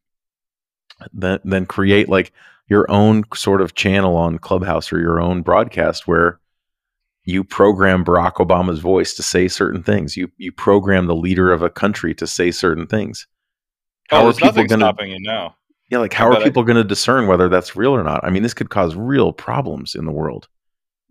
Then 1.14 1.40
then 1.44 1.66
create 1.66 2.10
like 2.10 2.32
your 2.68 2.90
own 2.90 3.24
sort 3.34 3.62
of 3.62 3.76
channel 3.76 4.16
on 4.16 4.40
Clubhouse 4.40 4.92
or 4.92 5.00
your 5.00 5.20
own 5.20 5.42
broadcast 5.42 6.08
where 6.08 6.40
you 7.26 7.44
program 7.44 8.06
Barack 8.06 8.36
Obama's 8.36 8.80
voice 8.80 9.14
to 9.16 9.24
say 9.24 9.48
certain 9.48 9.84
things. 9.84 10.16
You 10.16 10.32
you 10.38 10.52
program 10.52 11.08
the 11.08 11.16
leader 11.16 11.52
of 11.52 11.62
a 11.62 11.70
country 11.70 12.14
to 12.16 12.28
say 12.28 12.52
certain 12.52 12.88
things. 12.88 13.28
How 14.10 14.24
oh, 14.24 14.30
are 14.30 14.34
people 14.34 14.52
going 14.54 14.68
to 14.68 14.78
stopping 14.78 15.12
you 15.12 15.20
now? 15.20 15.56
Yeah, 15.90 16.00
like 16.00 16.14
how 16.14 16.32
are 16.32 16.42
people 16.42 16.64
going 16.64 16.78
to 16.78 16.84
discern 16.84 17.28
whether 17.28 17.48
that's 17.48 17.76
real 17.76 17.96
or 17.96 18.04
not? 18.04 18.24
I 18.24 18.30
mean, 18.30 18.44
this 18.44 18.54
could 18.54 18.70
cause 18.70 18.96
real 18.96 19.34
problems 19.34 19.94
in 19.94 20.06
the 20.06 20.12
world. 20.12 20.48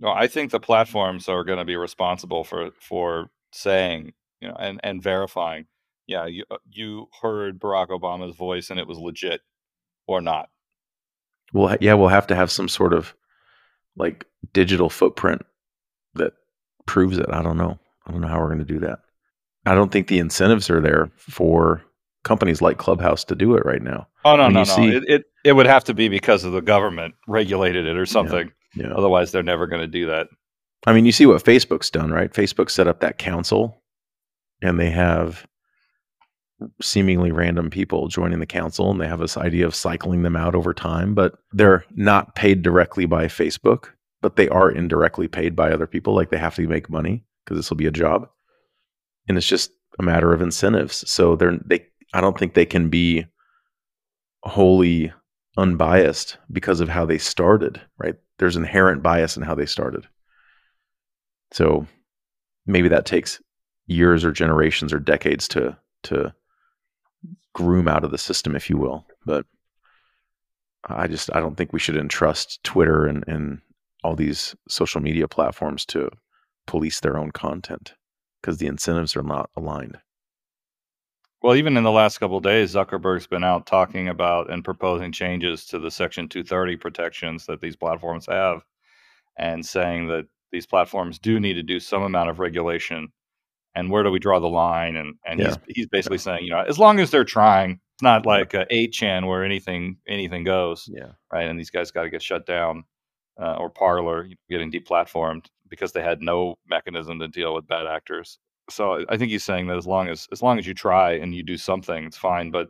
No, 0.00 0.08
I 0.08 0.26
think 0.26 0.50
the 0.50 0.60
platforms 0.60 1.28
are 1.28 1.44
going 1.44 1.58
to 1.58 1.64
be 1.64 1.76
responsible 1.76 2.42
for 2.44 2.70
for 2.80 3.30
saying, 3.52 4.12
you 4.40 4.48
know, 4.48 4.56
and 4.58 4.80
and 4.82 5.02
verifying. 5.02 5.66
Yeah, 6.06 6.26
you 6.26 6.44
uh, 6.50 6.56
you 6.70 7.08
heard 7.22 7.60
Barack 7.60 7.88
Obama's 7.88 8.36
voice 8.36 8.70
and 8.70 8.80
it 8.80 8.86
was 8.86 8.98
legit, 8.98 9.40
or 10.06 10.20
not. 10.20 10.48
Well, 11.52 11.76
yeah, 11.80 11.94
we'll 11.94 12.08
have 12.08 12.26
to 12.28 12.34
have 12.34 12.50
some 12.50 12.68
sort 12.68 12.92
of 12.92 13.14
like 13.96 14.26
digital 14.52 14.90
footprint 14.90 15.42
that 16.14 16.32
proves 16.86 17.18
it. 17.18 17.26
I 17.30 17.42
don't 17.42 17.56
know. 17.56 17.78
I 18.06 18.12
don't 18.12 18.20
know 18.20 18.28
how 18.28 18.40
we're 18.40 18.48
going 18.48 18.58
to 18.58 18.64
do 18.64 18.80
that. 18.80 19.00
I 19.66 19.74
don't 19.74 19.90
think 19.90 20.08
the 20.08 20.18
incentives 20.18 20.68
are 20.68 20.80
there 20.80 21.10
for 21.16 21.82
companies 22.22 22.60
like 22.60 22.78
Clubhouse 22.78 23.24
to 23.24 23.34
do 23.34 23.54
it 23.54 23.64
right 23.64 23.82
now. 23.82 24.08
Oh 24.24 24.36
no, 24.36 24.44
when 24.44 24.54
no, 24.54 24.60
no! 24.60 24.64
See, 24.64 24.88
it, 24.88 25.04
it, 25.06 25.24
it 25.44 25.52
would 25.52 25.66
have 25.66 25.84
to 25.84 25.94
be 25.94 26.08
because 26.08 26.44
of 26.44 26.52
the 26.52 26.60
government 26.60 27.14
regulated 27.26 27.86
it 27.86 27.96
or 27.96 28.06
something. 28.06 28.52
Yeah, 28.74 28.88
yeah. 28.88 28.94
Otherwise, 28.94 29.32
they're 29.32 29.42
never 29.42 29.66
going 29.66 29.82
to 29.82 29.86
do 29.86 30.06
that. 30.06 30.28
I 30.86 30.92
mean, 30.92 31.06
you 31.06 31.12
see 31.12 31.26
what 31.26 31.44
Facebook's 31.44 31.90
done, 31.90 32.10
right? 32.10 32.32
Facebook 32.32 32.70
set 32.70 32.88
up 32.88 33.00
that 33.00 33.18
council, 33.18 33.82
and 34.60 34.78
they 34.78 34.90
have 34.90 35.46
seemingly 36.80 37.32
random 37.32 37.70
people 37.70 38.08
joining 38.08 38.38
the 38.38 38.46
council, 38.46 38.90
and 38.90 39.00
they 39.00 39.08
have 39.08 39.18
this 39.18 39.36
idea 39.36 39.66
of 39.66 39.74
cycling 39.74 40.22
them 40.22 40.36
out 40.36 40.54
over 40.54 40.72
time. 40.72 41.14
But 41.14 41.34
they're 41.52 41.84
not 41.94 42.34
paid 42.34 42.62
directly 42.62 43.06
by 43.06 43.26
Facebook, 43.26 43.88
but 44.22 44.36
they 44.36 44.48
are 44.48 44.70
indirectly 44.70 45.28
paid 45.28 45.56
by 45.56 45.70
other 45.70 45.86
people. 45.86 46.14
Like 46.14 46.30
they 46.30 46.38
have 46.38 46.54
to 46.56 46.66
make 46.66 46.88
money 46.90 47.24
because 47.44 47.58
this 47.58 47.70
will 47.70 47.76
be 47.76 47.86
a 47.86 47.92
job, 47.92 48.28
and 49.28 49.36
it's 49.36 49.46
just 49.46 49.70
a 49.98 50.02
matter 50.02 50.32
of 50.32 50.42
incentives. 50.42 51.08
So 51.10 51.36
they're 51.36 51.58
they 51.64 51.86
I 52.12 52.20
don't 52.20 52.38
think 52.38 52.54
they 52.54 52.66
can 52.66 52.88
be 52.88 53.26
wholly 54.42 55.12
unbiased 55.56 56.38
because 56.52 56.80
of 56.80 56.88
how 56.88 57.04
they 57.04 57.18
started, 57.18 57.80
right? 57.98 58.14
There's 58.38 58.56
inherent 58.56 59.02
bias 59.02 59.36
in 59.36 59.42
how 59.42 59.54
they 59.54 59.66
started. 59.66 60.06
So 61.52 61.86
maybe 62.66 62.88
that 62.88 63.06
takes 63.06 63.40
years 63.86 64.24
or 64.24 64.32
generations 64.32 64.92
or 64.92 64.98
decades 64.98 65.46
to 65.48 65.76
to 66.04 66.34
groom 67.54 67.88
out 67.88 68.04
of 68.04 68.10
the 68.10 68.18
system, 68.18 68.54
if 68.54 68.68
you 68.68 68.76
will. 68.76 69.06
But 69.24 69.46
I 70.86 71.06
just 71.06 71.34
I 71.34 71.40
don't 71.40 71.56
think 71.56 71.72
we 71.72 71.80
should 71.80 71.96
entrust 71.96 72.62
Twitter 72.62 73.06
and, 73.06 73.24
and 73.26 73.60
all 74.02 74.14
these 74.14 74.54
social 74.68 75.00
media 75.00 75.26
platforms 75.26 75.86
to 75.86 76.10
police 76.66 77.00
their 77.00 77.16
own 77.16 77.30
content 77.30 77.94
because 78.40 78.58
the 78.58 78.66
incentives 78.66 79.16
are 79.16 79.22
not 79.22 79.48
aligned. 79.56 79.98
Well, 81.42 81.56
even 81.56 81.76
in 81.76 81.84
the 81.84 81.90
last 81.90 82.18
couple 82.18 82.40
days, 82.40 82.74
Zuckerberg's 82.74 83.26
been 83.26 83.44
out 83.44 83.66
talking 83.66 84.08
about 84.08 84.50
and 84.50 84.64
proposing 84.64 85.12
changes 85.12 85.66
to 85.66 85.78
the 85.78 85.90
Section 85.90 86.28
230 86.28 86.76
protections 86.76 87.46
that 87.46 87.60
these 87.60 87.76
platforms 87.76 88.26
have, 88.26 88.62
and 89.36 89.64
saying 89.64 90.08
that 90.08 90.26
these 90.52 90.66
platforms 90.66 91.18
do 91.18 91.38
need 91.40 91.54
to 91.54 91.62
do 91.62 91.80
some 91.80 92.02
amount 92.02 92.30
of 92.30 92.38
regulation. 92.38 93.12
And 93.74 93.90
where 93.90 94.02
do 94.02 94.10
we 94.10 94.18
draw 94.18 94.38
the 94.38 94.48
line? 94.48 94.96
And 94.96 95.16
and 95.26 95.40
yeah. 95.40 95.56
he's 95.66 95.76
he's 95.76 95.86
basically 95.88 96.18
yeah. 96.18 96.22
saying, 96.22 96.44
you 96.44 96.50
know, 96.50 96.62
as 96.62 96.78
long 96.78 97.00
as 97.00 97.10
they're 97.10 97.24
trying, 97.24 97.80
it's 97.94 98.02
not 98.02 98.26
like 98.26 98.54
a 98.54 98.66
8chan 98.66 99.26
where 99.26 99.44
anything 99.44 99.96
anything 100.06 100.44
goes. 100.44 100.88
Yeah. 100.90 101.12
Right. 101.32 101.48
And 101.48 101.58
these 101.58 101.70
guys 101.70 101.90
got 101.90 102.02
to 102.02 102.10
get 102.10 102.22
shut 102.22 102.46
down, 102.46 102.84
uh, 103.40 103.54
or 103.54 103.70
Parler 103.70 104.28
getting 104.48 104.70
deplatformed 104.70 105.46
because 105.68 105.92
they 105.92 106.02
had 106.02 106.20
no 106.22 106.56
mechanism 106.68 107.18
to 107.18 107.28
deal 107.28 107.54
with 107.54 107.66
bad 107.66 107.86
actors 107.86 108.38
so 108.70 109.04
I 109.08 109.16
think 109.16 109.30
he's 109.30 109.44
saying 109.44 109.66
that 109.68 109.76
as 109.76 109.86
long 109.86 110.08
as 110.08 110.28
as 110.32 110.42
long 110.42 110.58
as 110.58 110.66
you 110.66 110.74
try 110.74 111.12
and 111.12 111.34
you 111.34 111.42
do 111.42 111.56
something, 111.56 112.04
it's 112.04 112.16
fine. 112.16 112.50
But 112.50 112.68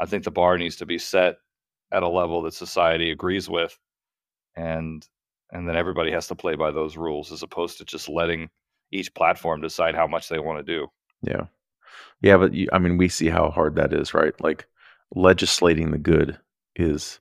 I 0.00 0.06
think 0.06 0.24
the 0.24 0.30
bar 0.30 0.58
needs 0.58 0.76
to 0.76 0.86
be 0.86 0.98
set 0.98 1.36
at 1.90 2.02
a 2.02 2.08
level 2.08 2.42
that 2.42 2.54
society 2.54 3.10
agrees 3.10 3.48
with, 3.48 3.76
and 4.56 5.06
and 5.50 5.68
then 5.68 5.76
everybody 5.76 6.12
has 6.12 6.28
to 6.28 6.34
play 6.34 6.54
by 6.56 6.70
those 6.70 6.96
rules 6.96 7.32
as 7.32 7.42
opposed 7.42 7.78
to 7.78 7.84
just 7.84 8.08
letting 8.08 8.50
each 8.92 9.14
platform 9.14 9.60
decide 9.60 9.94
how 9.94 10.06
much 10.06 10.28
they 10.28 10.38
want 10.38 10.58
to 10.58 10.72
do. 10.72 10.86
Yeah, 11.22 11.46
yeah, 12.20 12.36
but 12.36 12.54
you, 12.54 12.68
I 12.72 12.78
mean, 12.78 12.96
we 12.96 13.08
see 13.08 13.28
how 13.28 13.50
hard 13.50 13.76
that 13.76 13.92
is, 13.92 14.14
right? 14.14 14.38
Like 14.40 14.66
legislating 15.14 15.90
the 15.90 15.98
good 15.98 16.38
is 16.76 17.20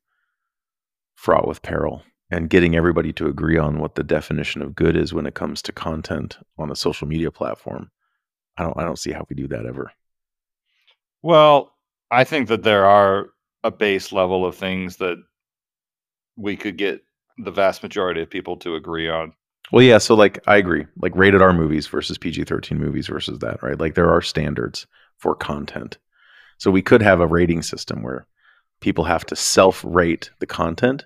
fraught 1.15 1.47
with 1.47 1.62
peril 1.62 2.03
and 2.29 2.49
getting 2.49 2.75
everybody 2.75 3.12
to 3.13 3.27
agree 3.27 3.57
on 3.57 3.79
what 3.79 3.95
the 3.95 4.03
definition 4.03 4.62
of 4.62 4.75
good 4.75 4.95
is 4.95 5.13
when 5.13 5.25
it 5.25 5.36
comes 5.36 5.62
to 5.62 5.71
content 5.71 6.38
on 6.57 6.71
a 6.71 6.75
social 6.75 7.07
media 7.07 7.29
platform 7.29 7.91
I 8.57 8.63
don't 8.63 8.77
I 8.77 8.84
don't 8.84 8.99
see 8.99 9.12
how 9.12 9.25
we 9.29 9.36
do 9.36 9.47
that 9.47 9.65
ever. 9.65 9.91
Well, 11.21 11.73
I 12.10 12.23
think 12.23 12.47
that 12.49 12.63
there 12.63 12.86
are 12.86 13.27
a 13.63 13.71
base 13.71 14.12
level 14.12 14.45
of 14.45 14.55
things 14.55 14.97
that 14.97 15.17
we 16.36 16.57
could 16.57 16.77
get 16.77 17.01
the 17.38 17.51
vast 17.51 17.84
majority 17.84 18.21
of 18.21 18.29
people 18.29 18.57
to 18.57 18.75
agree 18.75 19.10
on. 19.10 19.34
Well, 19.71 19.84
yeah, 19.84 20.00
so 20.00 20.15
like 20.15 20.39
I 20.47 20.58
agree. 20.58 20.86
Like 20.97 21.15
rated 21.15 21.41
R 21.41 21.54
movies 21.54 21.88
versus 21.88 22.17
PG-13 22.17 22.78
movies 22.78 23.08
versus 23.08 23.39
that, 23.39 23.63
right? 23.63 23.80
Like 23.80 23.95
there 23.95 24.10
are 24.10 24.21
standards 24.21 24.86
for 25.17 25.36
content. 25.36 25.97
So 26.58 26.71
we 26.71 26.82
could 26.82 27.02
have 27.02 27.21
a 27.21 27.28
rating 27.28 27.62
system 27.62 28.04
where 28.04 28.28
people 28.82 29.06
have 29.06 29.26
to 29.28 29.36
self-rate 29.36 30.32
the 30.39 30.45
content 30.45 31.06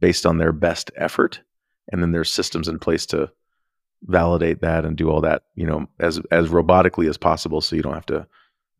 based 0.00 0.26
on 0.26 0.38
their 0.38 0.52
best 0.52 0.90
effort 0.96 1.40
and 1.90 2.02
then 2.02 2.12
there's 2.12 2.30
systems 2.30 2.68
in 2.68 2.78
place 2.78 3.06
to 3.06 3.30
validate 4.02 4.60
that 4.60 4.84
and 4.84 4.96
do 4.96 5.10
all 5.10 5.20
that, 5.22 5.42
you 5.54 5.66
know, 5.66 5.86
as 5.98 6.20
as 6.30 6.48
robotically 6.48 7.08
as 7.08 7.16
possible 7.16 7.60
so 7.60 7.74
you 7.74 7.82
don't 7.82 7.94
have 7.94 8.06
to 8.06 8.26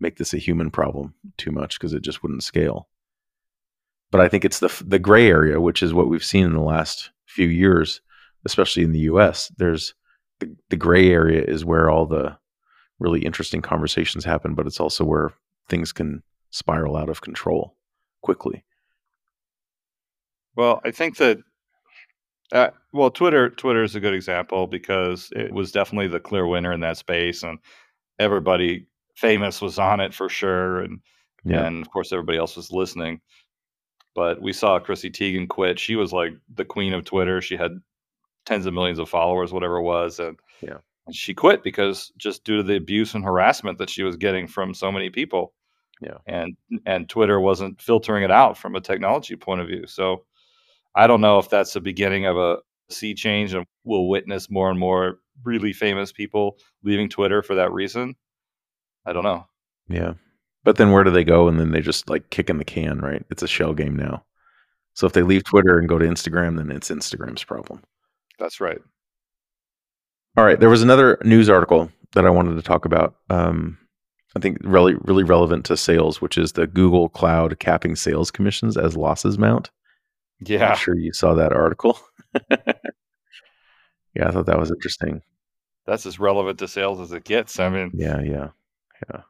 make 0.00 0.16
this 0.16 0.32
a 0.32 0.38
human 0.38 0.70
problem 0.70 1.14
too 1.36 1.50
much 1.50 1.78
because 1.78 1.92
it 1.92 2.02
just 2.02 2.22
wouldn't 2.22 2.42
scale. 2.42 2.88
But 4.10 4.20
I 4.20 4.28
think 4.28 4.44
it's 4.44 4.60
the 4.60 4.82
the 4.86 4.98
gray 4.98 5.28
area, 5.28 5.60
which 5.60 5.82
is 5.82 5.94
what 5.94 6.08
we've 6.08 6.24
seen 6.24 6.44
in 6.44 6.52
the 6.52 6.60
last 6.60 7.10
few 7.26 7.48
years, 7.48 8.00
especially 8.44 8.82
in 8.82 8.92
the 8.92 9.00
US. 9.00 9.52
There's 9.56 9.94
the, 10.40 10.54
the 10.70 10.76
gray 10.76 11.10
area 11.10 11.42
is 11.42 11.64
where 11.64 11.90
all 11.90 12.06
the 12.06 12.36
really 12.98 13.24
interesting 13.24 13.62
conversations 13.62 14.24
happen, 14.24 14.54
but 14.54 14.66
it's 14.66 14.80
also 14.80 15.04
where 15.04 15.32
things 15.68 15.92
can 15.92 16.22
spiral 16.50 16.96
out 16.96 17.08
of 17.08 17.20
control 17.20 17.76
quickly. 18.22 18.64
Well, 20.56 20.80
I 20.84 20.90
think 20.90 21.18
that 21.18 21.38
uh, 22.50 22.70
well, 22.92 23.10
Twitter 23.10 23.50
Twitter 23.50 23.82
is 23.82 23.94
a 23.94 24.00
good 24.00 24.14
example 24.14 24.66
because 24.66 25.30
it 25.36 25.52
was 25.52 25.70
definitely 25.70 26.08
the 26.08 26.20
clear 26.20 26.46
winner 26.46 26.72
in 26.72 26.80
that 26.80 26.96
space, 26.96 27.42
and 27.42 27.58
everybody 28.18 28.86
famous 29.14 29.60
was 29.60 29.78
on 29.78 30.00
it 30.00 30.14
for 30.14 30.28
sure, 30.28 30.80
and 30.80 31.00
yeah. 31.44 31.66
and 31.66 31.84
of 31.84 31.90
course 31.92 32.12
everybody 32.12 32.38
else 32.38 32.56
was 32.56 32.72
listening. 32.72 33.20
But 34.14 34.40
we 34.40 34.52
saw 34.52 34.78
Chrissy 34.78 35.10
Teigen 35.10 35.48
quit. 35.48 35.78
She 35.78 35.94
was 35.94 36.12
like 36.12 36.32
the 36.52 36.64
queen 36.64 36.94
of 36.94 37.04
Twitter. 37.04 37.40
She 37.42 37.56
had 37.56 37.72
tens 38.46 38.66
of 38.66 38.74
millions 38.74 38.98
of 38.98 39.08
followers, 39.08 39.52
whatever 39.52 39.76
it 39.76 39.82
was, 39.82 40.18
and 40.18 40.38
yeah, 40.60 40.78
and 41.06 41.14
she 41.14 41.34
quit 41.34 41.62
because 41.62 42.12
just 42.16 42.44
due 42.44 42.58
to 42.58 42.62
the 42.62 42.76
abuse 42.76 43.14
and 43.14 43.24
harassment 43.24 43.78
that 43.78 43.90
she 43.90 44.02
was 44.02 44.16
getting 44.16 44.46
from 44.46 44.74
so 44.74 44.90
many 44.92 45.10
people. 45.10 45.52
Yeah, 46.00 46.18
and 46.26 46.56
and 46.86 47.08
Twitter 47.08 47.40
wasn't 47.40 47.80
filtering 47.80 48.24
it 48.24 48.30
out 48.30 48.56
from 48.56 48.76
a 48.76 48.80
technology 48.80 49.36
point 49.36 49.60
of 49.60 49.66
view. 49.66 49.86
So 49.86 50.24
I 50.94 51.06
don't 51.06 51.20
know 51.20 51.38
if 51.38 51.48
that's 51.48 51.72
the 51.72 51.80
beginning 51.80 52.26
of 52.26 52.36
a 52.36 52.58
sea 52.90 53.14
change 53.14 53.54
and 53.54 53.66
we'll 53.84 54.08
witness 54.08 54.50
more 54.50 54.70
and 54.70 54.78
more 54.78 55.18
really 55.44 55.72
famous 55.72 56.12
people 56.12 56.58
leaving 56.82 57.08
Twitter 57.08 57.42
for 57.42 57.54
that 57.56 57.72
reason. 57.72 58.14
I 59.06 59.12
don't 59.12 59.24
know. 59.24 59.46
Yeah. 59.88 60.14
But 60.64 60.76
then 60.76 60.92
where 60.92 61.04
do 61.04 61.10
they 61.10 61.24
go? 61.24 61.48
And 61.48 61.58
then 61.58 61.70
they 61.70 61.80
just 61.80 62.10
like 62.10 62.30
kick 62.30 62.50
in 62.50 62.58
the 62.58 62.64
can, 62.64 62.98
right? 62.98 63.24
It's 63.30 63.42
a 63.42 63.48
shell 63.48 63.74
game 63.74 63.96
now. 63.96 64.24
So 64.94 65.06
if 65.06 65.12
they 65.12 65.22
leave 65.22 65.44
Twitter 65.44 65.78
and 65.78 65.88
go 65.88 65.98
to 65.98 66.06
Instagram, 66.06 66.56
then 66.56 66.70
it's 66.70 66.90
Instagram's 66.90 67.44
problem. 67.44 67.82
That's 68.38 68.60
right. 68.60 68.78
All 70.36 70.44
right. 70.44 70.58
There 70.58 70.68
was 70.70 70.82
another 70.82 71.18
news 71.24 71.48
article 71.48 71.90
that 72.12 72.26
I 72.26 72.30
wanted 72.30 72.54
to 72.56 72.62
talk 72.62 72.84
about. 72.84 73.16
Um, 73.30 73.78
I 74.36 74.40
think 74.40 74.58
really, 74.62 74.94
really 75.02 75.24
relevant 75.24 75.64
to 75.66 75.76
sales, 75.76 76.20
which 76.20 76.38
is 76.38 76.52
the 76.52 76.66
Google 76.66 77.08
Cloud 77.08 77.58
capping 77.58 77.96
sales 77.96 78.30
commissions 78.30 78.76
as 78.76 78.96
losses 78.96 79.38
mount. 79.38 79.70
Yeah. 80.40 80.70
I'm 80.70 80.76
sure 80.76 80.96
you 80.96 81.12
saw 81.12 81.34
that 81.34 81.52
article. 81.52 81.98
yeah, 82.50 84.28
I 84.28 84.30
thought 84.30 84.46
that 84.46 84.58
was 84.58 84.70
interesting. 84.70 85.22
That's 85.86 86.06
as 86.06 86.20
relevant 86.20 86.58
to 86.60 86.68
sales 86.68 87.00
as 87.00 87.12
it 87.12 87.24
gets. 87.24 87.58
I 87.58 87.68
mean, 87.70 87.90
Yeah, 87.94 88.20
yeah. 88.20 88.48
Yeah. 89.10 89.22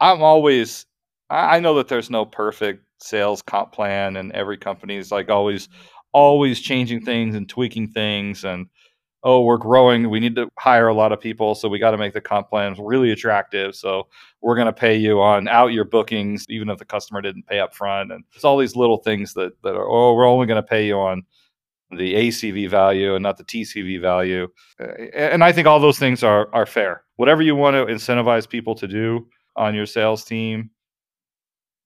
I'm 0.00 0.22
always, 0.22 0.86
I 1.28 1.56
I 1.56 1.60
know 1.60 1.74
that 1.74 1.88
there's 1.88 2.08
no 2.08 2.24
perfect 2.24 2.84
sales 3.00 3.42
comp 3.42 3.72
plan, 3.72 4.16
and 4.16 4.32
every 4.32 4.56
company 4.56 4.96
is 4.96 5.10
like 5.10 5.28
always, 5.28 5.68
always 6.12 6.60
changing 6.60 7.04
things 7.04 7.34
and 7.34 7.48
tweaking 7.48 7.88
things. 7.88 8.44
And 8.44 8.66
oh, 9.24 9.42
we're 9.42 9.58
growing. 9.58 10.10
We 10.10 10.20
need 10.20 10.36
to 10.36 10.48
hire 10.58 10.88
a 10.88 10.94
lot 10.94 11.12
of 11.12 11.20
people. 11.20 11.54
So 11.54 11.68
we 11.68 11.78
got 11.78 11.90
to 11.90 11.98
make 11.98 12.14
the 12.14 12.20
comp 12.20 12.48
plans 12.48 12.78
really 12.80 13.10
attractive. 13.10 13.74
So 13.74 14.06
we're 14.40 14.54
going 14.54 14.66
to 14.66 14.72
pay 14.72 14.96
you 14.96 15.20
on 15.20 15.48
out 15.48 15.72
your 15.72 15.84
bookings, 15.84 16.46
even 16.48 16.68
if 16.70 16.78
the 16.78 16.84
customer 16.84 17.20
didn't 17.20 17.46
pay 17.46 17.58
up 17.58 17.74
front. 17.74 18.12
And 18.12 18.24
it's 18.34 18.44
all 18.44 18.56
these 18.56 18.76
little 18.76 18.98
things 18.98 19.34
that, 19.34 19.60
that 19.62 19.74
are, 19.74 19.88
oh, 19.88 20.14
we're 20.14 20.28
only 20.28 20.46
going 20.46 20.62
to 20.62 20.68
pay 20.68 20.86
you 20.86 20.98
on 20.98 21.24
the 21.90 22.14
ACV 22.14 22.68
value 22.68 23.14
and 23.14 23.22
not 23.22 23.38
the 23.38 23.44
TCV 23.44 24.00
value. 24.00 24.48
Uh, 24.80 24.92
And 25.14 25.42
I 25.42 25.52
think 25.52 25.66
all 25.66 25.80
those 25.80 25.98
things 25.98 26.22
are, 26.22 26.48
are 26.52 26.66
fair. 26.66 27.02
Whatever 27.16 27.42
you 27.42 27.56
want 27.56 27.74
to 27.74 27.92
incentivize 27.92 28.48
people 28.48 28.74
to 28.76 28.86
do 28.86 29.26
on 29.56 29.74
your 29.74 29.86
sales 29.86 30.24
team, 30.24 30.70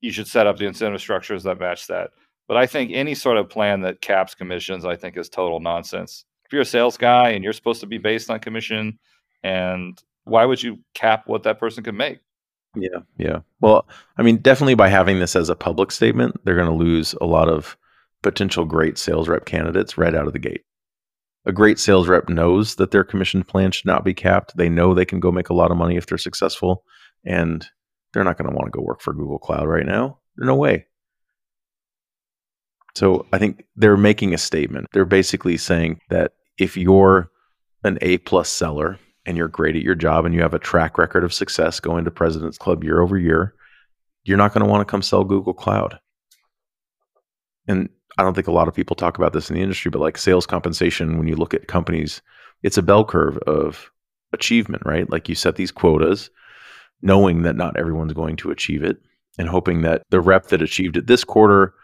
you 0.00 0.10
should 0.10 0.26
set 0.26 0.46
up 0.46 0.58
the 0.58 0.66
incentive 0.66 1.00
structures 1.00 1.44
that 1.44 1.60
match 1.60 1.86
that. 1.86 2.10
But 2.48 2.56
I 2.56 2.66
think 2.66 2.90
any 2.92 3.14
sort 3.14 3.36
of 3.36 3.48
plan 3.48 3.80
that 3.82 4.00
caps 4.00 4.34
commissions, 4.34 4.84
I 4.84 4.96
think, 4.96 5.16
is 5.16 5.28
total 5.28 5.60
nonsense. 5.60 6.24
If 6.44 6.52
you're 6.52 6.62
a 6.62 6.66
sales 6.66 6.96
guy 6.96 7.30
and 7.30 7.42
you're 7.42 7.52
supposed 7.52 7.80
to 7.80 7.86
be 7.86 7.98
based 7.98 8.30
on 8.30 8.40
commission, 8.40 8.98
and 9.42 10.00
why 10.24 10.44
would 10.44 10.62
you 10.62 10.78
cap 10.94 11.24
what 11.26 11.44
that 11.44 11.58
person 11.58 11.82
can 11.82 11.96
make? 11.96 12.20
Yeah, 12.74 13.00
yeah. 13.18 13.40
Well, 13.60 13.86
I 14.16 14.22
mean, 14.22 14.38
definitely 14.38 14.74
by 14.74 14.88
having 14.88 15.18
this 15.18 15.36
as 15.36 15.48
a 15.48 15.56
public 15.56 15.92
statement, 15.92 16.40
they're 16.44 16.56
going 16.56 16.68
to 16.68 16.74
lose 16.74 17.14
a 17.20 17.26
lot 17.26 17.48
of 17.48 17.76
potential 18.22 18.64
great 18.64 18.98
sales 18.98 19.28
rep 19.28 19.44
candidates 19.44 19.98
right 19.98 20.14
out 20.14 20.26
of 20.26 20.32
the 20.32 20.38
gate. 20.38 20.62
A 21.44 21.52
great 21.52 21.78
sales 21.78 22.08
rep 22.08 22.28
knows 22.28 22.76
that 22.76 22.92
their 22.92 23.04
commission 23.04 23.42
plan 23.42 23.72
should 23.72 23.86
not 23.86 24.04
be 24.04 24.14
capped. 24.14 24.56
They 24.56 24.68
know 24.68 24.94
they 24.94 25.04
can 25.04 25.20
go 25.20 25.32
make 25.32 25.48
a 25.48 25.54
lot 25.54 25.70
of 25.70 25.76
money 25.76 25.96
if 25.96 26.06
they're 26.06 26.18
successful, 26.18 26.84
and 27.24 27.66
they're 28.12 28.24
not 28.24 28.38
going 28.38 28.48
to 28.48 28.56
want 28.56 28.72
to 28.72 28.76
go 28.76 28.84
work 28.84 29.00
for 29.00 29.12
Google 29.12 29.38
Cloud 29.38 29.66
right 29.66 29.86
now. 29.86 30.18
No 30.36 30.54
way. 30.54 30.86
So 32.94 33.26
I 33.32 33.38
think 33.38 33.64
they're 33.76 33.96
making 33.96 34.34
a 34.34 34.38
statement. 34.38 34.88
They're 34.92 35.04
basically 35.04 35.56
saying 35.56 36.00
that 36.10 36.32
if 36.58 36.76
you're 36.76 37.30
an 37.84 37.98
A 38.02 38.18
plus 38.18 38.48
seller 38.48 38.98
and 39.24 39.36
you're 39.36 39.48
great 39.48 39.76
at 39.76 39.82
your 39.82 39.94
job 39.94 40.24
and 40.24 40.34
you 40.34 40.42
have 40.42 40.54
a 40.54 40.58
track 40.58 40.98
record 40.98 41.24
of 41.24 41.32
success 41.32 41.80
going 41.80 42.04
to 42.04 42.10
President's 42.10 42.58
Club 42.58 42.84
year 42.84 43.00
over 43.00 43.16
year, 43.16 43.54
you're 44.24 44.38
not 44.38 44.52
going 44.52 44.64
to 44.64 44.70
want 44.70 44.86
to 44.86 44.90
come 44.90 45.02
sell 45.02 45.24
Google 45.24 45.54
Cloud. 45.54 45.98
And 47.66 47.88
I 48.18 48.22
don't 48.22 48.34
think 48.34 48.46
a 48.46 48.52
lot 48.52 48.68
of 48.68 48.74
people 48.74 48.94
talk 48.94 49.16
about 49.16 49.32
this 49.32 49.48
in 49.48 49.56
the 49.56 49.62
industry, 49.62 49.90
but 49.90 50.00
like 50.00 50.18
sales 50.18 50.46
compensation, 50.46 51.18
when 51.18 51.28
you 51.28 51.36
look 51.36 51.54
at 51.54 51.68
companies, 51.68 52.20
it's 52.62 52.76
a 52.76 52.82
bell 52.82 53.04
curve 53.04 53.38
of 53.46 53.90
achievement, 54.32 54.82
right? 54.84 55.08
Like 55.10 55.28
you 55.28 55.34
set 55.34 55.56
these 55.56 55.72
quotas, 55.72 56.30
knowing 57.00 57.42
that 57.42 57.56
not 57.56 57.76
everyone's 57.76 58.12
going 58.12 58.36
to 58.36 58.50
achieve 58.50 58.82
it, 58.82 58.98
and 59.38 59.48
hoping 59.48 59.82
that 59.82 60.02
the 60.10 60.20
rep 60.20 60.48
that 60.48 60.62
achieved 60.62 60.96
it 60.96 61.06
this 61.06 61.24
quarter 61.24 61.74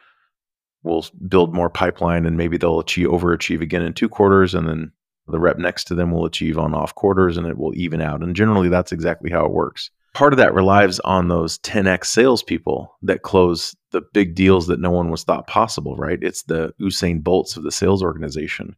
will 0.82 1.04
build 1.26 1.54
more 1.54 1.70
pipeline 1.70 2.26
and 2.26 2.36
maybe 2.36 2.56
they'll 2.56 2.80
achieve 2.80 3.08
overachieve 3.08 3.60
again 3.60 3.82
in 3.82 3.92
two 3.92 4.08
quarters 4.08 4.54
and 4.54 4.68
then 4.68 4.92
the 5.26 5.38
rep 5.38 5.58
next 5.58 5.84
to 5.84 5.94
them 5.94 6.10
will 6.10 6.24
achieve 6.24 6.58
on 6.58 6.74
off 6.74 6.94
quarters 6.94 7.36
and 7.36 7.46
it 7.46 7.58
will 7.58 7.74
even 7.74 8.00
out. 8.00 8.22
And 8.22 8.34
generally 8.34 8.68
that's 8.68 8.92
exactly 8.92 9.30
how 9.30 9.44
it 9.44 9.52
works. 9.52 9.90
Part 10.14 10.32
of 10.32 10.38
that 10.38 10.54
relies 10.54 10.98
on 11.00 11.28
those 11.28 11.58
10x 11.58 12.06
salespeople 12.06 12.96
that 13.02 13.22
close 13.22 13.76
the 13.92 14.02
big 14.12 14.34
deals 14.34 14.66
that 14.66 14.80
no 14.80 14.90
one 14.90 15.10
was 15.10 15.24
thought 15.24 15.46
possible, 15.46 15.96
right? 15.96 16.18
It's 16.22 16.42
the 16.44 16.72
Usain 16.80 17.22
Bolts 17.22 17.56
of 17.56 17.62
the 17.62 17.70
sales 17.70 18.02
organization. 18.02 18.74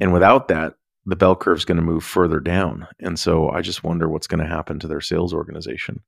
And 0.00 0.12
without 0.12 0.48
that, 0.48 0.74
the 1.06 1.16
bell 1.16 1.34
curve 1.34 1.58
is 1.58 1.64
going 1.64 1.76
to 1.76 1.82
move 1.82 2.04
further 2.04 2.38
down. 2.38 2.86
And 3.00 3.18
so 3.18 3.50
I 3.50 3.62
just 3.62 3.82
wonder 3.82 4.08
what's 4.08 4.26
going 4.26 4.42
to 4.42 4.48
happen 4.48 4.78
to 4.80 4.88
their 4.88 5.00
sales 5.00 5.34
organization. 5.34 6.00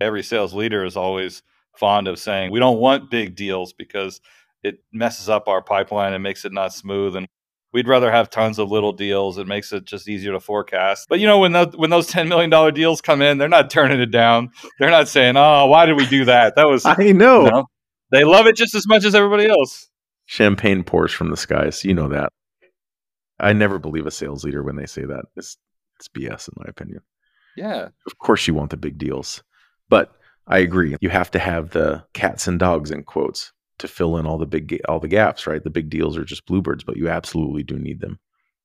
Every 0.00 0.22
sales 0.22 0.52
leader 0.52 0.84
is 0.84 0.96
always 0.96 1.42
fond 1.76 2.08
of 2.08 2.18
saying, 2.18 2.50
we 2.50 2.58
don't 2.58 2.78
want 2.78 3.10
big 3.10 3.36
deals 3.36 3.72
because 3.72 4.20
it 4.62 4.78
messes 4.92 5.28
up 5.28 5.48
our 5.48 5.62
pipeline 5.62 6.12
and 6.12 6.22
makes 6.22 6.44
it 6.44 6.52
not 6.52 6.72
smooth. 6.72 7.16
And 7.16 7.26
we'd 7.72 7.88
rather 7.88 8.10
have 8.10 8.30
tons 8.30 8.58
of 8.58 8.70
little 8.70 8.92
deals. 8.92 9.38
It 9.38 9.46
makes 9.46 9.72
it 9.72 9.84
just 9.84 10.08
easier 10.08 10.32
to 10.32 10.40
forecast. 10.40 11.06
But 11.08 11.20
you 11.20 11.26
know, 11.26 11.38
when 11.38 11.52
the, 11.52 11.72
when 11.76 11.90
those 11.90 12.06
ten 12.06 12.28
million 12.28 12.50
dollar 12.50 12.70
deals 12.70 13.00
come 13.00 13.22
in, 13.22 13.38
they're 13.38 13.48
not 13.48 13.70
turning 13.70 14.00
it 14.00 14.10
down. 14.10 14.50
They're 14.78 14.90
not 14.90 15.08
saying, 15.08 15.36
"Oh, 15.36 15.66
why 15.66 15.86
did 15.86 15.96
we 15.96 16.06
do 16.06 16.24
that?" 16.26 16.56
That 16.56 16.66
was 16.66 16.84
I 16.86 17.12
know. 17.12 17.44
no. 17.46 17.66
They 18.12 18.24
love 18.24 18.46
it 18.46 18.56
just 18.56 18.74
as 18.74 18.86
much 18.86 19.04
as 19.04 19.14
everybody 19.14 19.46
else. 19.48 19.88
Champagne 20.26 20.84
pours 20.84 21.12
from 21.12 21.30
the 21.30 21.36
skies. 21.36 21.84
You 21.84 21.94
know 21.94 22.08
that. 22.08 22.30
I 23.38 23.52
never 23.52 23.78
believe 23.78 24.06
a 24.06 24.10
sales 24.10 24.44
leader 24.44 24.62
when 24.62 24.76
they 24.76 24.86
say 24.86 25.04
that. 25.04 25.24
It's 25.36 25.56
it's 25.98 26.08
BS 26.08 26.48
in 26.48 26.54
my 26.56 26.64
opinion. 26.68 27.00
Yeah, 27.56 27.88
Of 28.06 28.18
course 28.18 28.46
you 28.46 28.52
want 28.54 28.70
the 28.70 28.76
big 28.76 28.98
deals. 28.98 29.42
But 29.88 30.12
I 30.46 30.58
agree. 30.58 30.94
You 31.00 31.08
have 31.08 31.30
to 31.30 31.38
have 31.38 31.70
the 31.70 32.04
cats 32.12 32.46
and 32.46 32.58
dogs 32.58 32.90
in 32.90 33.02
quotes 33.02 33.52
to 33.78 33.88
fill 33.88 34.16
in 34.16 34.26
all 34.26 34.38
the 34.38 34.46
big 34.46 34.80
all 34.88 35.00
the 35.00 35.08
gaps, 35.08 35.46
right? 35.46 35.62
The 35.62 35.70
big 35.70 35.90
deals 35.90 36.16
are 36.16 36.24
just 36.24 36.46
bluebirds, 36.46 36.84
but 36.84 36.96
you 36.96 37.08
absolutely 37.08 37.62
do 37.62 37.78
need 37.78 38.00
them. 38.00 38.18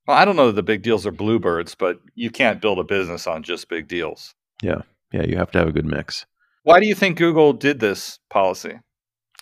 well, 0.07 0.17
I 0.17 0.25
don't 0.25 0.35
know 0.35 0.47
that 0.47 0.55
the 0.55 0.63
big 0.63 0.81
deals 0.83 1.05
are 1.05 1.11
bluebirds, 1.11 1.75
but 1.75 1.99
you 2.15 2.29
can't 2.29 2.61
build 2.61 2.79
a 2.79 2.83
business 2.83 3.27
on 3.27 3.43
just 3.43 3.69
big 3.69 3.87
deals. 3.87 4.33
Yeah. 4.61 4.81
Yeah, 5.11 5.23
you 5.23 5.35
have 5.37 5.51
to 5.51 5.59
have 5.59 5.67
a 5.67 5.73
good 5.73 5.85
mix. 5.85 6.25
Why 6.63 6.79
do 6.79 6.87
you 6.87 6.95
think 6.95 7.17
Google 7.17 7.53
did 7.53 7.79
this 7.79 8.19
policy? 8.29 8.79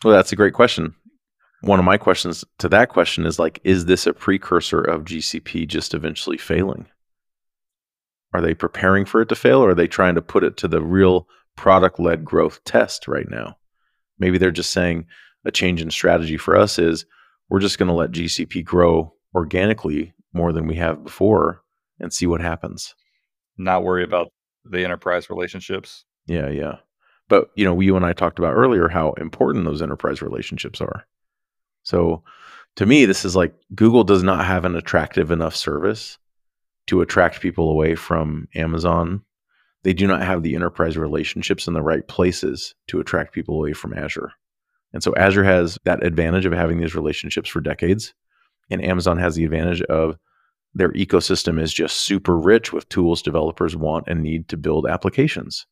Well, 0.03 0.13
that's 0.13 0.31
a 0.31 0.35
great 0.35 0.53
question. 0.53 0.95
One 1.61 1.77
of 1.77 1.85
my 1.85 1.97
questions 1.97 2.45
to 2.59 2.69
that 2.69 2.89
question 2.89 3.25
is 3.25 3.37
like, 3.37 3.59
is 3.63 3.85
this 3.85 4.07
a 4.07 4.13
precursor 4.13 4.81
of 4.81 5.03
GCP 5.03 5.67
just 5.67 5.93
eventually 5.93 6.37
failing? 6.37 6.87
Are 8.33 8.41
they 8.41 8.53
preparing 8.53 9.05
for 9.05 9.21
it 9.21 9.29
to 9.29 9.35
fail 9.35 9.59
or 9.59 9.71
are 9.71 9.75
they 9.75 9.87
trying 9.87 10.15
to 10.15 10.21
put 10.21 10.43
it 10.43 10.55
to 10.57 10.67
the 10.67 10.81
real 10.81 11.27
product 11.57 11.99
led 11.99 12.23
growth 12.23 12.63
test 12.63 13.07
right 13.07 13.29
now? 13.29 13.57
Maybe 14.17 14.37
they're 14.37 14.51
just 14.51 14.71
saying 14.71 15.05
a 15.45 15.51
change 15.51 15.81
in 15.81 15.91
strategy 15.91 16.37
for 16.37 16.55
us 16.55 16.79
is 16.79 17.05
we're 17.49 17.59
just 17.59 17.77
going 17.77 17.87
to 17.87 17.93
let 17.93 18.11
GCP 18.11 18.63
grow 18.63 19.13
organically 19.33 20.13
more 20.33 20.51
than 20.51 20.67
we 20.67 20.75
have 20.75 21.03
before 21.03 21.63
and 21.99 22.13
see 22.13 22.27
what 22.27 22.41
happens. 22.41 22.95
Not 23.57 23.83
worry 23.83 24.03
about 24.03 24.27
the 24.65 24.83
enterprise 24.83 25.29
relationships. 25.29 26.05
Yeah, 26.27 26.49
yeah. 26.49 26.77
But 27.27 27.49
you 27.55 27.65
know, 27.65 27.79
you 27.79 27.95
and 27.95 28.05
I 28.05 28.13
talked 28.13 28.39
about 28.39 28.53
earlier 28.53 28.87
how 28.87 29.13
important 29.13 29.65
those 29.65 29.81
enterprise 29.81 30.21
relationships 30.21 30.81
are. 30.81 31.05
So 31.83 32.23
to 32.75 32.85
me, 32.85 33.05
this 33.05 33.25
is 33.25 33.35
like 33.35 33.53
Google 33.75 34.03
does 34.03 34.23
not 34.23 34.45
have 34.45 34.65
an 34.65 34.75
attractive 34.75 35.31
enough 35.31 35.55
service 35.55 36.17
to 36.87 37.01
attract 37.01 37.41
people 37.41 37.69
away 37.69 37.95
from 37.95 38.47
Amazon. 38.55 39.23
They 39.83 39.93
do 39.93 40.07
not 40.07 40.23
have 40.23 40.43
the 40.43 40.55
enterprise 40.55 40.97
relationships 40.97 41.67
in 41.67 41.73
the 41.73 41.81
right 41.81 42.07
places 42.07 42.75
to 42.87 42.99
attract 42.99 43.33
people 43.33 43.55
away 43.55 43.73
from 43.73 43.93
Azure. 43.93 44.33
And 44.93 45.03
so 45.03 45.13
Azure 45.15 45.43
has 45.43 45.77
that 45.85 46.03
advantage 46.03 46.45
of 46.45 46.53
having 46.53 46.79
these 46.79 46.95
relationships 46.95 47.49
for 47.49 47.61
decades. 47.61 48.13
And 48.69 48.83
Amazon 48.83 49.17
has 49.17 49.35
the 49.35 49.45
advantage 49.45 49.81
of 49.83 50.17
their 50.73 50.91
ecosystem 50.93 51.59
is 51.59 51.73
just 51.73 51.97
super 51.97 52.37
rich 52.37 52.71
with 52.71 52.89
tools 52.89 53.21
developers 53.21 53.75
want 53.75 54.07
and 54.07 54.21
need 54.21 54.47
to 54.49 54.57
build 54.57 54.87
applications. 54.87 55.65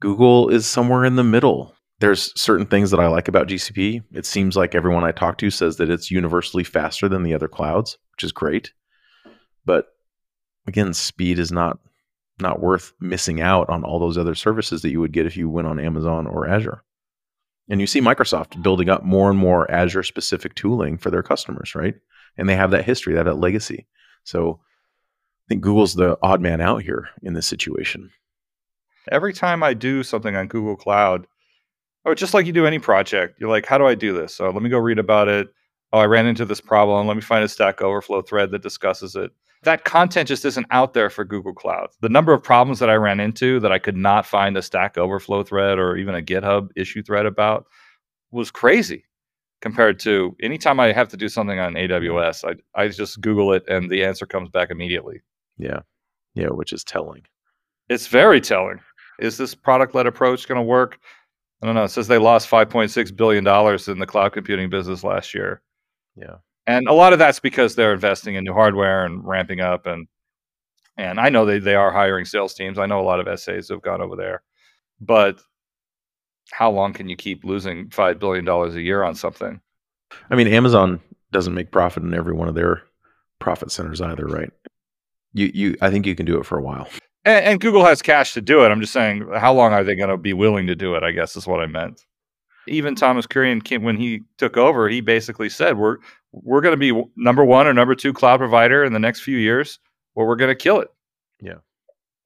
Google 0.00 0.48
is 0.48 0.66
somewhere 0.66 1.04
in 1.04 1.16
the 1.16 1.24
middle. 1.24 1.74
There's 2.00 2.32
certain 2.40 2.66
things 2.66 2.90
that 2.90 3.00
I 3.00 3.06
like 3.06 3.28
about 3.28 3.46
GCP. 3.46 4.02
It 4.12 4.26
seems 4.26 4.56
like 4.56 4.74
everyone 4.74 5.04
I 5.04 5.12
talk 5.12 5.38
to 5.38 5.50
says 5.50 5.76
that 5.76 5.90
it's 5.90 6.10
universally 6.10 6.64
faster 6.64 7.08
than 7.08 7.22
the 7.22 7.34
other 7.34 7.48
clouds, 7.48 7.98
which 8.12 8.24
is 8.24 8.32
great. 8.32 8.72
But 9.64 9.86
again, 10.66 10.92
speed 10.94 11.38
is 11.38 11.52
not 11.52 11.78
not 12.40 12.60
worth 12.60 12.92
missing 12.98 13.40
out 13.40 13.68
on 13.68 13.84
all 13.84 14.00
those 14.00 14.18
other 14.18 14.34
services 14.34 14.82
that 14.82 14.90
you 14.90 14.98
would 14.98 15.12
get 15.12 15.26
if 15.26 15.36
you 15.36 15.48
went 15.48 15.68
on 15.68 15.78
Amazon 15.78 16.26
or 16.26 16.48
Azure. 16.48 16.82
And 17.68 17.80
you 17.80 17.86
see 17.86 18.00
Microsoft 18.00 18.62
building 18.62 18.88
up 18.88 19.04
more 19.04 19.30
and 19.30 19.38
more 19.38 19.70
Azure 19.70 20.02
specific 20.02 20.54
tooling 20.54 20.98
for 20.98 21.10
their 21.10 21.22
customers, 21.22 21.74
right? 21.74 21.94
And 22.36 22.48
they 22.48 22.56
have 22.56 22.70
that 22.72 22.84
history, 22.84 23.12
they 23.12 23.18
have 23.18 23.26
that 23.26 23.36
legacy. 23.36 23.86
So 24.24 24.60
I 24.60 25.44
think 25.48 25.62
Google's 25.62 25.94
the 25.94 26.18
odd 26.22 26.40
man 26.40 26.60
out 26.60 26.82
here 26.82 27.08
in 27.22 27.34
this 27.34 27.46
situation. 27.46 28.10
Every 29.10 29.32
time 29.32 29.62
I 29.62 29.74
do 29.74 30.02
something 30.02 30.36
on 30.36 30.46
Google 30.46 30.76
Cloud, 30.76 31.26
or 32.04 32.14
just 32.14 32.34
like 32.34 32.46
you 32.46 32.52
do 32.52 32.66
any 32.66 32.78
project, 32.78 33.38
you're 33.40 33.50
like, 33.50 33.66
how 33.66 33.78
do 33.78 33.86
I 33.86 33.94
do 33.94 34.12
this? 34.12 34.34
So 34.34 34.50
let 34.50 34.62
me 34.62 34.70
go 34.70 34.78
read 34.78 34.98
about 34.98 35.28
it. 35.28 35.52
oh, 35.92 35.98
I 35.98 36.06
ran 36.06 36.26
into 36.26 36.44
this 36.44 36.60
problem. 36.60 37.06
Let 37.06 37.16
me 37.16 37.22
find 37.22 37.44
a 37.44 37.48
Stack 37.48 37.80
Overflow 37.80 38.22
thread 38.22 38.50
that 38.50 38.62
discusses 38.62 39.14
it. 39.14 39.30
That 39.62 39.84
content 39.84 40.28
just 40.28 40.44
isn't 40.44 40.66
out 40.70 40.92
there 40.92 41.08
for 41.08 41.24
Google 41.24 41.52
Cloud. 41.52 41.88
The 42.00 42.08
number 42.08 42.32
of 42.32 42.42
problems 42.42 42.80
that 42.80 42.90
I 42.90 42.94
ran 42.94 43.20
into 43.20 43.60
that 43.60 43.70
I 43.70 43.78
could 43.78 43.96
not 43.96 44.26
find 44.26 44.56
a 44.56 44.62
Stack 44.62 44.98
Overflow 44.98 45.44
thread 45.44 45.78
or 45.78 45.96
even 45.96 46.14
a 46.14 46.22
GitHub 46.22 46.70
issue 46.74 47.02
thread 47.02 47.26
about 47.26 47.66
was 48.32 48.50
crazy 48.50 49.04
compared 49.62 49.98
to 50.00 50.36
anytime 50.42 50.80
I 50.80 50.92
have 50.92 51.08
to 51.08 51.16
do 51.16 51.28
something 51.28 51.58
on 51.58 51.74
AWS, 51.74 52.44
I, 52.44 52.80
I 52.80 52.88
just 52.88 53.20
Google 53.20 53.52
it 53.52 53.62
and 53.68 53.88
the 53.88 54.04
answer 54.04 54.26
comes 54.26 54.50
back 54.50 54.70
immediately. 54.70 55.22
Yeah. 55.56 55.80
Yeah, 56.34 56.48
which 56.48 56.72
is 56.72 56.84
telling. 56.84 57.22
It's 57.88 58.08
very 58.08 58.40
telling. 58.40 58.80
Is 59.20 59.38
this 59.38 59.54
product 59.54 59.94
led 59.94 60.06
approach 60.06 60.48
going 60.48 60.58
to 60.58 60.62
work? 60.62 60.98
I 61.62 61.66
don't 61.66 61.76
know. 61.76 61.84
It 61.84 61.90
says 61.90 62.08
they 62.08 62.18
lost 62.18 62.50
$5.6 62.50 63.16
billion 63.16 63.46
in 63.46 63.98
the 64.00 64.06
cloud 64.06 64.32
computing 64.32 64.68
business 64.68 65.04
last 65.04 65.32
year. 65.32 65.62
Yeah. 66.16 66.36
And 66.66 66.86
a 66.86 66.92
lot 66.92 67.12
of 67.12 67.18
that's 67.18 67.40
because 67.40 67.74
they're 67.74 67.94
investing 67.94 68.36
in 68.36 68.44
new 68.44 68.52
hardware 68.52 69.04
and 69.04 69.26
ramping 69.26 69.60
up 69.60 69.86
and 69.86 70.06
and 70.98 71.18
I 71.18 71.30
know 71.30 71.46
they, 71.46 71.58
they 71.58 71.74
are 71.74 71.90
hiring 71.90 72.26
sales 72.26 72.52
teams. 72.52 72.78
I 72.78 72.86
know 72.86 73.00
a 73.00 73.02
lot 73.02 73.18
of 73.18 73.40
SAs 73.40 73.70
have 73.70 73.80
gone 73.80 74.02
over 74.02 74.14
there. 74.14 74.42
But 75.00 75.40
how 76.50 76.70
long 76.70 76.92
can 76.92 77.08
you 77.08 77.16
keep 77.16 77.44
losing 77.44 77.88
five 77.90 78.18
billion 78.18 78.44
dollars 78.44 78.74
a 78.74 78.82
year 78.82 79.02
on 79.02 79.14
something? 79.14 79.60
I 80.30 80.34
mean, 80.34 80.48
Amazon 80.48 81.00
doesn't 81.32 81.54
make 81.54 81.70
profit 81.70 82.02
in 82.02 82.14
every 82.14 82.34
one 82.34 82.48
of 82.48 82.54
their 82.54 82.82
profit 83.38 83.72
centers 83.72 84.00
either, 84.00 84.26
right? 84.26 84.50
You 85.32 85.50
you 85.54 85.76
I 85.80 85.90
think 85.90 86.06
you 86.06 86.14
can 86.14 86.26
do 86.26 86.38
it 86.38 86.46
for 86.46 86.58
a 86.58 86.62
while. 86.62 86.88
And, 87.24 87.44
and 87.44 87.60
Google 87.60 87.84
has 87.84 88.02
cash 88.02 88.34
to 88.34 88.42
do 88.42 88.64
it. 88.64 88.68
I'm 88.68 88.80
just 88.80 88.92
saying, 88.92 89.28
how 89.34 89.54
long 89.54 89.72
are 89.72 89.84
they 89.84 89.94
going 89.94 90.10
to 90.10 90.16
be 90.16 90.32
willing 90.32 90.66
to 90.66 90.74
do 90.74 90.94
it? 90.94 91.02
I 91.02 91.12
guess 91.12 91.36
is 91.36 91.46
what 91.46 91.60
I 91.60 91.66
meant. 91.66 92.04
Even 92.68 92.94
Thomas 92.94 93.26
Kurian, 93.26 93.82
when 93.82 93.96
he 93.96 94.22
took 94.38 94.56
over, 94.56 94.88
he 94.88 95.00
basically 95.00 95.48
said, 95.48 95.78
"We're 95.78 95.96
we're 96.32 96.60
going 96.60 96.78
to 96.78 96.92
be 96.92 97.10
number 97.16 97.44
one 97.44 97.66
or 97.66 97.74
number 97.74 97.94
two 97.94 98.12
cloud 98.12 98.38
provider 98.38 98.84
in 98.84 98.92
the 98.92 98.98
next 98.98 99.20
few 99.20 99.36
years, 99.36 99.78
or 100.14 100.26
we're 100.26 100.36
going 100.36 100.50
to 100.50 100.54
kill 100.54 100.80
it." 100.80 100.88
Yeah. 101.40 101.58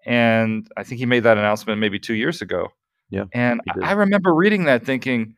And 0.07 0.69
I 0.77 0.85
think 0.85 1.01
he 1.01 1.07
made 1.07 1.25
that 1.25 1.37
announcement 1.37 1.81
maybe 1.81 1.99
two 1.99 2.15
years 2.15 2.41
ago. 2.41 2.69
Yeah. 3.11 3.25
And 3.33 3.61
I 3.83 3.93
remember 3.93 4.35
reading 4.35 4.65
that 4.65 4.85
thinking, 4.85 5.35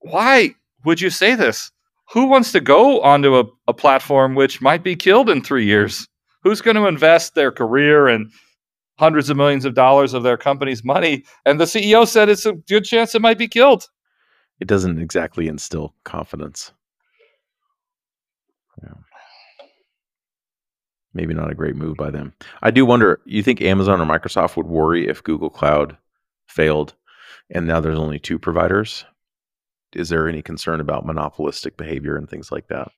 why 0.00 0.54
would 0.84 1.00
you 1.00 1.10
say 1.10 1.34
this? 1.34 1.70
Who 2.12 2.26
wants 2.26 2.52
to 2.52 2.60
go 2.60 3.00
onto 3.00 3.38
a, 3.38 3.44
a 3.66 3.74
platform 3.74 4.34
which 4.34 4.60
might 4.60 4.84
be 4.84 4.96
killed 4.96 5.30
in 5.30 5.42
three 5.42 5.64
years? 5.64 6.06
Who's 6.42 6.60
going 6.60 6.76
to 6.76 6.86
invest 6.86 7.34
their 7.34 7.50
career 7.50 8.06
and 8.06 8.30
hundreds 8.98 9.30
of 9.30 9.36
millions 9.36 9.64
of 9.64 9.74
dollars 9.74 10.14
of 10.14 10.22
their 10.22 10.36
company's 10.36 10.84
money? 10.84 11.24
And 11.46 11.58
the 11.58 11.64
CEO 11.64 12.06
said 12.06 12.28
it's 12.28 12.46
a 12.46 12.52
good 12.52 12.84
chance 12.84 13.14
it 13.14 13.22
might 13.22 13.38
be 13.38 13.48
killed. 13.48 13.88
It 14.60 14.68
doesn't 14.68 15.00
exactly 15.00 15.48
instill 15.48 15.94
confidence. 16.04 16.72
Yeah. 18.82 18.94
Maybe 21.12 21.32
not 21.32 21.50
a 21.50 21.54
great 21.54 21.76
move 21.76 21.96
by 21.96 22.10
them. 22.10 22.32
I 22.62 22.70
do 22.70 22.84
wonder, 22.84 23.20
you 23.24 23.42
think 23.42 23.62
Amazon 23.62 24.00
or 24.00 24.06
Microsoft 24.06 24.56
would 24.56 24.66
worry 24.66 25.06
if 25.08 25.22
Google 25.22 25.50
Cloud 25.50 25.96
failed 26.48 26.94
and 27.50 27.66
now 27.66 27.80
there's 27.80 27.98
only 27.98 28.18
two 28.18 28.38
providers? 28.38 29.04
Is 29.94 30.08
there 30.08 30.28
any 30.28 30.42
concern 30.42 30.80
about 30.80 31.06
monopolistic 31.06 31.76
behavior 31.76 32.16
and 32.16 32.28
things 32.28 32.50
like 32.50 32.68
that? 32.68 32.90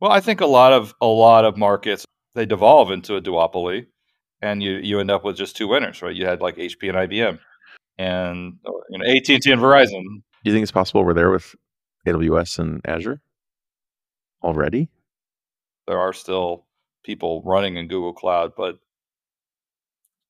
Well, 0.00 0.10
I 0.10 0.20
think 0.20 0.40
a 0.40 0.46
lot 0.46 0.72
of 0.72 0.94
a 1.00 1.06
lot 1.06 1.44
of 1.44 1.56
markets 1.56 2.04
they 2.34 2.46
devolve 2.46 2.90
into 2.90 3.16
a 3.16 3.22
duopoly, 3.22 3.86
and 4.40 4.62
you 4.62 4.72
you 4.82 4.98
end 4.98 5.10
up 5.10 5.24
with 5.24 5.36
just 5.36 5.56
two 5.56 5.68
winners, 5.68 6.02
right? 6.02 6.14
You 6.14 6.26
had 6.26 6.40
like 6.40 6.56
HP 6.56 6.88
and 6.88 7.10
IBM, 7.10 7.38
and 7.98 8.56
you 8.90 8.98
know 8.98 9.04
AT 9.04 9.28
and 9.28 9.42
T 9.42 9.52
and 9.52 9.60
Verizon. 9.60 10.02
Do 10.02 10.50
you 10.50 10.52
think 10.52 10.62
it's 10.62 10.72
possible 10.72 11.04
we're 11.04 11.14
there 11.14 11.30
with 11.30 11.54
AWS 12.06 12.58
and 12.58 12.80
Azure 12.86 13.20
already? 14.42 14.88
There 15.86 15.98
are 15.98 16.12
still 16.12 16.66
people 17.04 17.42
running 17.44 17.76
in 17.76 17.88
Google 17.88 18.12
Cloud, 18.12 18.52
but 18.56 18.78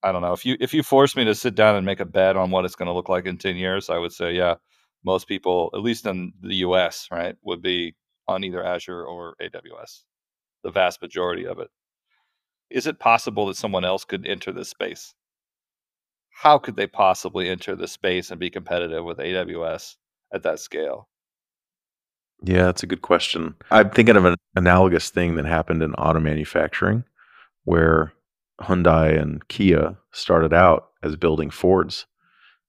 I 0.03 0.13
don't 0.13 0.23
know 0.23 0.33
if 0.33 0.47
you 0.47 0.57
if 0.61 0.73
you 0.73 0.83
force 0.83 1.15
me 1.15 1.25
to 1.25 1.35
sit 1.35 1.55
down 1.55 1.77
and 1.77 1.85
make 1.85 2.01
a 2.01 2.07
bet 2.07 2.37
on 2.37 2.51
what 2.51 2.65
it's 2.65 2.77
going 2.77 2.87
to 2.87 2.95
look 2.95 3.09
like 3.09 3.27
in 3.27 3.37
ten 3.39 3.57
years, 3.57 3.91
I 3.91 3.99
would 3.99 4.13
say 4.13 4.33
yeah, 4.33 4.55
most 5.05 5.29
people, 5.29 5.71
at 5.75 5.81
least 5.81 6.07
in 6.07 6.33
the 6.41 6.57
U.S., 6.57 7.09
right, 7.11 7.37
would 7.43 7.63
be 7.63 7.95
on 8.29 8.45
either 8.45 8.65
Azure 8.65 9.05
or 9.05 9.35
AWS. 9.43 10.05
The 10.63 10.71
vast 10.71 11.03
majority 11.03 11.47
of 11.47 11.59
it. 11.59 11.69
Is 12.71 12.87
it 12.87 12.99
possible 12.99 13.47
that 13.47 13.57
someone 13.57 13.85
else 13.85 14.05
could 14.05 14.27
enter 14.27 14.53
this 14.53 14.69
space? 14.69 15.15
How 16.31 16.59
could 16.59 16.77
they 16.77 16.87
possibly 16.87 17.49
enter 17.49 17.75
this 17.75 17.93
space 17.93 18.31
and 18.31 18.39
be 18.41 18.51
competitive 18.51 19.05
with 19.05 19.19
AWS 19.19 19.97
at 20.33 20.43
that 20.45 20.61
scale? 20.61 21.09
Yeah, 22.43 22.65
that's 22.67 22.83
a 22.83 22.87
good 22.87 23.03
question. 23.03 23.55
I'm 23.71 23.91
thinking 23.91 24.17
of 24.17 24.25
an 24.25 24.37
analogous 24.57 25.11
thing 25.11 25.35
that 25.35 25.45
happened 25.45 25.83
in 25.83 25.95
auto 25.95 26.21
manufacturing 26.21 27.05
where 27.65 28.13
Hyundai 28.61 29.21
and 29.21 29.47
Kia 29.49 29.97
started 30.13 30.53
out 30.53 30.89
as 31.03 31.17
building 31.17 31.51
Fords. 31.51 32.07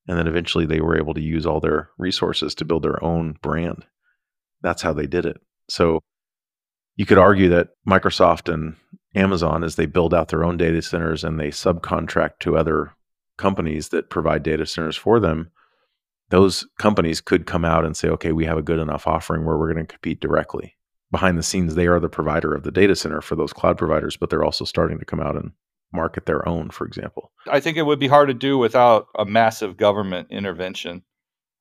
And 0.08 0.18
then 0.18 0.28
eventually 0.28 0.66
they 0.66 0.82
were 0.82 0.98
able 0.98 1.14
to 1.14 1.22
use 1.22 1.46
all 1.46 1.60
their 1.60 1.90
resources 1.98 2.56
to 2.56 2.66
build 2.66 2.84
their 2.84 3.02
own 3.04 3.38
brand. 3.42 3.86
That's 4.62 4.82
how 4.82 4.94
they 4.94 5.08
did 5.08 5.26
it. 5.26 5.40
So 5.70 6.02
you 6.96 7.06
could 7.06 7.18
argue 7.18 7.50
that 7.50 7.70
Microsoft 7.88 8.52
and 8.52 8.76
Amazon, 9.16 9.64
as 9.64 9.76
they 9.76 9.86
build 9.86 10.14
out 10.14 10.30
their 10.30 10.44
own 10.44 10.58
data 10.58 10.82
centers 10.82 11.24
and 11.24 11.40
they 11.40 11.50
subcontract 11.50 12.40
to 12.42 12.58
other 12.58 12.94
companies 13.38 13.90
that 13.90 14.10
provide 14.10 14.44
data 14.44 14.66
centers 14.66 14.98
for 14.98 15.20
them, 15.20 15.52
those 16.32 16.66
companies 16.80 17.22
could 17.22 17.46
come 17.46 17.64
out 17.64 17.86
and 17.86 17.96
say, 17.96 18.08
okay, 18.10 18.32
we 18.32 18.46
have 18.46 18.58
a 18.58 18.62
good 18.64 18.80
enough 18.80 19.06
offering 19.06 19.46
where 19.46 19.58
we're 19.58 19.72
going 19.72 19.86
to 19.86 19.94
compete 19.94 20.20
directly. 20.20 20.76
Behind 21.12 21.38
the 21.38 21.44
scenes, 21.44 21.76
they 21.76 21.88
are 21.88 22.00
the 22.00 22.10
provider 22.10 22.56
of 22.56 22.64
the 22.64 22.72
data 22.72 22.96
center 22.96 23.22
for 23.22 23.36
those 23.36 23.54
cloud 23.54 23.78
providers, 23.78 24.18
but 24.18 24.30
they're 24.30 24.44
also 24.44 24.66
starting 24.66 24.98
to 25.00 25.06
come 25.06 25.20
out 25.20 25.36
and 25.36 25.52
market 25.94 26.26
their 26.26 26.48
own, 26.48 26.70
for 26.70 26.88
example. 26.88 27.32
I 27.50 27.60
think 27.60 27.78
it 27.78 27.86
would 27.86 28.00
be 28.00 28.08
hard 28.08 28.30
to 28.30 28.34
do 28.34 28.58
without 28.58 29.08
a 29.18 29.26
massive 29.26 29.76
government 29.76 30.30
intervention. 30.32 31.04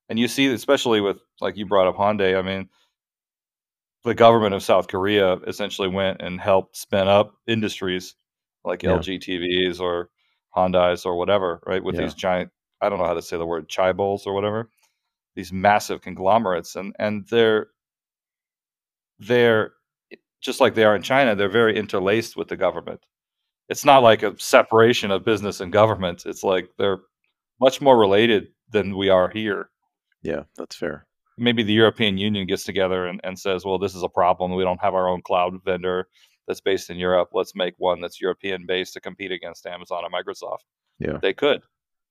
And 0.07 0.17
you 0.17 0.27
see, 0.29 0.47
especially 0.47 1.01
with, 1.01 1.17
like 1.41 1.57
you 1.57 1.65
brought 1.65 1.87
up 1.87 1.97
Hyundai, 1.97 2.37
I 2.37 2.41
mean, 2.41 2.69
the 4.03 4.15
government 4.15 4.55
of 4.55 4.63
South 4.63 4.87
Korea 4.87 5.33
essentially 5.47 5.89
went 5.89 6.21
and 6.21 6.39
helped 6.39 6.77
spin 6.77 7.07
up 7.07 7.33
industries 7.45 8.15
like 8.63 8.83
Yeah. 8.83 8.91
LG 8.91 9.19
TVs 9.19 9.79
or 9.81 10.09
Hondas 10.55 11.05
or 11.05 11.17
whatever, 11.17 11.61
right? 11.65 11.83
With 11.83 11.95
Yeah. 11.95 12.03
these 12.03 12.13
giant, 12.13 12.51
I 12.81 12.89
don't 12.89 12.99
know 12.99 13.05
how 13.05 13.13
to 13.13 13.21
say 13.21 13.37
the 13.37 13.45
word, 13.45 13.69
chaebols 13.69 14.25
or 14.25 14.33
whatever, 14.33 14.69
these 15.35 15.53
massive 15.53 16.01
conglomerates, 16.01 16.75
and 16.75 16.95
and 16.99 17.27
they're 17.27 17.67
they're 19.19 19.73
just 20.41 20.59
like 20.61 20.75
they 20.75 20.83
are 20.85 20.95
in 20.95 21.03
China. 21.03 21.35
They're 21.35 21.49
very 21.49 21.77
interlaced 21.77 22.35
with 22.37 22.47
the 22.47 22.57
government. 22.57 23.05
It's 23.69 23.85
not 23.85 24.03
like 24.03 24.23
a 24.23 24.37
separation 24.39 25.11
of 25.11 25.23
business 25.25 25.61
and 25.61 25.71
government. 25.71 26.25
It's 26.25 26.43
like 26.43 26.69
they're 26.77 26.99
much 27.59 27.81
more 27.81 27.97
related 27.97 28.47
than 28.69 28.97
we 28.97 29.09
are 29.09 29.29
here 29.29 29.69
Yeah, 30.23 30.43
that's 30.57 30.75
fair. 30.75 31.05
maybe 31.37 31.63
the 31.63 31.73
European 31.73 32.17
Union 32.17 32.47
gets 32.47 32.63
together 32.63 33.05
and, 33.07 33.19
and 33.23 33.37
says, 33.39 33.65
well, 33.65 33.77
this 33.79 33.95
is 33.95 34.03
a 34.03 34.09
problem. 34.09 34.53
We 34.55 34.63
don't 34.63 34.81
have 34.81 34.95
our 34.95 35.07
own 35.09 35.21
cloud 35.21 35.63
vendor 35.63 36.07
that's 36.47 36.61
based 36.61 36.89
in 36.89 36.97
Europe. 36.97 37.29
Let's 37.33 37.55
make 37.55 37.75
one 37.77 38.01
that's 38.01 38.21
European 38.21 38.65
based 38.67 38.93
to 38.93 38.99
compete 39.01 39.31
against 39.31 39.65
Amazon 39.67 40.03
and 40.05 40.13
Microsoft. 40.13 40.65
Yeah. 40.99 41.17
They 41.21 41.33
could. 41.33 41.61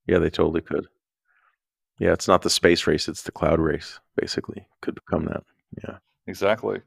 Yeah, 0.06 0.18
they 0.18 0.30
totally 0.30 0.60
could. 0.60 0.86
Yeah, 1.98 2.12
it's 2.12 2.28
not 2.28 2.42
the 2.42 2.50
space 2.50 2.86
race, 2.86 3.08
it's 3.08 3.22
the 3.22 3.32
cloud 3.32 3.60
race, 3.60 4.00
basically. 4.16 4.66
Could 4.80 4.94
become 4.94 5.26
that. 5.26 5.44
Yeah. 5.84 5.98
Exactly. 6.26 6.80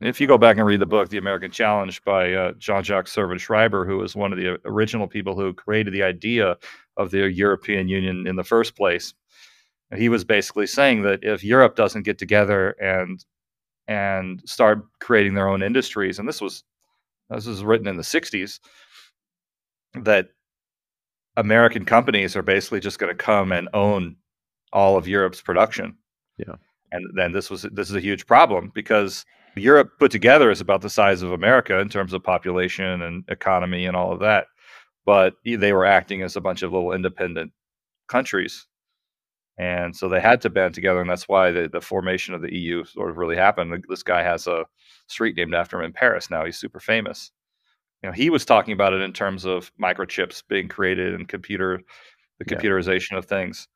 If 0.00 0.20
you 0.20 0.26
go 0.26 0.36
back 0.36 0.58
and 0.58 0.66
read 0.66 0.80
the 0.80 0.86
book, 0.86 1.08
The 1.08 1.16
American 1.16 1.50
Challenge 1.50 2.02
by 2.04 2.34
uh, 2.34 2.52
Jean 2.58 2.82
Jacques 2.82 3.08
Servan 3.08 3.38
Schreiber, 3.38 3.86
who 3.86 3.96
was 3.98 4.14
one 4.14 4.32
of 4.32 4.38
the 4.38 4.58
original 4.66 5.06
people 5.06 5.34
who 5.34 5.54
created 5.54 5.94
the 5.94 6.02
idea 6.02 6.56
of 6.98 7.10
the 7.10 7.30
European 7.30 7.88
Union 7.88 8.26
in 8.26 8.36
the 8.36 8.44
first 8.44 8.76
place, 8.76 9.14
he 9.94 10.08
was 10.08 10.24
basically 10.24 10.66
saying 10.66 11.02
that 11.02 11.20
if 11.22 11.44
Europe 11.44 11.76
doesn't 11.76 12.02
get 12.02 12.18
together 12.18 12.70
and 12.80 13.24
and 13.88 14.42
start 14.44 14.84
creating 15.00 15.34
their 15.34 15.48
own 15.48 15.62
industries, 15.62 16.18
and 16.18 16.28
this 16.28 16.40
was 16.40 16.64
this 17.30 17.46
was 17.46 17.64
written 17.64 17.86
in 17.86 17.96
the 17.96 18.02
'60s, 18.02 18.60
that 19.94 20.28
American 21.36 21.84
companies 21.84 22.36
are 22.36 22.42
basically 22.42 22.80
just 22.80 22.98
going 22.98 23.14
to 23.14 23.22
come 23.22 23.52
and 23.52 23.68
own 23.74 24.16
all 24.72 24.96
of 24.96 25.08
Europe's 25.08 25.40
production. 25.40 25.96
Yeah. 26.38 26.54
And 26.92 27.06
then 27.16 27.32
this 27.32 27.50
was 27.50 27.62
this 27.72 27.90
is 27.90 27.96
a 27.96 28.00
huge 28.00 28.26
problem 28.26 28.70
because 28.74 29.24
Europe 29.56 29.92
put 29.98 30.10
together 30.10 30.50
is 30.50 30.60
about 30.60 30.82
the 30.82 30.90
size 30.90 31.22
of 31.22 31.32
America 31.32 31.78
in 31.78 31.88
terms 31.88 32.12
of 32.12 32.22
population 32.22 33.02
and 33.02 33.24
economy 33.28 33.86
and 33.86 33.96
all 33.96 34.12
of 34.12 34.20
that. 34.20 34.46
But 35.04 35.34
they 35.44 35.72
were 35.72 35.86
acting 35.86 36.22
as 36.22 36.36
a 36.36 36.40
bunch 36.40 36.62
of 36.62 36.72
little 36.72 36.92
independent 36.92 37.52
countries. 38.08 38.66
And 39.58 39.96
so 39.96 40.08
they 40.08 40.20
had 40.20 40.42
to 40.42 40.50
band 40.50 40.74
together. 40.74 41.00
And 41.00 41.08
that's 41.08 41.28
why 41.28 41.50
the, 41.50 41.68
the 41.72 41.80
formation 41.80 42.34
of 42.34 42.42
the 42.42 42.54
EU 42.54 42.84
sort 42.84 43.10
of 43.10 43.16
really 43.16 43.36
happened. 43.36 43.84
This 43.88 44.02
guy 44.02 44.22
has 44.22 44.46
a 44.46 44.66
street 45.06 45.36
named 45.36 45.54
after 45.54 45.78
him 45.78 45.86
in 45.86 45.92
Paris 45.92 46.30
now. 46.30 46.44
He's 46.44 46.58
super 46.58 46.80
famous. 46.80 47.30
You 48.06 48.12
know, 48.12 48.14
he 48.14 48.30
was 48.30 48.44
talking 48.44 48.72
about 48.72 48.92
it 48.92 49.00
in 49.02 49.12
terms 49.12 49.44
of 49.44 49.72
microchips 49.82 50.40
being 50.46 50.68
created 50.68 51.12
and 51.12 51.26
computer, 51.28 51.80
the 52.38 52.44
Yeah. 52.48 52.56
computerization 52.56 53.18
of 53.18 53.24
things. 53.24 53.66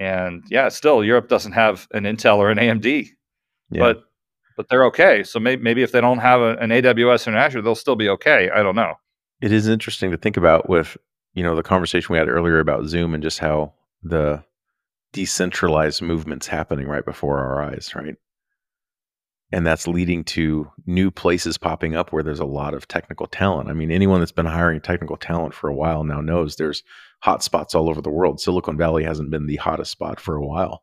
And 0.00 0.42
yeah, 0.50 0.68
still 0.68 1.04
Europe 1.04 1.28
doesn't 1.28 1.52
have 1.52 1.86
an 1.92 2.02
Intel 2.02 2.38
or 2.38 2.50
an 2.50 2.58
AMD 2.58 3.10
Yeah. 3.70 3.78
but 3.80 4.02
but 4.56 4.68
they're 4.68 4.84
okay. 4.86 5.22
So 5.22 5.38
maybe 5.38 5.62
maybe 5.62 5.84
if 5.84 5.92
they 5.92 6.00
don't 6.00 6.18
have 6.18 6.40
a, 6.40 6.56
an 6.56 6.70
AWS 6.70 7.28
or 7.28 7.30
an 7.30 7.36
Azure, 7.36 7.62
they'll 7.62 7.76
still 7.76 7.94
be 7.94 8.08
okay. 8.08 8.50
I 8.50 8.64
don't 8.64 8.74
know. 8.74 8.94
It 9.40 9.52
is 9.52 9.68
interesting 9.68 10.10
to 10.10 10.16
think 10.16 10.36
about 10.36 10.68
with 10.68 10.96
you 11.34 11.44
know 11.44 11.54
the 11.54 11.62
conversation 11.62 12.12
we 12.12 12.18
had 12.18 12.28
earlier 12.28 12.58
about 12.58 12.86
Zoom 12.86 13.14
and 13.14 13.22
just 13.22 13.38
how 13.38 13.74
the 14.02 14.42
decentralized 15.12 16.02
movements 16.02 16.48
happening 16.48 16.88
right 16.88 17.04
before 17.04 17.38
our 17.38 17.62
eyes, 17.62 17.92
right? 17.94 18.16
And 19.50 19.66
that's 19.66 19.88
leading 19.88 20.24
to 20.24 20.70
new 20.84 21.10
places 21.10 21.56
popping 21.56 21.96
up 21.96 22.12
where 22.12 22.22
there's 22.22 22.40
a 22.40 22.44
lot 22.44 22.74
of 22.74 22.86
technical 22.86 23.26
talent. 23.26 23.70
I 23.70 23.72
mean, 23.72 23.90
anyone 23.90 24.20
that's 24.20 24.32
been 24.32 24.46
hiring 24.46 24.80
technical 24.80 25.16
talent 25.16 25.54
for 25.54 25.68
a 25.70 25.74
while 25.74 26.04
now 26.04 26.20
knows 26.20 26.56
there's 26.56 26.82
hot 27.20 27.42
spots 27.42 27.74
all 27.74 27.88
over 27.88 28.02
the 28.02 28.10
world. 28.10 28.40
Silicon 28.40 28.76
Valley 28.76 29.04
hasn't 29.04 29.30
been 29.30 29.46
the 29.46 29.56
hottest 29.56 29.90
spot 29.90 30.20
for 30.20 30.36
a 30.36 30.46
while. 30.46 30.82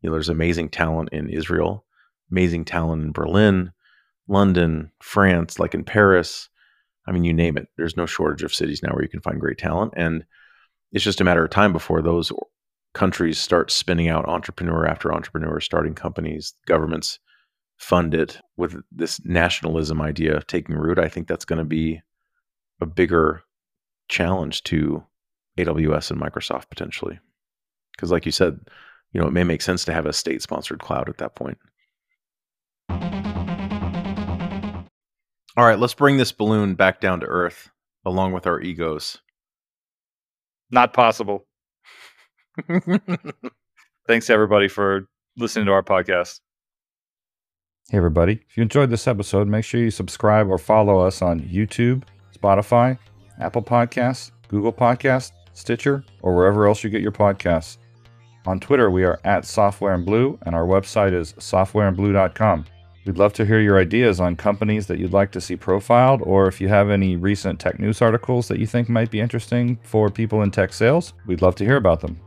You 0.00 0.08
know, 0.08 0.14
there's 0.14 0.30
amazing 0.30 0.70
talent 0.70 1.10
in 1.12 1.28
Israel, 1.28 1.84
amazing 2.30 2.64
talent 2.64 3.02
in 3.02 3.12
Berlin, 3.12 3.72
London, 4.28 4.92
France, 5.02 5.58
like 5.58 5.74
in 5.74 5.84
Paris. 5.84 6.48
I 7.06 7.12
mean, 7.12 7.24
you 7.24 7.34
name 7.34 7.58
it. 7.58 7.68
There's 7.76 7.98
no 7.98 8.06
shortage 8.06 8.42
of 8.42 8.54
cities 8.54 8.82
now 8.82 8.92
where 8.92 9.02
you 9.02 9.08
can 9.10 9.20
find 9.20 9.38
great 9.38 9.58
talent. 9.58 9.92
And 9.94 10.24
it's 10.92 11.04
just 11.04 11.20
a 11.20 11.24
matter 11.24 11.44
of 11.44 11.50
time 11.50 11.74
before 11.74 12.00
those 12.00 12.32
countries 12.94 13.38
start 13.38 13.70
spinning 13.70 14.08
out 14.08 14.28
entrepreneur 14.28 14.86
after 14.86 15.12
entrepreneur, 15.12 15.60
starting 15.60 15.94
companies, 15.94 16.54
governments 16.66 17.18
fund 17.80 18.14
it 18.14 18.38
with 18.58 18.76
this 18.92 19.24
nationalism 19.24 20.00
idea 20.02 20.42
taking 20.46 20.76
root. 20.76 20.98
I 20.98 21.08
think 21.08 21.26
that's 21.26 21.46
going 21.46 21.58
to 21.58 21.64
be 21.64 22.02
a 22.80 22.86
bigger 22.86 23.42
challenge 24.08 24.62
to 24.64 25.02
AWS 25.58 26.10
and 26.10 26.20
Microsoft 26.20 26.68
potentially. 26.68 27.18
Because, 27.92 28.12
like 28.12 28.26
you 28.26 28.32
said, 28.32 28.60
you 29.12 29.20
know, 29.20 29.26
it 29.26 29.32
may 29.32 29.44
make 29.44 29.62
sense 29.62 29.84
to 29.86 29.92
have 29.94 30.06
a 30.06 30.12
state 30.12 30.42
sponsored 30.42 30.80
cloud 30.80 31.08
at 31.08 31.18
that 31.18 31.34
point. 31.34 31.58
All 35.56 35.66
right, 35.66 35.78
let's 35.78 35.94
bring 35.94 36.18
this 36.18 36.32
balloon 36.32 36.74
back 36.74 37.00
down 37.00 37.20
to 37.20 37.26
earth 37.26 37.70
along 38.04 38.32
with 38.32 38.46
our 38.46 38.60
egos. 38.60 39.18
Not 40.70 40.92
possible. 40.92 41.46
Thanks 44.06 44.30
everybody 44.30 44.68
for 44.68 45.08
listening 45.36 45.66
to 45.66 45.72
our 45.72 45.82
podcast. 45.82 46.40
Hey 47.90 47.96
everybody, 47.96 48.34
if 48.48 48.56
you 48.56 48.62
enjoyed 48.62 48.88
this 48.88 49.08
episode, 49.08 49.48
make 49.48 49.64
sure 49.64 49.80
you 49.80 49.90
subscribe 49.90 50.48
or 50.48 50.58
follow 50.58 51.00
us 51.00 51.22
on 51.22 51.40
YouTube, 51.40 52.04
Spotify, 52.32 52.96
Apple 53.40 53.62
Podcasts, 53.62 54.30
Google 54.46 54.72
Podcasts, 54.72 55.32
Stitcher, 55.54 56.04
or 56.22 56.36
wherever 56.36 56.68
else 56.68 56.84
you 56.84 56.90
get 56.90 57.02
your 57.02 57.10
podcasts. 57.10 57.78
On 58.46 58.60
Twitter, 58.60 58.92
we 58.92 59.02
are 59.02 59.18
at 59.24 59.44
Software 59.44 59.92
in 59.96 60.04
Blue, 60.04 60.38
and 60.42 60.54
our 60.54 60.66
website 60.66 61.12
is 61.12 61.32
softwareinblue.com. 61.32 62.64
We'd 63.06 63.18
love 63.18 63.32
to 63.32 63.44
hear 63.44 63.58
your 63.58 63.80
ideas 63.80 64.20
on 64.20 64.36
companies 64.36 64.86
that 64.86 65.00
you'd 65.00 65.12
like 65.12 65.32
to 65.32 65.40
see 65.40 65.56
profiled, 65.56 66.22
or 66.22 66.46
if 66.46 66.60
you 66.60 66.68
have 66.68 66.90
any 66.90 67.16
recent 67.16 67.58
tech 67.58 67.80
news 67.80 68.00
articles 68.00 68.46
that 68.46 68.60
you 68.60 68.68
think 68.68 68.88
might 68.88 69.10
be 69.10 69.18
interesting 69.18 69.80
for 69.82 70.10
people 70.10 70.42
in 70.42 70.52
tech 70.52 70.72
sales, 70.72 71.12
we'd 71.26 71.42
love 71.42 71.56
to 71.56 71.64
hear 71.64 71.76
about 71.76 72.00
them. 72.00 72.20